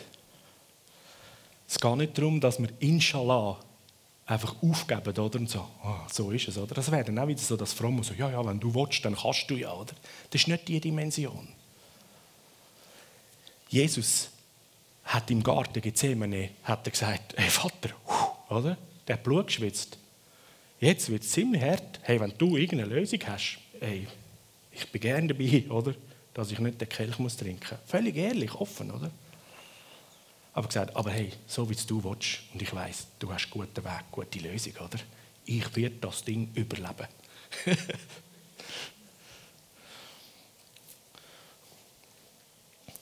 Es 1.67 1.77
geht 1.77 1.95
nicht 1.97 2.17
darum, 2.17 2.39
dass 2.39 2.57
wir 2.57 2.69
Inshallah 2.79 3.59
einfach 4.25 4.55
aufgeben 4.63 5.19
oder, 5.19 5.39
und 5.39 5.49
so, 5.49 5.67
oh, 5.83 5.95
so 6.09 6.31
ist 6.31 6.47
es. 6.47 6.57
Oder? 6.57 6.73
Das 6.73 6.89
wäre 6.89 7.03
dann 7.03 7.19
auch 7.19 7.27
wieder 7.27 7.41
so 7.41 7.57
das 7.57 7.73
Fromme, 7.73 8.03
so, 8.03 8.13
ja, 8.13 8.31
ja, 8.31 8.45
wenn 8.45 8.61
du 8.61 8.73
willst, 8.73 9.03
dann 9.03 9.15
kannst 9.15 9.49
du 9.49 9.55
ja. 9.55 9.73
Oder? 9.73 9.93
Das 10.29 10.41
ist 10.41 10.47
nicht 10.47 10.67
die 10.69 10.79
Dimension. 10.79 11.49
Jesus 13.67 14.29
hat 15.03 15.29
im 15.29 15.43
Garten 15.43 15.81
Gethsemane 15.81 16.51
hat 16.63 16.87
er 16.87 16.91
gesagt, 16.91 17.33
hey 17.37 17.49
Vater, 17.49 17.89
oder? 18.49 18.77
der 19.05 19.15
hat 19.15 19.23
Blut 19.23 19.47
geschwitzt. 19.47 19.97
Jetzt 20.79 21.09
wird 21.09 21.23
es 21.23 21.31
ziemlich 21.31 21.61
hart. 21.61 21.99
Hey, 22.03 22.19
wenn 22.19 22.33
du 22.37 22.55
irgendeine 22.55 22.93
Lösung 22.93 23.19
hast, 23.27 23.57
hey, 23.79 24.07
ich 24.71 24.89
bin 24.91 25.01
gerne 25.01 25.27
dabei, 25.27 25.65
oder? 25.69 25.93
Dass 26.37 26.51
ich 26.51 26.59
nicht 26.59 26.79
den 26.79 26.87
Kelch 26.87 27.17
muss 27.17 27.35
trinken 27.35 27.67
muss. 27.71 27.89
Völlig 27.89 28.15
ehrlich, 28.15 28.53
offen, 28.53 28.91
oder? 28.91 29.09
Aber 30.53 30.67
gesagt, 30.67 30.95
aber 30.95 31.09
hey, 31.09 31.33
so 31.47 31.67
wie 31.67 31.75
du 31.75 32.03
willst, 32.03 32.41
und 32.53 32.61
ich 32.61 32.71
weiß, 32.71 33.07
du 33.17 33.33
hast 33.33 33.45
einen 33.45 33.53
guten 33.53 33.83
Weg, 33.83 34.03
gute 34.11 34.37
Lösung, 34.37 34.73
oder? 34.75 34.99
Ich 35.45 35.75
werde 35.75 35.95
das 35.95 36.23
Ding 36.23 36.51
überleben. 36.53 37.07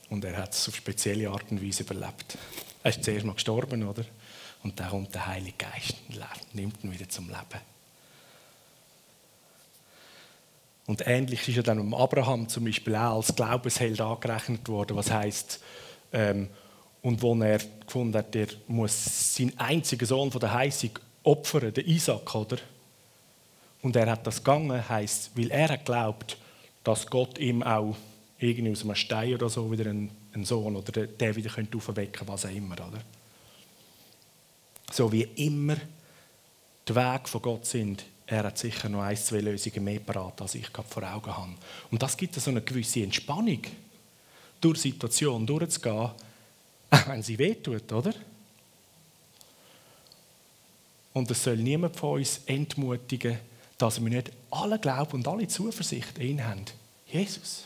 und 0.09 0.23
er 0.23 0.37
hat 0.37 0.53
es 0.53 0.69
auf 0.69 0.75
spezielle 0.77 1.29
Art 1.29 1.51
und 1.51 1.61
Weise 1.61 1.83
überlebt. 1.83 2.37
Er 2.83 2.91
ist 2.91 3.03
zuerst 3.03 3.25
mal 3.25 3.33
gestorben, 3.33 3.83
oder? 3.85 4.05
Und 4.63 4.79
dann 4.79 4.89
kommt 4.91 5.13
der 5.13 5.27
Heilige 5.27 5.57
Geist 5.57 5.95
und 6.07 6.55
nimmt 6.55 6.81
ihn 6.85 6.93
wieder 6.93 7.09
zum 7.09 7.27
Leben. 7.27 7.74
Und 10.87 11.07
ähnlich 11.07 11.47
ist 11.47 11.55
ja 11.55 11.63
dann 11.63 11.93
Abraham 11.93 12.47
zum 12.47 12.65
Beispiel 12.65 12.95
auch 12.95 13.17
als 13.17 13.35
Glaubensheld 13.35 13.99
angerechnet 13.99 14.67
worden, 14.67 14.95
was 14.95 15.09
heißt 15.09 15.59
ähm, 16.13 16.49
und 17.01 17.21
wo 17.21 17.35
er 17.35 17.59
gefunden 17.85 18.17
hat, 18.17 18.35
er 18.35 18.47
muss 18.67 19.35
seinen 19.35 19.57
einzigen 19.59 20.05
Sohn 20.05 20.31
von 20.31 20.41
der 20.41 20.53
Heisung 20.53 20.91
opfern, 21.23 21.73
den 21.73 21.85
Isaac, 21.87 22.35
oder? 22.35 22.57
Und 23.81 23.95
er 23.95 24.09
hat 24.09 24.25
das 24.25 24.37
gegangen, 24.37 24.87
heißt, 24.87 25.31
weil 25.35 25.51
er 25.51 25.69
hat 25.69 25.85
glaubt, 25.85 26.37
dass 26.83 27.07
Gott 27.07 27.37
ihm 27.37 27.61
auch 27.63 27.95
irgendwie 28.39 28.71
aus 28.71 28.83
einem 28.83 28.95
Stein 28.95 29.35
oder 29.35 29.49
so 29.49 29.71
wieder 29.71 29.89
einen, 29.89 30.11
einen 30.33 30.45
Sohn 30.45 30.75
oder 30.75 31.05
der 31.07 31.35
wieder 31.35 31.49
könnte 31.49 31.77
aufwecken, 31.77 32.27
was 32.27 32.45
auch 32.45 32.49
immer, 32.49 32.75
oder? 32.75 33.01
So 34.91 35.11
wie 35.11 35.23
immer 35.23 35.77
die 36.87 36.95
Wege 36.95 37.27
von 37.27 37.41
Gott 37.41 37.65
sind, 37.65 38.05
er 38.27 38.43
hat 38.43 38.57
sicher 38.57 38.89
noch 38.89 39.01
ein, 39.01 39.17
zwei 39.17 39.39
Lösungen 39.39 39.83
mehr 39.83 39.99
parat, 39.99 40.41
als 40.41 40.55
ich 40.55 40.71
gerade 40.73 40.87
vor 40.87 41.03
Augen 41.03 41.35
habe. 41.35 41.53
Und 41.91 42.01
das 42.01 42.17
gibt 42.17 42.33
so 42.33 42.49
eine 42.49 42.61
gewisse 42.61 43.03
Entspannung, 43.03 43.61
durch 44.59 44.81
die 44.81 44.91
Situation 44.91 45.45
durchzugehen, 45.45 45.95
auch 45.95 46.13
wenn 47.07 47.21
sie 47.21 47.37
wehtut, 47.37 47.91
oder? 47.91 48.13
Und 51.13 51.29
es 51.31 51.43
soll 51.43 51.57
niemand 51.57 51.95
von 51.95 52.19
uns 52.19 52.41
entmutigen, 52.45 53.37
dass 53.77 54.01
wir 54.01 54.09
nicht 54.09 54.31
alle 54.51 54.79
Glauben 54.79 55.13
und 55.13 55.27
alle 55.27 55.47
Zuversicht 55.47 56.17
in 56.17 56.29
ihn 56.29 56.45
haben. 56.45 56.65
Jesus, 57.07 57.65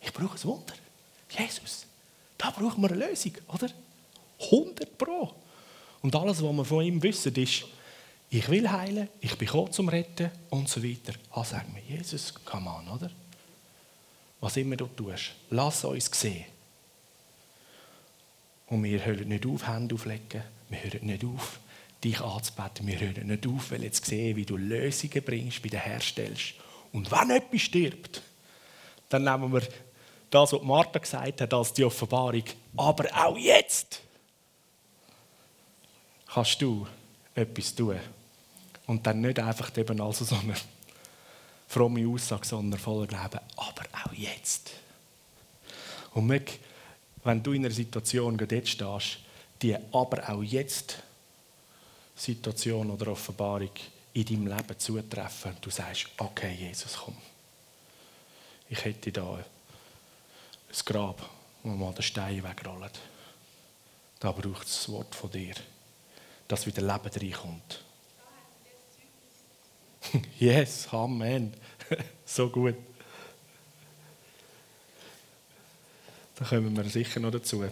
ich 0.00 0.12
brauche 0.12 0.36
ein 0.36 0.44
Wunder. 0.44 0.74
Jesus, 1.30 1.86
da 2.36 2.50
brauchen 2.50 2.82
wir 2.82 2.90
eine 2.90 3.06
Lösung, 3.06 3.32
oder? 3.48 3.68
100 4.40 4.96
Pro. 4.96 5.34
Und 6.00 6.14
alles, 6.14 6.42
was 6.42 6.52
wir 6.52 6.64
von 6.64 6.84
ihm 6.84 7.02
wissen, 7.02 7.34
ist, 7.34 7.64
ich 8.30 8.48
will 8.48 8.70
heilen, 8.70 9.08
ich 9.20 9.36
bin 9.36 9.46
gekommen 9.46 9.72
zum 9.72 9.88
Retten 9.88 10.30
und 10.50 10.68
so 10.68 10.82
weiter. 10.82 11.14
Ah, 11.30 11.44
sag 11.44 11.72
mir, 11.72 11.80
Jesus, 11.80 12.34
come 12.44 12.68
on, 12.68 12.88
oder? 12.88 13.10
Was 14.40 14.56
immer 14.56 14.76
du 14.76 14.86
tust, 14.86 15.32
lass 15.50 15.84
uns 15.84 16.10
sehen. 16.12 16.44
Und 18.66 18.84
wir 18.84 19.04
hören 19.04 19.28
nicht 19.28 19.46
auf, 19.46 19.66
Hände 19.66 19.94
auflegen. 19.94 20.42
Wir 20.68 20.84
hören 20.84 21.06
nicht 21.06 21.24
auf, 21.24 21.58
dich 22.04 22.20
anzubeten. 22.20 22.86
Wir 22.86 23.00
hören 23.00 23.26
nicht 23.26 23.46
auf, 23.46 23.70
weil 23.70 23.82
jetzt 23.82 24.04
sehen, 24.04 24.36
wie 24.36 24.44
du 24.44 24.56
Lösungen 24.56 25.22
bringst, 25.24 25.62
bei 25.62 25.70
den 25.70 25.80
herstellst. 25.80 26.54
Und 26.92 27.10
wenn 27.10 27.30
etwas 27.30 27.62
stirbt, 27.62 28.22
dann 29.08 29.24
nehmen 29.24 29.52
wir 29.52 29.62
das, 30.30 30.52
was 30.52 30.62
Martha 30.62 30.98
gesagt 30.98 31.40
hat, 31.40 31.54
als 31.54 31.72
die 31.72 31.84
Offenbarung. 31.84 32.44
Aber 32.76 33.06
auch 33.14 33.38
jetzt 33.38 34.02
kannst 36.26 36.60
du 36.60 36.86
etwas 37.34 37.74
tun. 37.74 37.98
Und 38.88 39.06
dann 39.06 39.20
nicht 39.20 39.38
einfach 39.38 39.76
eben 39.76 40.00
also 40.00 40.24
so 40.24 40.34
eine 40.34 40.54
fromme 41.68 42.08
Aussage, 42.08 42.44
sondern 42.44 42.80
voller 42.80 43.06
Glauben. 43.06 43.38
Aber 43.56 43.84
auch 44.04 44.12
jetzt. 44.12 44.70
Und 46.14 46.28
wenn 47.22 47.42
du 47.42 47.52
in 47.52 47.64
einer 47.64 47.74
Situation 47.74 48.36
gerade 48.36 48.56
jetzt 48.56 48.70
stehst, 48.70 49.18
die 49.62 49.76
aber 49.92 50.28
auch 50.28 50.42
jetzt 50.42 51.02
Situation 52.16 52.90
oder 52.90 53.12
Offenbarung 53.12 53.70
in 54.14 54.24
deinem 54.24 54.46
Leben 54.48 54.78
zutreffen, 54.78 55.56
du 55.60 55.70
sagst, 55.70 56.08
okay, 56.16 56.52
Jesus, 56.58 56.96
komm. 56.96 57.16
Ich 58.68 58.84
hätte 58.84 59.12
da 59.12 59.34
ein 59.34 59.44
Grab, 60.84 61.28
wo 61.62 61.70
man 61.70 61.94
den 61.94 62.02
Stein 62.02 62.42
wegrollt. 62.42 62.98
Da 64.18 64.32
braucht 64.32 64.66
es 64.66 64.78
das 64.78 64.88
Wort 64.88 65.14
von 65.14 65.30
dir 65.30 65.54
dass 66.48 66.66
wieder 66.66 66.80
Leben 66.82 67.32
reinkommt. 67.32 67.84
Yes, 70.38 70.88
Amen. 70.92 71.52
so 72.24 72.48
gut. 72.48 72.76
Da 76.36 76.44
kommen 76.44 76.76
wir 76.76 76.84
sicher 76.84 77.20
noch 77.20 77.32
dazu. 77.32 77.64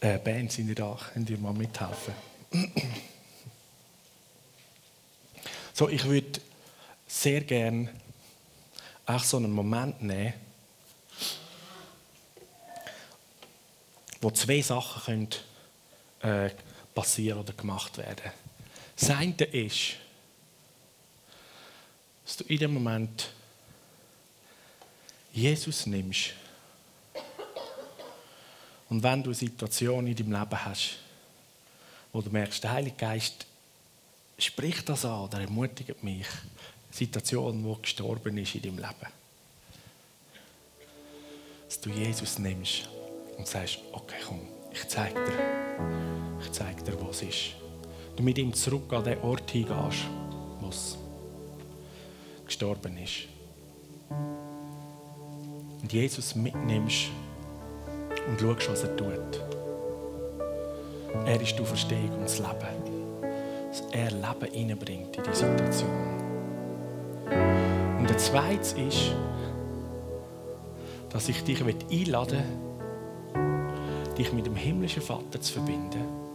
Äh, 0.00 0.18
Band 0.18 0.52
sind 0.52 0.78
da, 0.78 0.98
könnt 1.12 1.30
ihr 1.30 1.38
mal 1.38 1.52
mithelfen? 1.52 2.14
so, 5.72 5.88
ich 5.88 6.04
würde 6.04 6.40
sehr 7.06 7.40
gerne 7.40 7.92
auch 9.06 9.22
so 9.22 9.38
einen 9.38 9.52
Moment 9.52 10.02
nehmen, 10.02 10.34
wo 14.20 14.30
zwei 14.30 14.60
Sachen 14.60 15.02
können 15.02 15.28
äh, 16.20 16.50
passieren 16.94 17.38
oder 17.40 17.52
gemacht 17.52 17.96
werden. 17.98 18.32
Das 18.98 19.10
eine 19.10 19.32
ist, 19.44 19.94
dass 22.24 22.36
du 22.36 22.44
in 22.44 22.58
dem 22.58 22.74
Moment 22.74 23.30
Jesus 25.32 25.86
nimmst. 25.86 26.34
Und 28.88 29.02
wenn 29.02 29.22
du 29.22 29.32
Situationen 29.32 30.08
in 30.08 30.16
deinem 30.16 30.40
Leben 30.40 30.64
hast, 30.64 30.98
wo 32.12 32.20
du 32.20 32.30
merkst, 32.30 32.64
der 32.64 32.72
Heilige 32.72 32.96
Geist 32.96 33.46
spricht 34.38 34.88
das 34.88 35.04
an 35.04 35.20
oder 35.20 35.40
ermutigt 35.40 36.02
mich, 36.02 36.26
Situation, 36.90 37.62
wo 37.64 37.74
gestorben 37.76 38.36
ist 38.38 38.54
in 38.56 38.62
deinem 38.62 38.78
Leben, 38.78 39.12
dass 41.66 41.80
du 41.80 41.90
Jesus 41.90 42.38
nimmst 42.38 42.88
und 43.36 43.46
sagst, 43.46 43.78
okay, 43.92 44.16
komm, 44.26 44.40
ich 44.72 44.88
zeige 44.88 45.22
dir, 45.24 46.40
ich 46.40 46.50
zeige 46.50 46.82
dir, 46.82 47.00
wo 47.00 47.10
es 47.10 47.22
ist. 47.22 47.67
Du 48.18 48.24
mit 48.24 48.36
ihm 48.36 48.52
zurück 48.52 48.92
an 48.92 49.04
den 49.04 49.20
Ort 49.20 49.48
hingehst, 49.48 50.08
wo 50.60 50.68
es 50.70 50.98
gestorben 52.44 52.98
ist. 52.98 53.28
Und 55.80 55.92
Jesus 55.92 56.34
mitnimmst 56.34 57.10
und 58.26 58.40
schaust, 58.40 58.70
was 58.70 58.82
er 58.82 58.96
tut. 58.96 59.40
Er 61.26 61.40
ist 61.40 61.56
die 61.56 61.64
Verstehung 61.64 62.10
und 62.14 62.24
das 62.24 62.40
Leben. 62.40 63.22
Dass 63.70 63.82
er 63.92 64.10
Leben 64.10 64.52
hineinbringt 64.52 65.16
in 65.16 65.22
die 65.22 65.36
Situation. 65.36 66.18
Und 68.00 68.10
der 68.10 68.18
zweite 68.18 68.80
ist, 68.80 69.14
dass 71.10 71.28
ich 71.28 71.44
dich 71.44 71.62
einladen 71.62 72.42
will, 73.34 74.14
dich 74.16 74.32
mit 74.32 74.44
dem 74.44 74.56
himmlischen 74.56 75.02
Vater 75.02 75.40
zu 75.40 75.52
verbinden. 75.52 76.27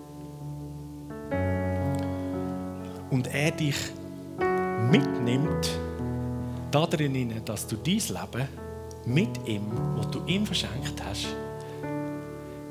Und 3.13 3.31
er 3.31 3.51
dich 3.51 3.75
mitnimmt 4.89 5.69
darin, 6.71 7.31
dass 7.45 7.67
du 7.67 7.75
dein 7.75 7.93
Leben 7.93 8.47
mit 9.05 9.47
ihm, 9.47 9.71
was 9.95 10.09
du 10.09 10.25
ihm 10.25 10.47
verschenkt 10.47 10.95
hast, 11.05 11.27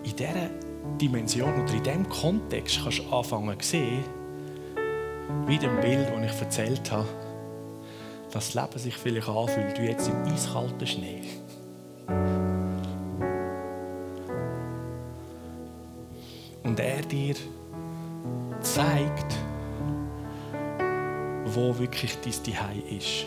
in 0.02 0.16
dieser 0.16 0.50
Dimension 1.00 1.62
oder 1.62 1.72
in 1.72 1.82
diesem 1.84 2.08
Kontext 2.08 2.80
kannst 2.82 2.98
du 2.98 3.16
anfangen 3.16 3.60
zu 3.60 3.68
sehen, 3.68 4.04
wie 5.46 5.58
dem 5.58 5.80
Bild, 5.80 6.08
das 6.08 6.34
ich 6.34 6.40
erzählt 6.40 6.90
habe, 6.90 7.06
dass 8.32 8.52
das 8.52 8.54
Leben 8.54 8.78
sich 8.80 8.96
vielleicht 8.96 9.28
anfühlt 9.28 9.80
wie 9.80 9.86
jetzt 9.86 10.08
im 10.08 10.24
eiskalten 10.24 10.86
Schnee. 10.88 11.22
Und 16.64 16.80
er 16.80 17.02
dir 17.02 17.36
zeigt, 18.60 19.36
wo 21.54 21.78
wirklich 21.78 22.18
dein 22.20 22.32
Zuhause 22.32 22.80
ist. 22.88 23.26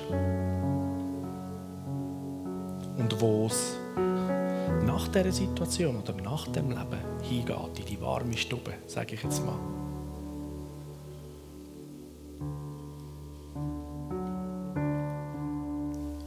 Und 2.97 3.21
wo 3.21 3.47
es 3.47 3.77
nach 4.85 5.07
dieser 5.09 5.31
Situation 5.31 5.97
oder 5.97 6.13
nach 6.21 6.47
dem 6.47 6.69
Leben 6.69 6.99
hingeht, 7.21 7.79
in 7.79 7.85
die 7.85 8.01
warme 8.01 8.37
Stube, 8.37 8.73
sage 8.87 9.15
ich 9.15 9.23
jetzt 9.23 9.45
mal. 9.45 9.59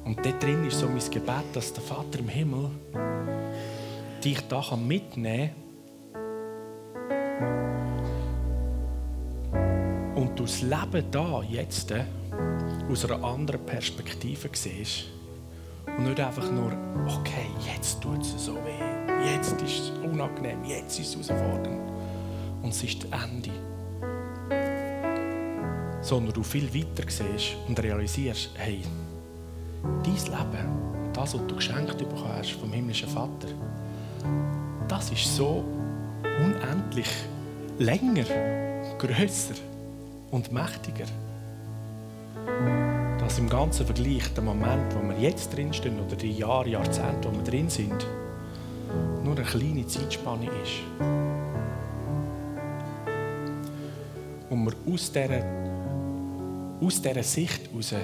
Und 0.05 0.25
dort 0.25 0.43
drin 0.43 0.67
ist 0.67 0.79
so 0.79 0.87
mein 0.87 1.11
Gebet, 1.11 1.45
dass 1.53 1.73
der 1.73 1.83
Vater 1.83 2.19
im 2.19 2.29
Himmel 2.29 2.71
dich 4.25 4.41
da 4.49 4.63
mitnehmen 4.77 5.51
kann 5.51 5.68
das 10.49 10.63
Leben 10.63 11.05
da 11.11 11.43
jetzt 11.43 11.93
aus 12.91 13.05
einer 13.05 13.23
anderen 13.23 13.61
Perspektive 13.67 14.49
siehst. 14.51 15.05
Und 15.87 16.05
nicht 16.05 16.21
einfach 16.21 16.51
nur, 16.51 16.73
okay, 17.07 17.49
jetzt 17.71 18.01
tut 18.01 18.23
es 18.23 18.47
so 18.47 18.55
weh, 18.55 19.31
jetzt 19.31 19.61
ist 19.61 19.81
es 19.81 19.91
unangenehm, 20.03 20.65
jetzt 20.65 20.99
ist 20.99 21.17
es 21.17 21.29
herausfordernd. 21.29 21.93
Und 22.63 22.71
es 22.71 22.83
ist 22.83 23.05
das 23.05 23.25
Ende. 23.25 23.51
Sondern 26.01 26.33
du 26.33 26.43
viel 26.43 26.73
weiter 26.75 27.05
siehst 27.09 27.57
und 27.69 27.79
realisierst, 27.83 28.51
hey, 28.55 28.81
dein 30.03 30.15
Leben, 30.15 31.13
das, 31.13 31.35
was 31.35 31.47
du 31.47 31.57
geschenkt 31.57 31.99
bekommen 31.99 32.33
hast 32.39 32.53
vom 32.53 32.73
himmlischen 32.73 33.09
Vater, 33.11 33.49
das 34.89 35.11
ist 35.11 35.37
so 35.37 35.63
unendlich 36.23 37.11
länger, 37.79 38.25
größer 38.97 39.55
und 40.31 40.53
mächtiger. 40.53 41.07
Dass 43.19 43.39
im 43.39 43.49
ganzen 43.49 43.87
Vergleich 43.87 44.33
der 44.35 44.43
Moment, 44.43 44.95
wo 44.95 45.09
wir 45.09 45.19
jetzt 45.19 45.55
drinstehen 45.55 46.01
oder 46.01 46.17
die 46.17 46.33
Jahre, 46.33 46.69
Jahrzehnte, 46.69 47.29
wo 47.31 47.37
wir 47.37 47.45
drin 47.45 47.69
sind, 47.69 48.07
nur 49.25 49.37
eine 49.37 49.45
kleine 49.45 49.87
Zeitspanne 49.87 50.47
ist. 50.47 50.81
Und 54.51 54.65
wir 54.65 54.93
aus 54.93 55.13
dieser, 55.13 55.45
aus 56.81 57.03
dieser 57.03 57.23
Sicht 57.23 57.71
heraus 57.71 57.95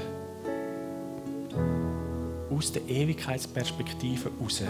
aus 2.54 2.72
der 2.72 2.82
Ewigkeitsperspektive 2.88 4.30
heraus 4.38 4.62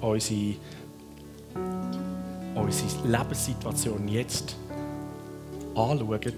unsere, 0.00 0.54
unsere 2.54 3.08
Lebenssituation 3.08 4.08
jetzt 4.08 4.56
anschauen 5.78 6.34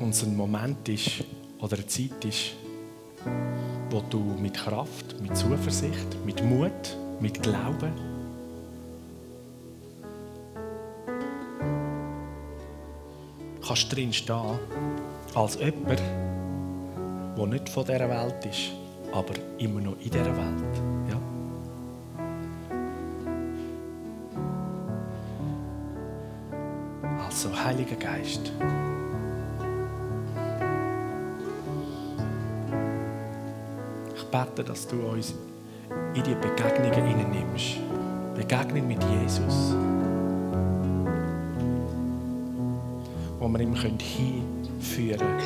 und 0.00 0.10
es 0.10 0.22
ein 0.24 0.36
Moment 0.36 0.88
ist 0.88 1.24
oder 1.60 1.76
eine 1.76 1.86
Zeit 1.86 2.24
ist, 2.24 2.54
wo 3.90 4.02
du 4.10 4.18
mit 4.18 4.54
Kraft, 4.54 5.20
mit 5.20 5.36
Zuversicht, 5.36 6.24
mit 6.24 6.42
Mut, 6.44 6.96
mit 7.20 7.42
Glauben 7.42 8.16
kannst 13.66 13.94
drin 13.94 14.12
stehen 14.12 14.58
als 15.34 15.58
jemand, 15.58 16.00
der 17.36 17.46
nicht 17.46 17.68
von 17.68 17.84
dieser 17.84 18.08
Welt 18.08 18.46
ist, 18.46 18.72
aber 19.12 19.34
immer 19.58 19.80
noch 19.80 19.96
in 20.00 20.10
dieser 20.10 20.36
Welt. 20.36 21.10
Ja? 21.10 21.35
Heiliger 27.66 27.96
Geist. 27.96 28.52
Ich 34.14 34.24
bete, 34.26 34.62
dass 34.62 34.86
du 34.86 35.00
uns 35.02 35.34
in 36.14 36.22
die 36.22 36.36
Begegnungen 36.36 36.92
hineinnimmst. 36.92 37.78
Begegnung 38.36 38.86
mit 38.86 39.02
Jesus. 39.02 39.74
Wo 43.40 43.48
wir 43.48 43.58
ihm 43.58 43.74
hinführen 43.74 45.18
können 45.18 45.40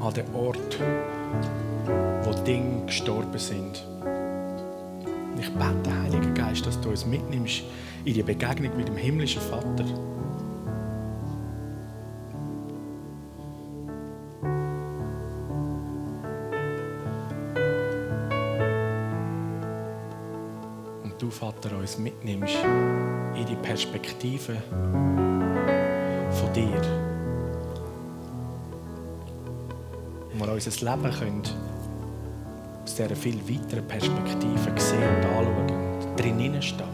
an 0.00 0.14
den 0.14 0.32
Ort, 0.32 0.78
wo 2.22 2.32
Dinge 2.44 2.86
gestorben 2.86 3.36
sind. 3.36 3.84
Ich 5.40 5.52
bete, 5.52 6.02
Heiliger 6.04 6.30
Geist, 6.34 6.64
dass 6.66 6.80
du 6.80 6.90
uns 6.90 7.04
mitnimmst 7.04 7.64
in 8.04 8.14
die 8.14 8.22
Begegnung 8.22 8.76
mit 8.76 8.88
dem 8.88 8.96
himmlischen 8.96 9.40
Vater. 9.40 9.84
Und 21.02 21.14
du, 21.18 21.30
Vater, 21.30 21.78
uns 21.78 21.98
mitnimmst 21.98 22.56
in 23.34 23.46
die 23.46 23.56
Perspektive 23.56 24.56
von 26.30 26.52
dir. 26.52 27.04
wir 30.46 30.52
unser 30.52 30.70
Leben 30.70 31.10
können 31.10 31.42
aus 32.84 32.94
dieser 32.94 33.16
viel 33.16 33.40
weiteren 33.48 33.86
Perspektive 33.86 34.80
sehen 34.80 35.02
und 35.16 35.24
anschauen 35.24 35.70
und 35.70 36.20
drinnen 36.20 36.60
stehen. 36.60 36.93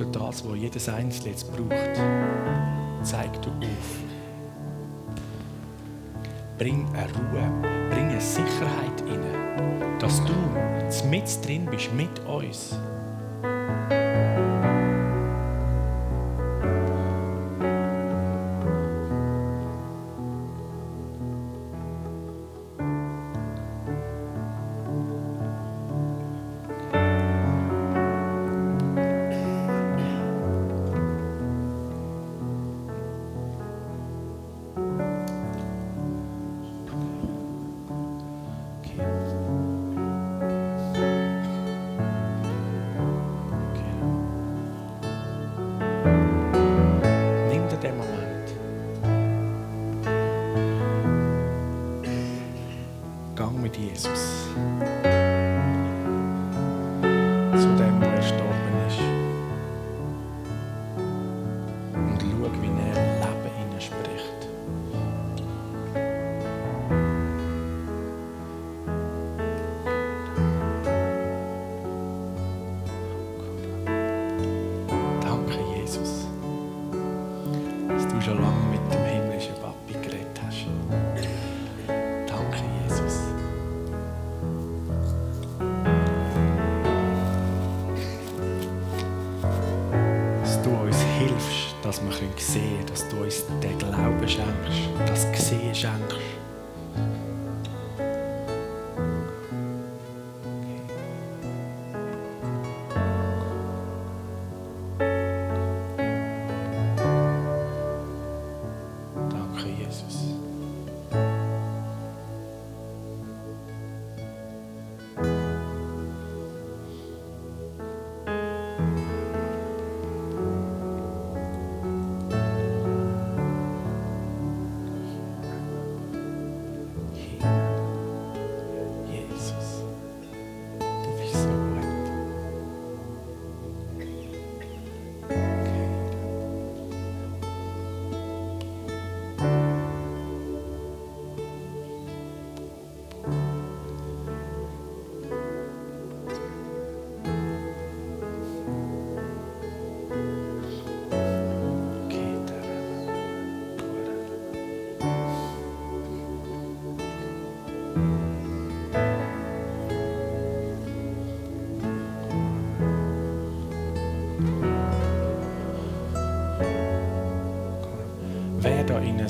Tu 0.00 0.06
du 0.06 0.18
das, 0.18 0.44
was 0.48 0.56
jedes 0.56 0.88
Einzelne 0.88 1.30
jetzt 1.30 1.50
braucht. 1.52 1.96
Zeig 3.02 3.32
du 3.42 3.50
auf. 3.50 3.98
Bring 6.58 6.86
eine 6.94 7.12
Ruhe, 7.12 7.88
bring 7.90 8.08
eine 8.08 8.20
Sicherheit 8.20 9.02
rein, 9.06 9.98
dass 9.98 10.22
du 10.24 10.34
mit 11.08 11.24
drin 11.46 11.66
bist, 11.70 11.92
mit 11.94 12.18
uns. 12.26 12.76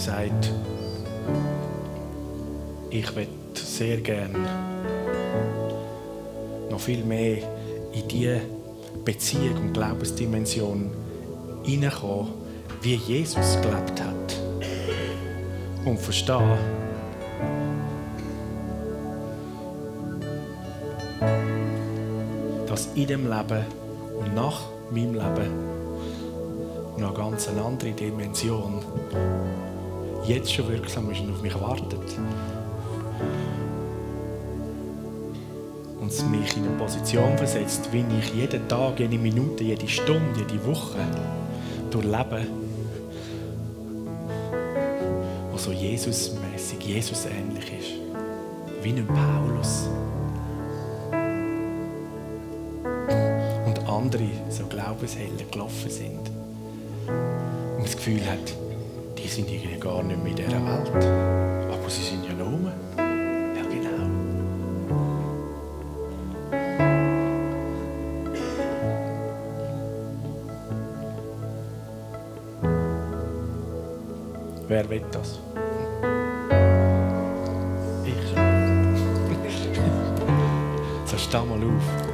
Sagt, 0.01 0.51
ich 2.88 3.14
will 3.14 3.28
sehr 3.55 3.98
gern 3.98 4.34
noch 6.70 6.80
viel 6.80 7.05
mehr 7.05 7.38
in 7.92 8.09
diese 8.09 8.40
Beziehung 9.05 9.57
und 9.57 9.72
Glaubensdimension 9.74 10.90
hineinkommen, 11.64 12.28
wie 12.80 12.94
Jesus 12.94 13.59
gelebt 13.61 14.01
hat. 14.01 14.40
Und 15.84 15.98
verstehen, 15.98 16.59
dass 22.66 22.88
in 22.94 23.07
dem 23.07 23.30
Leben 23.30 23.64
und 24.18 24.34
nach 24.34 24.62
meinem 24.90 25.14
Leben 25.14 25.70
noch 26.96 27.09
eine 27.09 27.16
ganz 27.16 27.48
andere 27.48 27.92
Dimension 27.92 28.82
jetzt 30.26 30.52
schon 30.52 30.68
wirksam 30.68 31.10
ist 31.10 31.20
und 31.20 31.32
auf 31.32 31.42
mich 31.42 31.54
wartet. 31.60 32.18
Und 36.00 36.30
mich 36.30 36.56
in 36.56 36.64
eine 36.64 36.76
Position 36.76 37.36
versetzt, 37.38 37.88
wie 37.92 38.04
ich 38.18 38.34
jeden 38.34 38.66
Tag, 38.68 38.98
jede 38.98 39.18
Minute, 39.18 39.64
jede 39.64 39.86
Stunde, 39.88 40.40
jede 40.40 40.66
Woche 40.66 40.98
durchlebe, 41.90 42.46
was 45.52 45.64
so 45.64 45.72
Jesusmäßig, 45.72 46.82
Jesus 46.82 47.26
ähnlich 47.26 47.72
ist. 47.78 47.90
Wie 48.82 48.90
ein 48.90 49.06
Paulus. 49.06 49.88
Und 53.66 53.78
andere 53.88 54.28
so 54.48 54.64
Glaubenshelden 54.66 55.50
gelaufen 55.50 55.90
sind. 55.90 56.30
Und 57.76 57.84
das 57.84 57.96
Gefühl 57.96 58.24
hat, 58.26 58.59
sind 59.31 59.49
irgendwie 59.49 59.78
gar 59.78 60.03
nicht 60.03 60.22
mehr 60.22 60.33
in 60.33 60.37
dieser 60.37 60.51
Welt. 60.51 60.91
Aber 61.72 61.89
sie 61.89 62.03
sind 62.03 62.26
ja 62.26 62.33
noch 62.33 62.47
rum. 62.47 62.68
Ja, 62.97 63.62
genau. 63.62 64.11
Wer 74.66 74.91
will 74.91 75.03
das? 75.12 75.39
Ich. 78.05 78.14
So, 81.07 81.18
steh 81.18 81.39
mal 81.39 81.62
auf. 81.62 82.11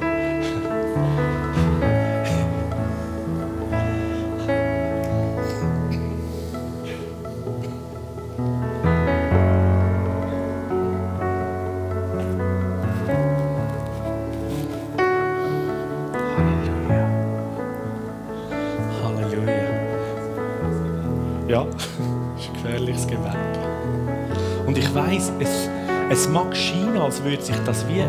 Es, 26.10 26.18
es 26.18 26.28
mag 26.28 26.56
scheinen, 26.56 26.98
als 26.98 27.22
würde 27.22 27.42
sich 27.42 27.56
das 27.64 27.86
wie, 27.88 28.04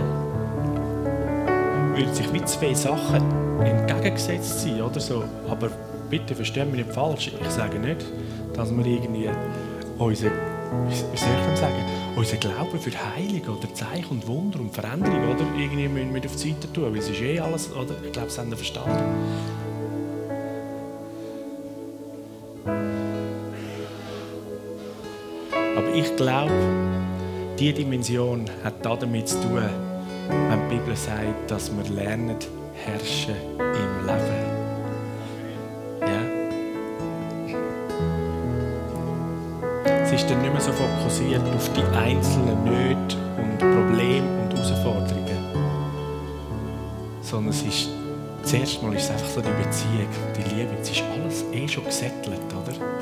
würde 1.95 2.13
sich 2.13 2.31
wie 2.33 2.43
zwei 2.45 2.73
Sachen 2.73 3.23
entgegengesetzt 3.63 4.61
sein 4.61 4.81
oder 4.81 4.99
so. 4.99 5.23
Aber 5.49 5.69
bitte 6.09 6.35
verstehen 6.35 6.71
mich 6.71 6.85
nicht 6.85 6.93
falsch. 6.93 7.31
Ich 7.41 7.49
sage 7.49 7.79
nicht, 7.79 8.05
dass 8.53 8.75
wir 8.75 8.85
irgendwie 8.85 9.29
unser, 9.97 10.27
wie 10.27 10.95
soll 10.95 11.29
ich 11.53 11.59
sagen, 11.59 11.75
unser 12.15 12.37
Glauben 12.37 12.79
für 12.79 12.91
Heilung 12.91 13.57
oder 13.57 13.73
Zeichen 13.73 14.09
und 14.09 14.27
Wunder 14.27 14.59
und 14.59 14.73
Veränderung 14.73 15.35
oder 15.35 15.45
irgendwie 15.57 15.87
müssen 15.87 16.13
wir 16.13 16.25
auf 16.25 16.35
die 16.35 16.49
Seite 16.49 16.71
tun, 16.73 16.91
weil 16.91 16.97
es 16.97 17.09
ist 17.09 17.21
eh 17.21 17.39
alles, 17.39 17.71
oder? 17.71 17.95
Ich 18.03 18.11
glaube, 18.11 18.27
das 18.27 18.37
haben 18.37 18.49
wir 18.49 18.57
verstanden. 18.57 19.03
Aber 25.75 25.93
ich 25.93 26.15
glaube, 26.15 26.51
diese 27.59 27.73
Dimension 27.73 28.45
hat 28.63 28.85
damit 28.85 29.27
zu 29.27 29.41
tun, 29.41 29.63
wenn 30.29 30.69
die 30.69 30.75
Bibel 30.75 30.95
sagt, 30.95 31.49
dass 31.49 31.71
wir 31.75 31.83
lernen, 31.95 32.35
herrschen 32.85 33.35
im 33.57 34.05
Leben. 34.05 34.45
Ja? 36.01 36.21
Es 40.03 40.11
ist 40.11 40.29
dann 40.29 40.41
nicht 40.41 40.51
mehr 40.51 40.61
so 40.61 40.71
fokussiert 40.71 41.41
auf 41.55 41.69
die 41.73 41.97
einzelnen 41.97 42.63
Nöte 42.63 43.17
und 43.37 43.57
Probleme 43.57 44.27
und 44.43 44.53
Herausforderungen, 44.53 45.37
sondern 47.21 47.49
es 47.49 47.63
ist 47.63 47.89
zuerst 48.43 48.83
mal 48.83 48.93
ist 48.93 49.05
es 49.05 49.11
einfach 49.11 49.27
so 49.27 49.41
die 49.41 49.63
Beziehung, 49.63 50.07
die 50.37 50.55
Liebe. 50.55 50.71
Es 50.79 50.91
ist 50.91 51.03
alles 51.13 51.43
eh 51.51 51.67
schon 51.67 51.85
gesettelt, 51.85 52.39
oder? 52.51 52.96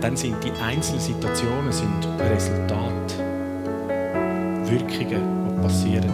Dann 0.00 0.16
sind 0.16 0.42
die 0.42 0.52
einzelnen 0.62 1.00
Situationen 1.00 1.70
sind 1.70 2.08
Resultat, 2.18 3.18
Wirkungen, 4.64 5.50
die 5.50 5.62
passieren. 5.62 6.10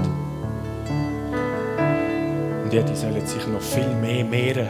Und 2.65 2.73
ja, 2.73 2.83
die 2.83 2.97
sollen 2.97 3.25
sich 3.25 3.47
noch 3.47 3.61
viel 3.61 3.89
mehr 4.01 4.25
mehren, 4.25 4.67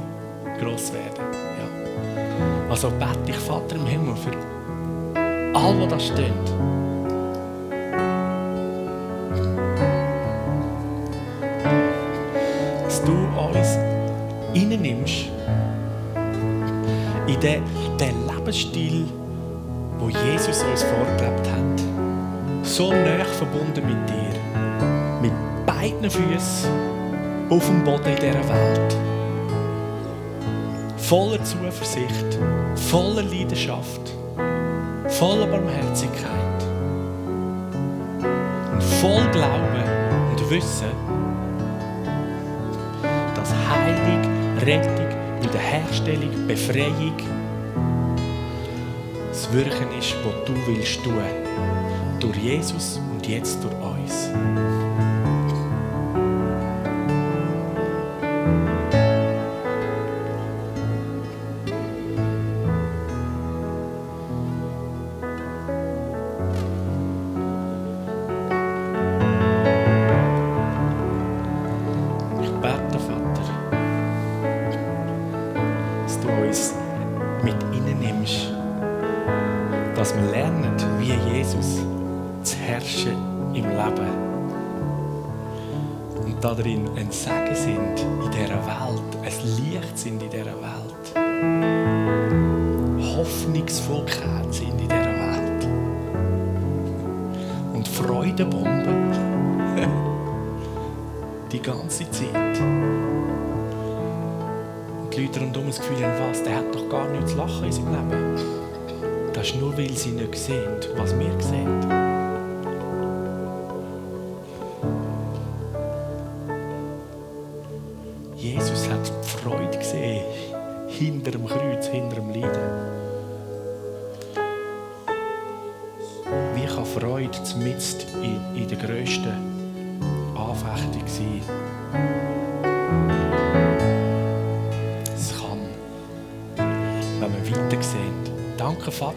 gross 0.58 0.94
werden. 0.94 1.26
Ja. 1.58 2.70
Also 2.70 2.88
bete 2.88 3.18
ich, 3.26 3.36
Vater 3.36 3.76
im 3.76 3.84
Himmel, 3.84 4.16
für 4.16 4.32
all, 5.54 5.78
was 5.80 5.88
da 5.88 6.00
steht. 6.00 6.32
Dass 12.82 13.04
du 13.04 13.12
uns 13.12 13.78
reinnimmst 14.54 15.26
in 17.26 17.40
den 17.40 17.83
Lebensstil, 18.54 19.06
wo 19.98 20.08
Jesus 20.08 20.62
uns 20.62 20.84
vorgelebt 20.84 21.50
hat. 21.50 22.66
So 22.66 22.92
nah 22.92 23.24
verbunden 23.24 23.84
mit 23.84 24.08
dir. 24.08 25.20
Mit 25.20 25.32
beiden 25.66 26.08
Füßen 26.08 26.70
auf 27.50 27.66
dem 27.66 27.82
Boden 27.82 28.06
in 28.06 28.16
dieser 28.16 28.48
Welt. 28.48 28.96
Voller 30.96 31.42
Zuversicht, 31.42 32.38
voller 32.76 33.22
Leidenschaft, 33.22 34.14
voller 35.08 35.46
Barmherzigkeit. 35.46 36.30
Und 38.72 38.82
voll 38.82 39.26
Glauben 39.32 39.82
und 40.30 40.50
Wissen, 40.50 40.92
dass 43.34 43.52
Heilung, 43.68 44.22
Rettung, 44.64 45.08
Wiederherstellung, 45.42 46.46
Befreiung 46.46 47.14
das 49.44 49.52
Wirken 49.52 49.92
ist, 49.98 50.14
was 50.24 50.44
du 50.46 50.54
willst 50.66 51.02
tun. 51.02 51.22
Durch 52.18 52.36
Jesus 52.36 53.00
und 53.12 53.26
jetzt 53.26 53.62
durch 53.62 53.74
uns. 53.74 54.30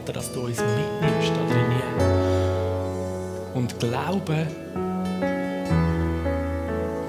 Vater, 0.07 0.19
dass 0.19 0.31
du 0.31 0.39
uns 0.45 0.57
mitnimmst 0.57 1.33
da 1.35 1.53
drin. 1.53 1.65
Und 3.53 3.77
Glauben 3.77 4.47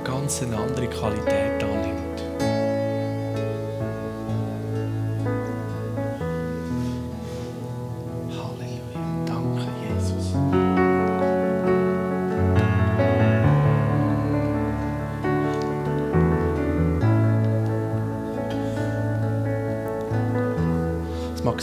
ganz 0.03 0.42
eine 0.42 0.57
andere 0.57 0.88
Qualität 0.88 1.62
annimmt. 1.62 1.78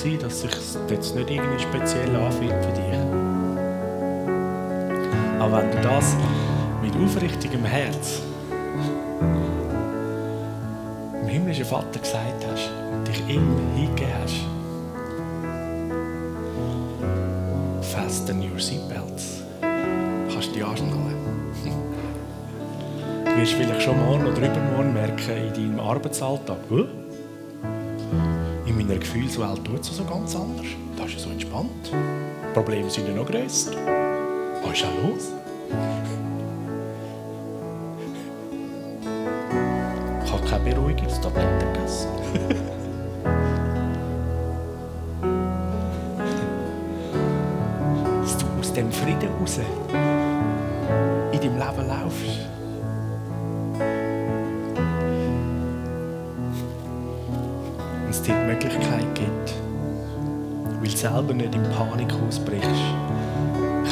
Sein, 0.05 0.19
dass 0.19 0.41
sich 0.41 0.51
jetzt 0.89 1.15
nicht 1.15 1.29
irgendwie 1.29 1.59
speziell 1.59 2.15
anfühlt 2.15 2.53
für 2.63 2.71
dich. 2.71 2.99
Aber 5.39 5.57
wenn 5.57 5.71
du 5.71 5.81
das 5.81 6.15
mit 6.81 6.95
aufrichtigem 6.95 7.65
Herz 7.65 8.21
dem 11.21 11.27
himmlischen 11.27 11.65
Vater 11.65 11.99
gesagt 11.99 12.45
hast 12.51 12.69
dich 13.07 13.19
ihm 13.27 13.57
hingegeben 13.75 14.13
hast, 14.21 14.41
fasten 17.91 18.41
your 18.41 18.59
seatbelts. 18.59 19.43
Kannst 19.61 20.49
du 20.49 20.53
die 20.53 20.63
anschnallen. 20.63 21.15
Du 23.25 23.41
wirst 23.41 23.53
vielleicht 23.53 23.81
schon 23.81 23.97
morgen 24.05 24.27
oder 24.27 24.37
übermorgen 24.37 24.93
merken 24.93 25.47
in 25.47 25.53
deinem 25.53 25.79
Arbeitsalltag, 25.81 26.57
«Huh? 26.69 26.85
in 26.85 26.87
meiner 26.87 27.04
Gefühlswelt 29.25 29.65
tut 29.65 29.79
es 29.79 29.87
so 29.87 30.03
ganz 30.03 30.35
anders. 30.35 30.67
Das 30.95 31.07
ist 31.07 31.13
ja 31.13 31.19
so 31.19 31.29
entspannt. 31.31 31.91
Die 31.91 32.53
Probleme 32.53 32.89
sind 32.91 33.07
ja 33.07 33.13
noch 33.15 33.25
grösser. 33.25 33.71
Was 34.63 34.73
ist 34.73 34.83
da 34.83 35.07
los? 35.07 35.44
Selber 61.11 61.35
nicht 61.35 61.53
in 61.53 61.61
Panik 61.69 62.11
ausbrichst, 62.13 62.65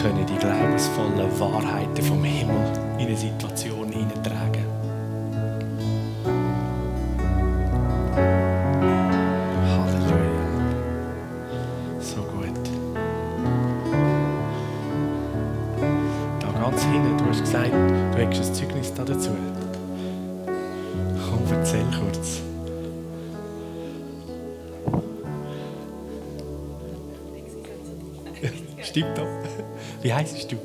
können 0.01 0.25
die 0.25 0.37
glaubensvollen 0.37 1.39
Wahrheiten 1.39 2.03
vom 2.03 2.23
Himmel 2.23 2.55
in 2.97 3.05
eine 3.05 3.15
Situation 3.15 3.82
Stimmt 28.83 29.17
doch. 29.17 29.27
Wie 30.01 30.13
heisst 30.13 30.51
du? 30.51 30.57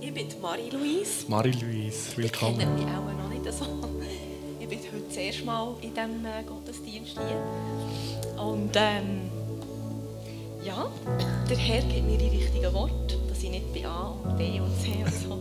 Ich 0.00 0.12
bin 0.12 0.26
Marie-Louise. 0.40 1.24
Marie-Louise, 1.28 2.10
Ich 2.10 2.16
willkommen. 2.18 2.58
kenne 2.58 2.72
mich 2.74 2.84
auch 2.84 3.12
noch 3.12 3.28
nicht 3.28 3.52
so. 3.52 3.64
Ich 4.60 4.68
bin 4.68 4.78
heute 4.78 5.04
das 5.08 5.16
erste 5.16 5.44
Mal 5.44 5.74
in 5.82 5.90
diesem 5.94 6.26
äh, 6.26 6.42
Gottesdienst 6.46 7.12
hier. 7.18 8.42
Und 8.42 8.70
ähm, 8.76 9.30
ja, 10.64 10.86
der 11.48 11.56
Herr 11.56 11.82
gibt 11.82 12.06
mir 12.06 12.18
die 12.18 12.28
richtigen 12.36 12.72
Worte, 12.72 13.16
dass 13.28 13.42
ich 13.42 13.50
nicht 13.50 13.72
bei 13.74 13.86
A 13.86 14.14
und 14.24 14.36
B 14.36 14.60
und 14.60 14.72
C 14.80 14.90
und 15.04 15.14
so. 15.14 15.40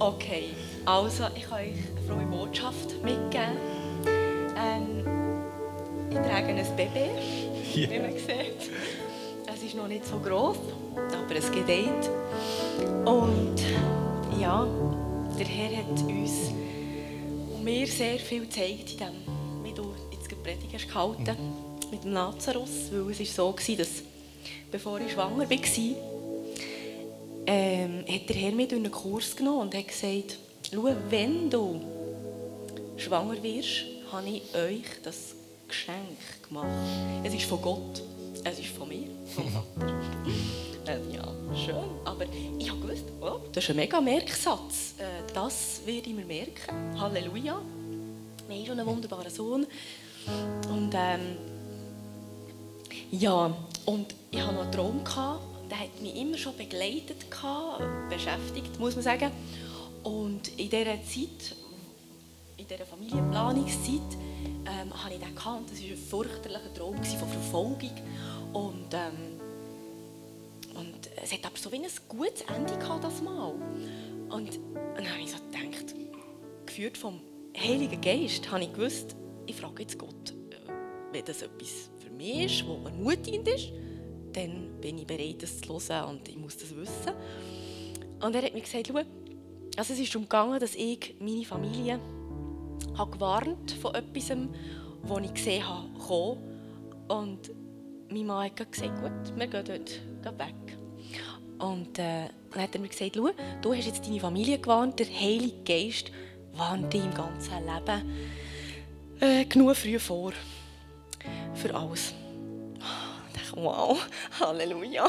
Okay, 0.00 0.50
also 0.84 1.24
ich 1.34 1.42
kann 1.48 1.58
euch 1.58 1.72
eine 1.72 2.06
frohe 2.06 2.26
Botschaft 2.26 2.94
mitgeben. 3.02 3.56
Ähm, 4.56 5.04
ich 6.10 6.16
trage 6.16 6.48
ein 6.48 6.76
Baby, 6.76 7.10
Ja. 7.74 7.90
wie 7.90 7.98
man 7.98 8.12
sieht. 8.12 8.70
Ist 9.68 9.76
noch 9.76 9.86
nicht 9.86 10.06
so 10.06 10.18
groß, 10.18 10.56
aber 10.96 11.36
es 11.36 11.52
gedeiht. 11.52 12.08
Und 13.04 13.56
ja, 14.40 14.66
der 15.38 15.46
Herr 15.46 15.76
hat 15.76 16.02
uns 16.08 16.54
und 17.54 17.64
mir 17.64 17.86
sehr 17.86 18.18
viel 18.18 18.46
gezeigt, 18.46 18.92
in 18.92 18.96
dem, 18.96 19.62
wie 19.62 19.74
du 19.74 19.92
jetzt 20.10 20.26
gerade 20.26 20.40
Predigt 20.42 20.72
hast 20.72 20.88
gehalten 20.88 21.36
mit 21.90 22.02
dem 22.02 22.14
Lazarus. 22.14 22.90
Weil 22.90 23.10
es 23.10 23.18
war 23.18 23.26
so, 23.26 23.52
gewesen, 23.52 23.76
dass 23.76 23.88
bevor 24.72 25.02
ich 25.02 25.12
schwanger 25.12 25.50
war, 25.50 25.96
ähm, 27.46 28.04
hat 28.08 28.26
der 28.26 28.36
Herr 28.36 28.52
mich 28.52 28.68
durch 28.68 28.80
einen 28.80 28.90
Kurs 28.90 29.36
genommen 29.36 29.60
und 29.60 29.74
hat 29.74 29.88
gesagt, 29.88 30.38
schau, 30.72 30.88
wenn 31.10 31.50
du 31.50 31.78
schwanger 32.96 33.42
wirst, 33.42 33.84
habe 34.10 34.28
ich 34.30 34.42
euch 34.54 35.02
das 35.02 35.34
Geschenk 35.68 36.16
gemacht. 36.48 36.70
Es 37.22 37.34
ist 37.34 37.44
von 37.44 37.60
Gott, 37.60 38.02
es 38.48 38.58
ist 38.60 38.68
von 38.68 38.88
mir, 38.88 39.08
vom 39.34 39.44
Vater. 39.48 39.94
äh, 40.86 41.14
ja, 41.14 41.24
schön. 41.54 41.76
Aber 42.04 42.24
ich 42.58 42.70
habe 42.70 42.80
gewusst, 42.80 43.04
oh, 43.20 43.40
das 43.52 43.64
ist 43.64 43.70
ein 43.70 43.76
mega 43.76 44.00
Merksatz. 44.00 44.94
Äh, 44.98 45.32
das 45.32 45.82
werde 45.84 46.08
ich 46.08 46.14
mir 46.14 46.24
merken. 46.24 46.98
Halleluja. 46.98 47.60
Wir 48.48 48.56
haben 48.56 48.66
schon 48.66 48.80
einen 48.80 48.88
wunderbaren 48.88 49.30
Sohn. 49.30 49.66
Und 50.70 50.94
ähm, 50.94 51.36
ja, 53.10 53.54
und 53.86 54.14
ich 54.30 54.40
hatte 54.40 54.54
noch 54.54 54.62
einen 54.62 54.72
Traum, 54.72 55.04
gehabt, 55.04 55.42
der 55.70 55.80
hat 55.80 56.00
mich 56.00 56.16
immer 56.16 56.36
schon 56.36 56.56
begleitet, 56.56 57.30
gehabt, 57.30 57.82
beschäftigt, 58.08 58.78
muss 58.78 58.94
man 58.94 59.04
sagen. 59.04 59.30
Und 60.02 60.48
in 60.58 60.70
dieser 60.70 61.02
Zeit, 61.04 61.56
in 62.56 62.66
dieser 62.66 62.86
Familienplanungszeit, 62.86 64.00
ähm, 64.66 64.92
hatte 64.92 65.14
ich 65.14 65.20
den 65.20 65.34
gehabt. 65.34 65.70
Das 65.70 65.80
war 65.80 65.88
ein 65.88 65.96
fürchterlicher 65.96 66.74
Traum 66.74 66.96
von 66.96 67.28
Verfolgung. 67.28 67.90
Und, 68.52 68.92
ähm, 68.92 69.40
und 70.74 71.10
es 71.22 71.32
hat 71.32 71.44
aber 71.44 71.56
so 71.56 71.70
wie 71.72 71.76
ein 71.76 71.86
gutes 72.08 72.42
Ende 72.42 72.76
gehabt, 72.78 73.04
das 73.04 73.22
Mal. 73.22 73.54
Und 74.30 74.58
dann 74.94 75.10
habe 75.10 75.22
ich 75.22 75.30
so 75.30 75.38
gedacht, 75.50 75.94
geführt 76.66 76.96
vom 76.96 77.20
Heiligen 77.56 78.00
Geist, 78.00 78.50
habe 78.50 78.62
ich 78.62 78.72
gewusst, 78.72 79.16
ich 79.46 79.56
frage 79.56 79.82
jetzt 79.82 79.98
Gott, 79.98 80.34
äh, 80.50 80.72
wenn 81.12 81.24
das 81.24 81.42
etwas 81.42 81.90
für 81.98 82.10
mich 82.10 82.44
ist, 82.44 82.68
was 82.68 82.92
ermutigend 82.92 83.48
ist, 83.48 83.70
dann 84.32 84.78
bin 84.80 84.98
ich 84.98 85.06
bereit, 85.06 85.42
das 85.42 85.60
zu 85.60 85.68
hören 85.68 86.10
und 86.10 86.28
ich 86.28 86.36
muss 86.36 86.56
das 86.56 86.74
wissen. 86.76 87.12
Und 88.20 88.34
er 88.34 88.42
hat 88.42 88.54
mir 88.54 88.60
gesagt, 88.60 88.88
schau, 88.88 88.98
also 89.76 89.92
es 89.92 89.98
ist 89.98 90.14
darum 90.14 90.24
gegangen, 90.24 90.60
dass 90.60 90.74
ich 90.74 91.14
meine 91.20 91.44
Familie 91.44 92.00
habe 92.96 93.10
gewarnt 93.12 93.72
von 93.80 93.94
etwas, 93.94 94.36
was 95.02 95.24
ich 95.24 95.34
gesehen 95.34 95.68
habe, 95.68 95.88
kommen. 95.98 96.38
Und 97.08 97.50
mein 98.10 98.26
Mann 98.26 98.44
hat 98.44 98.72
gesagt, 98.72 99.00
gut, 99.00 99.36
wir 99.36 99.46
gehen 99.46 99.64
dort 100.22 100.38
weg. 100.38 100.54
Und 101.58 101.98
äh, 101.98 102.28
dann 102.52 102.62
hat 102.62 102.74
er 102.74 102.80
mir 102.80 102.88
gesagt, 102.88 103.16
schau, 103.16 103.30
du 103.62 103.74
hast 103.74 103.86
jetzt 103.86 104.06
deine 104.06 104.20
Familie 104.20 104.58
gewarnt, 104.58 104.98
der 104.98 105.06
Heilige 105.06 105.62
Geist 105.64 106.10
warnt 106.54 106.92
dich 106.92 107.04
im 107.04 107.14
ganzen 107.14 107.54
Leben 107.64 108.02
äh, 109.20 109.44
genug 109.44 109.76
früh 109.76 109.98
vor. 109.98 110.32
Für 111.54 111.74
alles. 111.74 112.14
Ich 112.76 113.40
dachte, 113.40 113.62
wow, 113.62 113.98
Halleluja. 114.40 115.06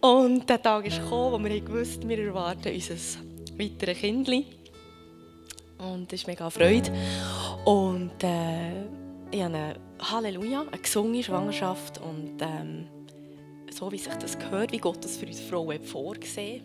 Und 0.00 0.48
der 0.48 0.62
Tag 0.62 0.86
ist 0.86 1.02
gekommen, 1.02 1.32
wo 1.32 1.44
wir 1.44 1.68
wussten, 1.68 2.08
wir 2.08 2.18
erwarten 2.18 2.72
unser 2.72 2.94
weiteres 3.58 3.98
Kindchen. 3.98 4.44
Und 5.78 6.10
das 6.10 6.20
ist 6.20 6.26
mega 6.26 6.48
Freude. 6.50 6.90
Und 7.64 8.22
äh, 8.22 8.86
ich 9.30 9.42
habe 9.42 9.54
eine 9.54 9.76
Halleluja, 10.00 10.62
eine 10.62 10.80
gesunde 10.80 11.22
Schwangerschaft. 11.22 11.98
Und 11.98 12.36
ähm, 12.40 12.86
so 13.70 13.90
wie 13.92 13.98
sich 13.98 14.14
das 14.14 14.38
gehört, 14.38 14.72
wie 14.72 14.78
Gott 14.78 15.04
das 15.04 15.16
für 15.16 15.26
uns 15.26 15.40
Frauen 15.40 15.82
vorgesehen 15.82 16.62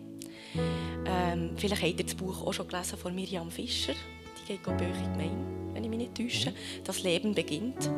ähm, 1.06 1.50
Vielleicht 1.56 1.82
habt 1.82 2.00
ihr 2.00 2.06
das 2.06 2.14
Buch 2.14 2.46
auch 2.46 2.52
schon 2.52 2.68
gelesen 2.68 2.98
von 2.98 3.14
Miriam 3.14 3.50
Fischer. 3.50 3.94
Die 4.42 4.52
geht 4.52 4.66
in 4.66 4.78
die 4.78 4.84
Gemeinde, 4.84 5.72
wenn 5.72 5.84
ich 5.84 5.90
mich 5.90 5.98
nicht 5.98 6.14
täusche. 6.14 6.52
Das 6.84 7.02
Leben 7.02 7.34
beginnt. 7.34 7.90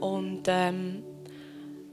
Und 0.00 0.42
ähm, 0.46 1.02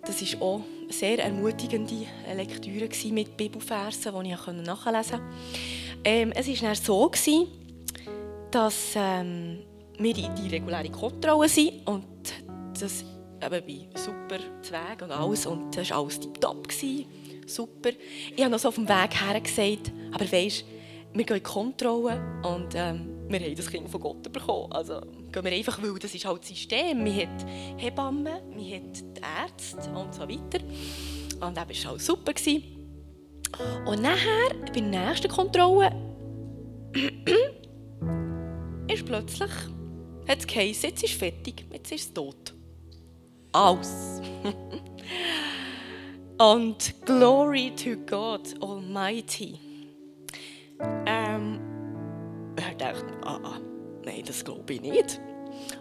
das 0.02 0.22
war 0.22 0.42
auch 0.42 0.62
eine 0.84 0.94
sehr 0.94 1.24
ermutigende 1.24 2.06
Lektüre 2.36 2.90
mit 3.12 3.38
Bibelversen, 3.38 4.14
die 4.24 4.32
ich 4.32 4.46
nachlesen 4.46 4.84
konnte. 4.84 5.22
Ähm, 6.04 6.32
es 6.32 6.48
war 6.48 6.70
dann 6.70 6.76
so, 6.76 7.12
dass 8.52 8.94
ähm, 8.96 9.60
wir 9.98 10.18
in 10.18 10.36
die 10.36 10.50
reguläre 10.50 10.90
Kontrolle 10.90 11.50
sind 11.50 11.88
und 11.88 12.34
das 12.80 13.04
eben 13.44 13.66
bei 13.66 14.00
super 14.00 14.40
Zweig 14.62 15.02
und 15.02 15.12
alles 15.12 15.46
und 15.46 15.76
das 15.76 15.90
war 15.90 16.00
alles 16.00 16.20
tiptop. 16.20 16.68
Super. 17.46 17.92
Ich 18.36 18.42
habe 18.42 18.52
noch 18.52 18.60
so 18.60 18.68
auf 18.68 18.76
dem 18.76 18.90
Weg 18.90 19.22
her 19.22 19.40
gesagt, 19.40 19.92
aber 20.12 20.32
weisst, 20.32 20.66
wir 21.14 21.24
gehen 21.24 21.38
in 21.38 21.44
die 21.44 21.50
Kontrolle 21.50 22.22
und 22.44 22.74
ähm, 22.76 23.18
wir 23.30 23.40
haben 23.40 23.56
das 23.56 23.70
Kind 23.70 23.90
von 23.90 24.02
Gott 24.02 24.32
bekommen. 24.32 24.72
Also 24.72 25.02
gehen 25.32 25.44
wir 25.44 25.52
einfach, 25.52 25.82
weil 25.82 25.98
das 26.00 26.14
ist 26.14 26.26
halt 26.26 26.42
das 26.42 26.50
System. 26.50 27.04
Man 27.04 27.16
hat 27.16 27.46
Hebammen, 27.78 28.28
hat 28.28 28.44
die 28.54 28.82
Ärzte 29.42 29.90
und 29.92 30.14
so 30.14 30.22
weiter. 30.22 30.64
Und 31.40 31.58
das 31.58 31.86
war 31.86 31.92
alles 31.92 32.06
super. 32.06 32.34
Und 33.86 34.02
nachher, 34.02 34.50
bei 34.74 34.80
der 34.80 34.84
nächsten 34.84 35.30
Kontrolle, 35.30 35.92
ist 38.94 39.06
plötzlich, 39.06 39.52
hat 40.28 40.40
es 40.40 40.48
geheißen, 40.48 40.90
jetzt 40.90 41.04
ist 41.04 41.12
es 41.12 41.18
fertig, 41.18 41.66
jetzt 41.72 41.92
ist 41.92 42.08
es 42.08 42.14
tot. 42.14 42.54
Aus. 43.52 44.22
Und 46.40 46.94
Glory 47.06 47.72
to 47.76 47.96
God 48.06 48.54
Almighty. 48.62 49.60
Ähm, 51.08 51.60
ich 52.58 52.78
dachte, 52.78 53.06
ah, 53.24 53.40
ah, 53.44 53.60
nein, 54.06 54.24
das 54.26 54.46
glaube 54.46 54.74
ich 54.74 54.82
nicht. 54.82 55.20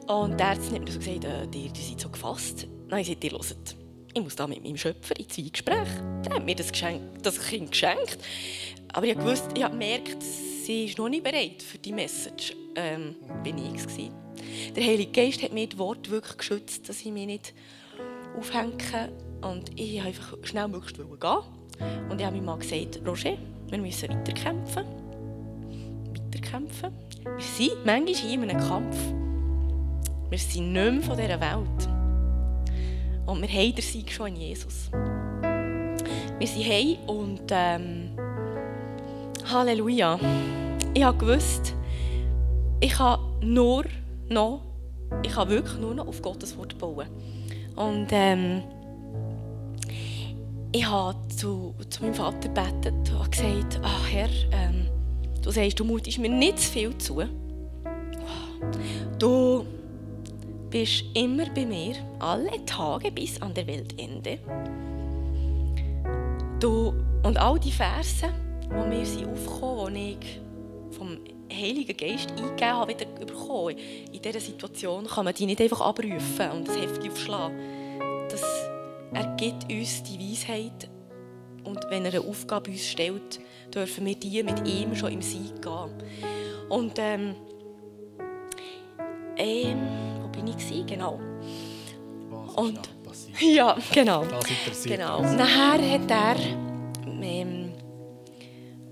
Und 0.07 0.39
der 0.39 0.49
Arzt 0.49 0.73
hat 0.73 0.81
mir 0.81 0.91
so 0.91 0.99
gesagt, 0.99 1.25
äh, 1.25 1.47
die, 1.49 1.69
die 1.69 1.83
sind 1.83 2.01
so 2.01 2.09
gefasst. 2.09 2.67
Nein, 2.89 3.05
sie 3.05 3.17
die 3.17 3.31
hört. 3.31 3.77
Ich 4.15 4.23
muss 4.23 4.35
da 4.35 4.47
mit 4.47 4.63
meinem 4.63 4.79
Schöpfer 4.79 5.19
in 5.19 5.29
Zweigespräch. 5.29 5.89
Der 6.25 6.37
hat 6.37 6.45
mir 6.45 6.55
das, 6.55 6.73
Geschenk, 6.73 7.23
das 7.23 7.39
Kind 7.39 7.71
geschenkt. 7.71 8.19
Aber 8.95 9.07
ich 9.07 9.15
gewusst, 9.15 9.49
ich 9.55 9.63
habe 9.63 9.73
gemerkt, 9.73 10.23
sie 10.23 10.87
ist 10.87 10.97
noch 10.97 11.11
nicht 11.11 11.23
bereit 11.23 11.63
für 11.63 11.77
die 11.77 11.93
Message. 11.93 12.55
Ähm, 12.77 13.17
bin 13.43 13.57
ich 13.57 13.83
es 13.83 14.75
Der 14.75 14.85
Heilige 14.85 15.11
Geist 15.11 15.43
hat 15.43 15.53
mir 15.53 15.67
das 15.67 15.79
Wort 15.79 16.11
wirklich 16.11 16.37
geschützt, 16.37 16.89
dass 16.89 17.01
ich 17.01 17.11
mich 17.11 17.27
nicht 17.27 17.55
aufhänge. 18.37 19.11
Und 19.41 19.79
ich 19.81 19.95
wollte 19.95 20.09
einfach 20.09 20.37
schnell 20.43 20.69
möglichst 20.69 20.97
gehen. 20.97 21.09
Und 22.11 22.21
ich 22.21 22.27
habe 22.27 22.37
meinem 22.37 22.45
Mann 22.45 22.61
gesagt, 22.61 23.01
Roger, 23.07 23.37
wir 23.69 23.79
müssen 23.79 24.11
weiterkämpfen. 24.11 24.85
Weiterkämpfen. 26.15 26.93
Wir 27.25 27.45
sind 27.45 27.85
manchmal 27.85 28.15
hier 28.15 28.35
in 28.35 28.51
einem 28.51 28.61
Kampf. 28.61 28.97
Wir 30.29 30.39
sind 30.39 30.73
nicht 30.73 30.93
mehr 30.93 31.03
von 31.03 31.17
dieser 31.17 31.41
Welt. 31.41 31.89
Und 33.27 33.43
wir 33.43 33.49
haben 33.49 33.75
den 33.75 33.83
Sieg 33.83 34.11
schon 34.13 34.29
in 34.29 34.37
Jesus. 34.37 34.91
Wir 36.39 36.47
sind 36.47 36.67
heim 36.67 36.99
und 37.07 37.43
ähm, 37.51 38.11
Halleluja. 39.51 40.19
Ich 40.95 41.03
habe 41.03 41.17
gewusst, 41.19 41.76
ich 42.81 42.93
kann 42.93 43.19
nur 43.41 43.85
noch, 44.29 44.63
ich 45.23 45.33
kann 45.33 45.49
wirklich 45.49 45.79
nur 45.79 45.95
noch 45.95 46.07
auf 46.07 46.21
Gottes 46.23 46.57
Wort 46.57 46.77
bauen. 46.79 47.07
Und 47.77 48.09
ähm, 48.11 48.63
ich 50.73 50.87
habe 50.87 51.17
zu, 51.29 51.75
zu 51.89 52.03
meinem 52.03 52.15
Vater 52.15 52.49
gebetet 52.49 53.13
und 53.19 53.33
gesagt, 53.33 53.81
ach 53.83 54.11
Herr, 54.11 54.29
ähm, 54.53 54.87
du 55.43 55.51
sagst, 55.51 55.79
du 55.79 55.85
mutest 55.85 56.19
mir 56.19 56.29
nicht 56.29 56.59
zu 56.59 56.71
viel 56.71 56.99
zu. 56.99 57.23
Du 59.19 59.65
bist 60.71 61.05
immer 61.15 61.47
bei 61.55 61.65
mir, 61.65 61.95
alle 62.19 62.65
Tage 62.67 63.11
bis 63.11 63.41
an 63.41 63.55
der 63.55 63.67
Weltende. 63.67 64.39
Du, 66.61 66.95
und 67.23 67.39
all 67.39 67.59
die 67.59 67.73
Verse, 67.73 68.27
die 68.65 68.89
mir 68.89 69.07
sind 69.07 69.29
aufgekommen, 69.29 69.95
die 69.95 70.17
ich 70.21 70.41
vom 70.97 71.19
Heiligen 71.57 71.97
Geist 71.97 72.31
eingegeben 72.31 72.73
habe, 72.73 72.93
wieder 72.93 73.07
bekommen. 73.07 73.77
In 74.13 74.23
dieser 74.23 74.41
Situation 74.41 75.07
kann 75.07 75.25
man 75.25 75.35
die 75.35 75.47
nicht 75.47 75.61
einfach 75.61 75.81
abrufen 75.81 76.51
und 76.55 76.69
das 76.69 76.77
Heftchen 76.77 77.11
aufschlagen. 77.11 77.59
Das, 78.29 78.43
er 79.13 79.35
gibt 79.37 79.71
uns 79.71 80.03
die 80.03 80.19
Weisheit 80.19 80.89
und 81.65 81.81
wenn 81.91 82.05
er 82.05 82.15
eine 82.15 82.21
Aufgabe 82.21 82.71
uns 82.71 82.87
stellt, 82.87 83.41
dürfen 83.75 84.07
wir 84.07 84.15
die 84.15 84.43
mit 84.43 84.67
ihm 84.67 84.95
schon 84.95 85.13
im 85.13 85.23
Sieg 85.23 85.61
gehen. 85.61 85.91
Und 86.69 86.99
ähm, 86.99 87.35
ähm, 89.37 89.79
wo 90.23 90.29
bin 90.29 90.47
ich 90.49 90.57
gewesen? 90.57 90.87
Genau. 90.87 91.21
Was 92.31 92.55
und, 92.57 92.81
ja, 93.41 93.77
genau. 93.93 94.25
Das 94.25 94.85
genau. 94.85 95.19
uns. 95.21 95.33
Nachher 95.33 95.91
hat 95.91 96.11
er 96.11 96.37
ähm, 97.23 97.73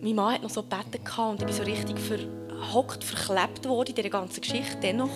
mein 0.05 0.15
Mann 0.15 0.35
hat 0.35 0.43
noch 0.43 0.51
so 0.51 0.63
gebeten 0.63 1.01
und 1.31 1.41
ich 1.41 1.47
bin 1.47 1.55
so 1.55 1.63
richtig 1.63 1.99
verhockt, 2.65 3.05
verklebt 3.05 3.69
worden 3.69 3.91
in 3.91 3.95
dieser 3.95 4.11
ganzen 4.11 4.41
Geschichte 4.41 4.77
dennoch. 4.83 5.11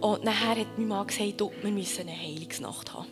Und 0.00 0.24
nachher 0.24 0.60
hat 0.60 0.78
mein 0.78 0.88
Mann 0.88 1.06
gesagt, 1.06 1.40
du, 1.40 1.50
wir 1.62 1.70
müssen 1.70 2.02
eine 2.02 2.16
Heilungsnacht 2.16 2.92
haben. 2.94 3.06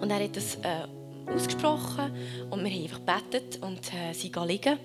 Und 0.00 0.10
er 0.10 0.22
hat 0.22 0.36
das 0.36 0.56
äh, 0.56 0.86
ausgesprochen 1.32 2.12
und 2.50 2.64
wir 2.64 2.70
haben 2.70 2.82
einfach 2.82 2.98
gebetet 2.98 3.62
und 3.62 3.80
äh, 3.92 4.12
sind 4.12 4.36
liegen. 4.46 4.78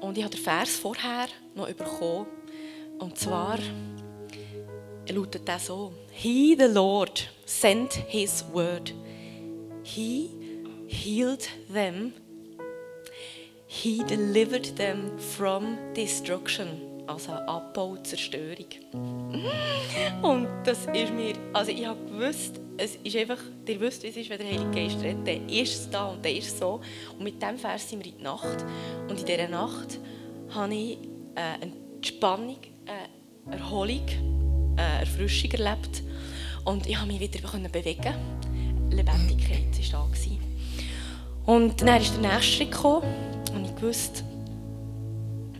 Und 0.00 0.18
ich 0.18 0.24
habe 0.24 0.34
den 0.34 0.42
Vers 0.42 0.70
vorher 0.70 1.26
noch 1.54 1.66
bekommen. 1.68 2.26
Und 2.98 3.18
zwar 3.18 3.58
lautet 5.08 5.48
er 5.48 5.58
so: 5.58 5.92
He, 6.10 6.56
the 6.58 6.66
Lord, 6.66 7.28
sent 7.46 7.94
his 8.08 8.44
word. 8.52 8.94
He 9.82 10.30
healed 10.86 11.48
them. 11.72 12.12
He 13.82 14.04
delivered 14.04 14.76
them 14.76 15.18
from 15.18 15.76
destruction. 15.94 16.80
Also 17.08 17.32
Abbau, 17.32 17.96
Zerstörung. 17.96 18.68
Und 20.22 20.46
das 20.64 20.86
ist 20.94 21.12
mir, 21.12 21.34
also 21.52 21.72
ich 21.72 21.84
habe 21.84 21.98
gewusst, 22.08 22.60
es 22.76 22.96
ist 23.02 23.16
einfach, 23.16 23.38
ihr 23.66 23.80
wisst, 23.80 24.04
wie 24.04 24.06
es 24.06 24.16
ist, 24.16 24.30
wenn 24.30 24.38
der 24.38 24.46
Heilige 24.46 24.70
Geist 24.70 25.02
redet, 25.02 25.26
dann 25.26 25.48
ist 25.48 25.74
es 25.74 25.90
da 25.90 26.06
und 26.06 26.24
dann 26.24 26.36
ist 26.36 26.56
so. 26.56 26.80
Und 27.18 27.24
mit 27.24 27.42
diesem 27.42 27.58
Vers 27.58 27.90
sind 27.90 28.04
wir 28.04 28.12
in 28.12 28.18
die 28.18 28.22
Nacht. 28.22 28.64
Und 29.08 29.18
in 29.18 29.26
dieser 29.26 29.48
Nacht 29.48 29.98
habe 30.50 30.74
ich 30.74 30.98
äh, 31.34 31.40
eine 31.60 31.72
Entspannung, 31.96 32.58
eine 32.86 33.56
Erholung, 33.56 34.06
eine 34.76 35.00
Erfrischung 35.00 35.50
erlebt. 35.50 36.04
Und 36.64 36.86
ich 36.86 36.96
habe 36.96 37.08
mich 37.08 37.20
wieder 37.20 37.40
bewegen 37.68 38.14
Lebendigkeit 38.90 39.92
war 39.92 40.08
da. 40.14 41.52
Und 41.52 41.82
dann 41.82 42.00
ist 42.00 42.14
der 42.14 42.22
nächste 42.22 42.52
Schritt 42.52 42.70
gekommen 42.70 43.33
und 43.54 43.64
ich 43.64 43.82
wusste, 43.82 44.24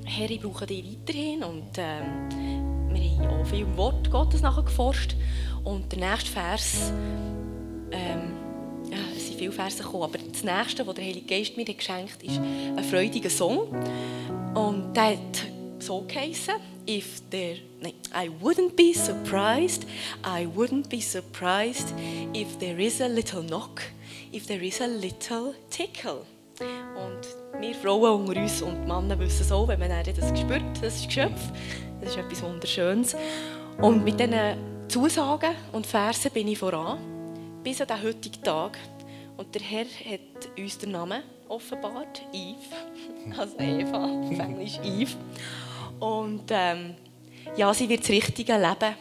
Herr, 0.05 0.31
ich 0.31 0.41
brauche 0.41 0.67
dich 0.67 0.85
weiterhin. 0.85 1.43
Und 1.43 1.71
ähm, 1.77 2.29
wir 2.93 3.19
haben 3.19 3.41
auch 3.41 3.47
viel 3.47 3.61
im 3.61 3.77
Wort 3.77 4.11
Gottes 4.11 4.43
nachher 4.43 4.63
geforscht. 4.63 5.17
Und 5.65 5.91
der 5.93 6.11
nächste 6.11 6.31
Vers, 6.31 6.93
ähm, 7.91 8.33
ja, 8.91 8.99
es 9.17 9.27
sind 9.27 9.39
viele 9.39 9.53
Verse 9.53 9.83
gekommen, 9.83 10.05
aber 10.05 10.19
das 10.19 10.45
nächste, 10.45 10.87
was 10.87 10.95
der 10.95 11.05
Heilige 11.05 11.27
Geist 11.27 11.57
mir 11.57 11.65
geschenkt 11.65 12.13
hat, 12.13 12.23
ist 12.23 12.39
ein 12.39 12.85
freudiger 12.85 13.31
Song. 13.31 13.69
Und 14.55 14.95
der 14.95 15.13
hat 15.13 15.47
so 15.79 16.05
geheißen, 16.07 16.55
if 16.87 17.23
there, 17.31 17.57
nein, 17.81 17.95
I 18.15 18.29
wouldn't 18.43 18.77
be 18.77 18.93
surprised, 18.95 19.85
I 20.23 20.47
wouldn't 20.47 20.89
be 20.91 21.01
surprised 21.01 21.95
if 22.35 22.59
there 22.59 22.79
is 22.79 23.01
a 23.01 23.09
little 23.09 23.43
knock, 23.43 23.83
if 24.33 24.47
there 24.47 24.63
is 24.63 24.81
a 24.81 24.87
little 24.87 25.55
tickle. 25.71 26.27
Und 26.61 27.61
wir 27.61 27.75
Frauen 27.75 28.27
unter 28.27 28.41
uns 28.41 28.63
und 28.63 28.83
die 28.83 28.87
Männer 28.87 29.19
wissen 29.19 29.43
es 29.43 29.53
auch, 29.53 29.69
wenn 29.69 29.81
man 29.81 29.91
das 29.91 30.39
spürt, 30.39 30.63
das 30.83 31.07
Geschöpf, 31.07 31.41
das 32.01 32.11
ist 32.11 32.19
etwas 32.19 32.43
Wunderschönes. 32.43 33.17
Und 33.81 34.05
mit 34.05 34.21
diesen 34.21 34.89
Zusagen 34.89 35.55
und 35.73 35.87
Versen 35.87 36.31
bin 36.31 36.49
ich 36.49 36.59
voran. 36.59 36.99
bis 37.65 37.81
an 37.81 37.89
den 37.89 38.03
heutigen 38.03 38.43
Tag. 38.43 38.79
Und 39.37 39.55
der 39.55 39.63
Herr 39.63 39.85
hat 39.85 40.59
uns 40.59 40.79
den 40.79 40.93
Namen 40.93 41.23
offenbart, 41.49 42.23
Eve, 42.33 43.37
also 43.39 43.59
Eva, 43.59 44.05
auf 44.05 44.39
Englisch 44.39 44.79
Eve. 44.85 45.17
Und 45.99 46.45
ähm, 46.51 46.95
ja, 47.57 47.73
sie 47.75 47.89
wird 47.89 48.03
das 48.03 48.11
richtige 48.11 48.53
Leben, 48.53 48.95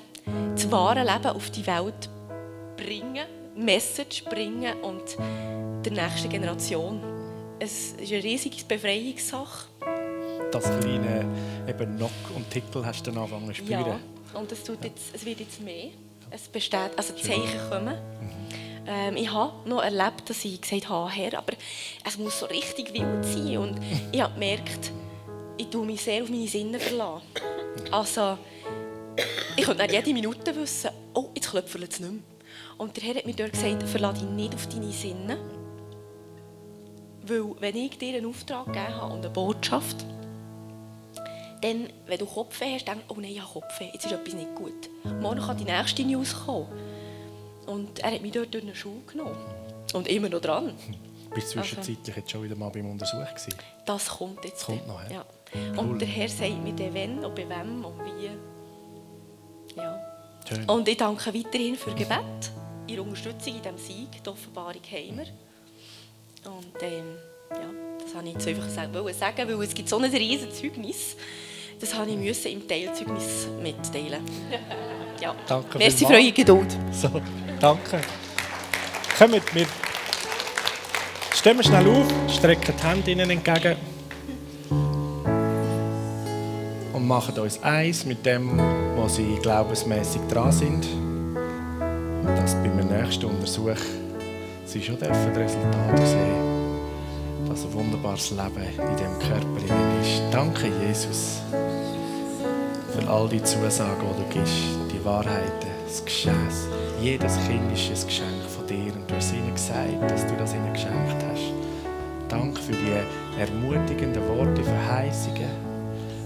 das 0.55 0.71
wahre 0.71 1.03
Leben 1.03 1.35
auf 1.35 1.49
die 1.51 1.65
Welt 1.67 2.09
bringen, 2.77 3.25
Message 3.55 4.23
bringen 4.25 4.73
und 4.81 5.17
der 5.85 5.91
nächsten 5.91 6.29
Generation. 6.29 7.12
Es 7.63 7.93
ist 7.93 8.11
eine 8.11 8.21
riesige 8.21 8.61
Befreiungssache. 8.65 9.67
Das 10.51 10.65
kleine 10.81 11.25
eben 11.65 11.95
Knock 11.95 12.11
und 12.35 12.51
Tickel 12.51 12.85
hast 12.85 13.07
du 13.07 13.11
dann 13.11 13.23
angefangen 13.23 13.47
zu 13.47 13.53
spüren. 13.53 13.85
Ja, 13.87 13.99
und 14.37 14.51
es, 14.51 14.65
tut 14.65 14.83
jetzt, 14.83 15.15
es 15.15 15.23
wird 15.23 15.39
jetzt 15.39 15.61
mehr. 15.61 15.91
Es 16.29 16.41
besteht, 16.49 16.91
also 16.97 17.13
die 17.13 17.21
Zeichen 17.21 17.61
kommen. 17.69 17.97
Ähm, 18.85 19.15
ich 19.15 19.31
habe 19.31 19.53
noch 19.69 19.81
erlebt, 19.81 20.29
dass 20.29 20.43
ich 20.43 20.59
gesagt 20.59 20.89
habe, 20.89 21.09
Herr, 21.09 21.37
aber 21.37 21.53
es 22.05 22.17
muss 22.17 22.37
so 22.37 22.47
richtig 22.47 22.93
wild 22.93 23.23
sein. 23.23 23.57
Und 23.57 23.79
ich 24.11 24.21
habe 24.21 24.33
gemerkt, 24.33 24.91
ich 25.55 25.67
tue 25.67 25.85
mich 25.85 26.01
sehr 26.01 26.21
auf 26.21 26.29
meine 26.29 26.47
Sinne 26.49 26.81
verlassen. 26.81 27.23
Also, 27.91 28.37
ich 29.55 29.63
könnte 29.63 29.87
jede 29.89 30.11
Minute 30.11 30.53
wissen, 30.53 30.89
oh, 31.13 31.29
jetzt 31.33 31.49
klopft 31.49 31.75
es 31.75 32.01
nicht 32.01 32.11
mehr. 32.11 32.23
Und 32.77 32.97
der 32.97 33.03
Herr 33.05 33.15
hat 33.15 33.25
mir 33.25 33.35
dort 33.35 33.53
gesagt, 33.53 33.83
verlasse 33.83 34.25
dich 34.25 34.29
nicht 34.31 34.53
auf 34.53 34.67
deine 34.67 34.91
Sinne. 34.91 35.62
Weil, 37.25 37.43
wenn 37.59 37.75
ich 37.75 37.97
dir 37.97 38.17
einen 38.17 38.25
Auftrag 38.25 38.65
gegeben 38.65 38.95
habe 38.95 39.13
und 39.13 39.19
eine 39.19 39.29
Botschaft, 39.29 40.05
dann, 41.61 41.87
wenn 42.07 42.19
du 42.19 42.25
Kopfweh 42.25 42.73
hast, 42.75 42.87
denkst 42.87 43.05
du, 43.07 43.13
oh 43.15 43.19
nein, 43.19 43.31
ich 43.31 43.41
habe 43.41 43.61
Kopfweh, 43.61 43.89
jetzt 43.93 44.05
ist 44.05 44.11
etwas 44.11 44.33
nicht 44.33 44.53
gut. 44.55 44.89
Morgen 45.21 45.39
kann 45.39 45.57
die 45.57 45.63
nächste 45.63 46.03
News 46.03 46.35
kommen. 46.45 46.67
Und 47.65 47.99
er 47.99 48.11
hat 48.11 48.21
mich 48.21 48.33
dort 48.33 48.53
durch 48.53 48.63
eine 48.63 48.75
Schule 48.75 49.01
genommen. 49.07 49.37
Und 49.93 50.07
immer 50.07 50.27
noch 50.27 50.41
dran. 50.41 50.73
Bist 51.33 51.55
du 51.55 51.61
zwischenzeitlich 51.61 52.15
jetzt 52.15 52.31
schon 52.31 52.43
wieder 52.43 52.55
mal 52.55 52.69
beim 52.69 52.89
Untersuch 52.91 53.27
gewesen? 53.29 53.53
Das 53.85 54.09
kommt 54.09 54.43
jetzt. 54.43 54.61
Das 54.61 54.65
kommt 54.65 54.87
noch, 54.87 55.01
ja. 55.03 55.11
ja. 55.11 55.25
Cool. 55.53 55.79
Und 55.79 55.99
der 55.99 56.07
Herr 56.07 56.29
sagt 56.29 56.63
mir 56.63 56.73
dann, 56.73 56.93
wenn 56.93 57.23
und 57.23 57.35
bei 57.35 57.47
wem 57.47 57.85
und 57.85 57.99
wie. 58.05 58.29
Ja. 59.75 59.99
Schön. 60.47 60.69
Und 60.69 60.87
ich 60.87 60.97
danke 60.97 61.33
weiterhin 61.33 61.75
für 61.75 61.93
Gebet, 61.93 62.51
Ihre 62.87 63.01
Unterstützung 63.01 63.55
in 63.55 63.61
diesem 63.61 63.77
Sieg, 63.77 64.23
die 64.23 64.29
Offenbarung 64.29 64.81
Heimer. 64.91 65.23
Und 66.45 66.81
ähm, 66.81 67.17
ja, 67.51 67.69
das 68.03 68.15
habe 68.15 68.27
ich 68.27 68.33
jetzt 68.33 68.47
einfach 68.47 68.69
sagen, 68.69 68.93
weil 68.93 69.63
es 69.63 69.73
gibt 69.73 69.89
so 69.89 69.97
ein 69.97 70.03
riesiges 70.05 70.59
Zeugnis, 70.59 71.15
das 71.79 71.93
habe 71.95 72.09
ich 72.11 72.17
müssen 72.17 72.51
im 72.51 72.67
Teilzeugnis 72.67 73.47
mitteilen. 73.61 74.23
Ja. 75.21 75.33
Danke 75.47 75.77
Merci 75.77 76.05
für 76.05 76.15
eure 76.15 76.31
Geduld. 76.33 76.77
So, 76.91 77.07
danke. 77.57 78.01
Kommt 79.17 79.53
mit. 79.53 79.67
Stehen 81.33 81.55
wir 81.55 81.63
schnell 81.63 81.87
auf, 81.87 82.07
strecken 82.27 82.73
die 82.77 82.83
Hände 82.85 83.11
ihnen 83.11 83.29
entgegen 83.29 83.77
und 87.03 87.07
machen 87.07 87.37
uns 87.39 87.61
eins 87.63 88.05
mit 88.05 88.25
dem, 88.25 88.57
was 88.97 89.15
sie 89.15 89.37
glaubensmäßig 89.41 90.21
dran 90.29 90.51
sind. 90.51 90.85
Und 90.85 92.35
dass 92.35 92.55
beim 92.55 92.77
nächsten 92.87 93.25
Untersuch 93.25 93.77
sie 94.73 94.81
schon 94.81 94.97
dürfen 94.97 95.35
Resultate 95.35 96.05
sehen, 96.07 96.79
dass 97.47 97.63
ein 97.63 97.73
wunderbares 97.73 98.31
Leben 98.31 98.65
in 98.79 98.97
dem 98.97 99.19
Körper 99.19 100.01
ist. 100.01 100.21
Danke, 100.31 100.67
Jesus, 100.87 101.41
für 102.91 103.07
all 103.07 103.29
die 103.29 103.43
Zusagen, 103.43 104.01
die 104.01 104.23
du 104.23 104.39
gibst, 104.39 104.53
die 104.91 105.05
Wahrheiten, 105.05 105.67
das 105.85 106.03
Geschenk. 106.03 106.35
Jedes 106.99 107.37
Kind 107.45 107.71
ist 107.71 108.01
ein 108.01 108.07
Geschenk 108.07 108.43
von 108.49 108.65
dir 108.65 108.93
und 108.95 109.07
du 109.07 109.15
hast 109.15 109.31
ihnen 109.31 109.53
gesagt, 109.53 110.09
dass 110.09 110.25
du 110.25 110.33
das 110.37 110.55
ihnen 110.55 110.73
geschenkt 110.73 111.23
hast. 111.31 111.53
Danke 112.27 112.59
für 112.59 112.71
die 112.71 113.39
ermutigenden 113.39 114.27
Worte, 114.27 114.63
Verheißungen, 114.63 115.51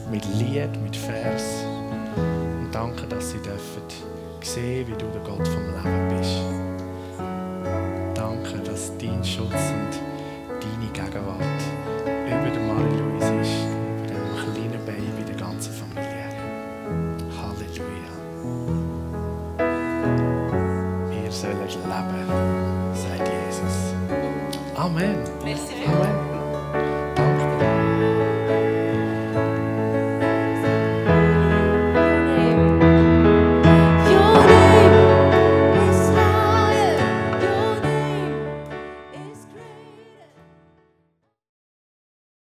mit 0.10 0.24
Lied, 0.36 0.72
mit 0.82 0.96
Vers. 0.96 1.66
Und 2.16 2.70
danke, 2.72 3.08
dass 3.08 3.32
sie 3.32 3.40
dürfen 3.40 3.82
sehen, 4.42 4.88
wie 4.88 4.94
du 4.94 5.06
der 5.08 5.22
Gott 5.24 5.46
vom 5.46 5.66
Leben 5.84 6.18
bist. 6.18 6.77
Dass 8.78 8.96
dein 9.00 9.24
Schutz 9.24 9.72
und 9.74 10.62
deine 10.62 10.92
Gegenwart 10.94 11.42
über 12.06 12.50
der 12.52 12.62
Marie-Louise 12.62 12.97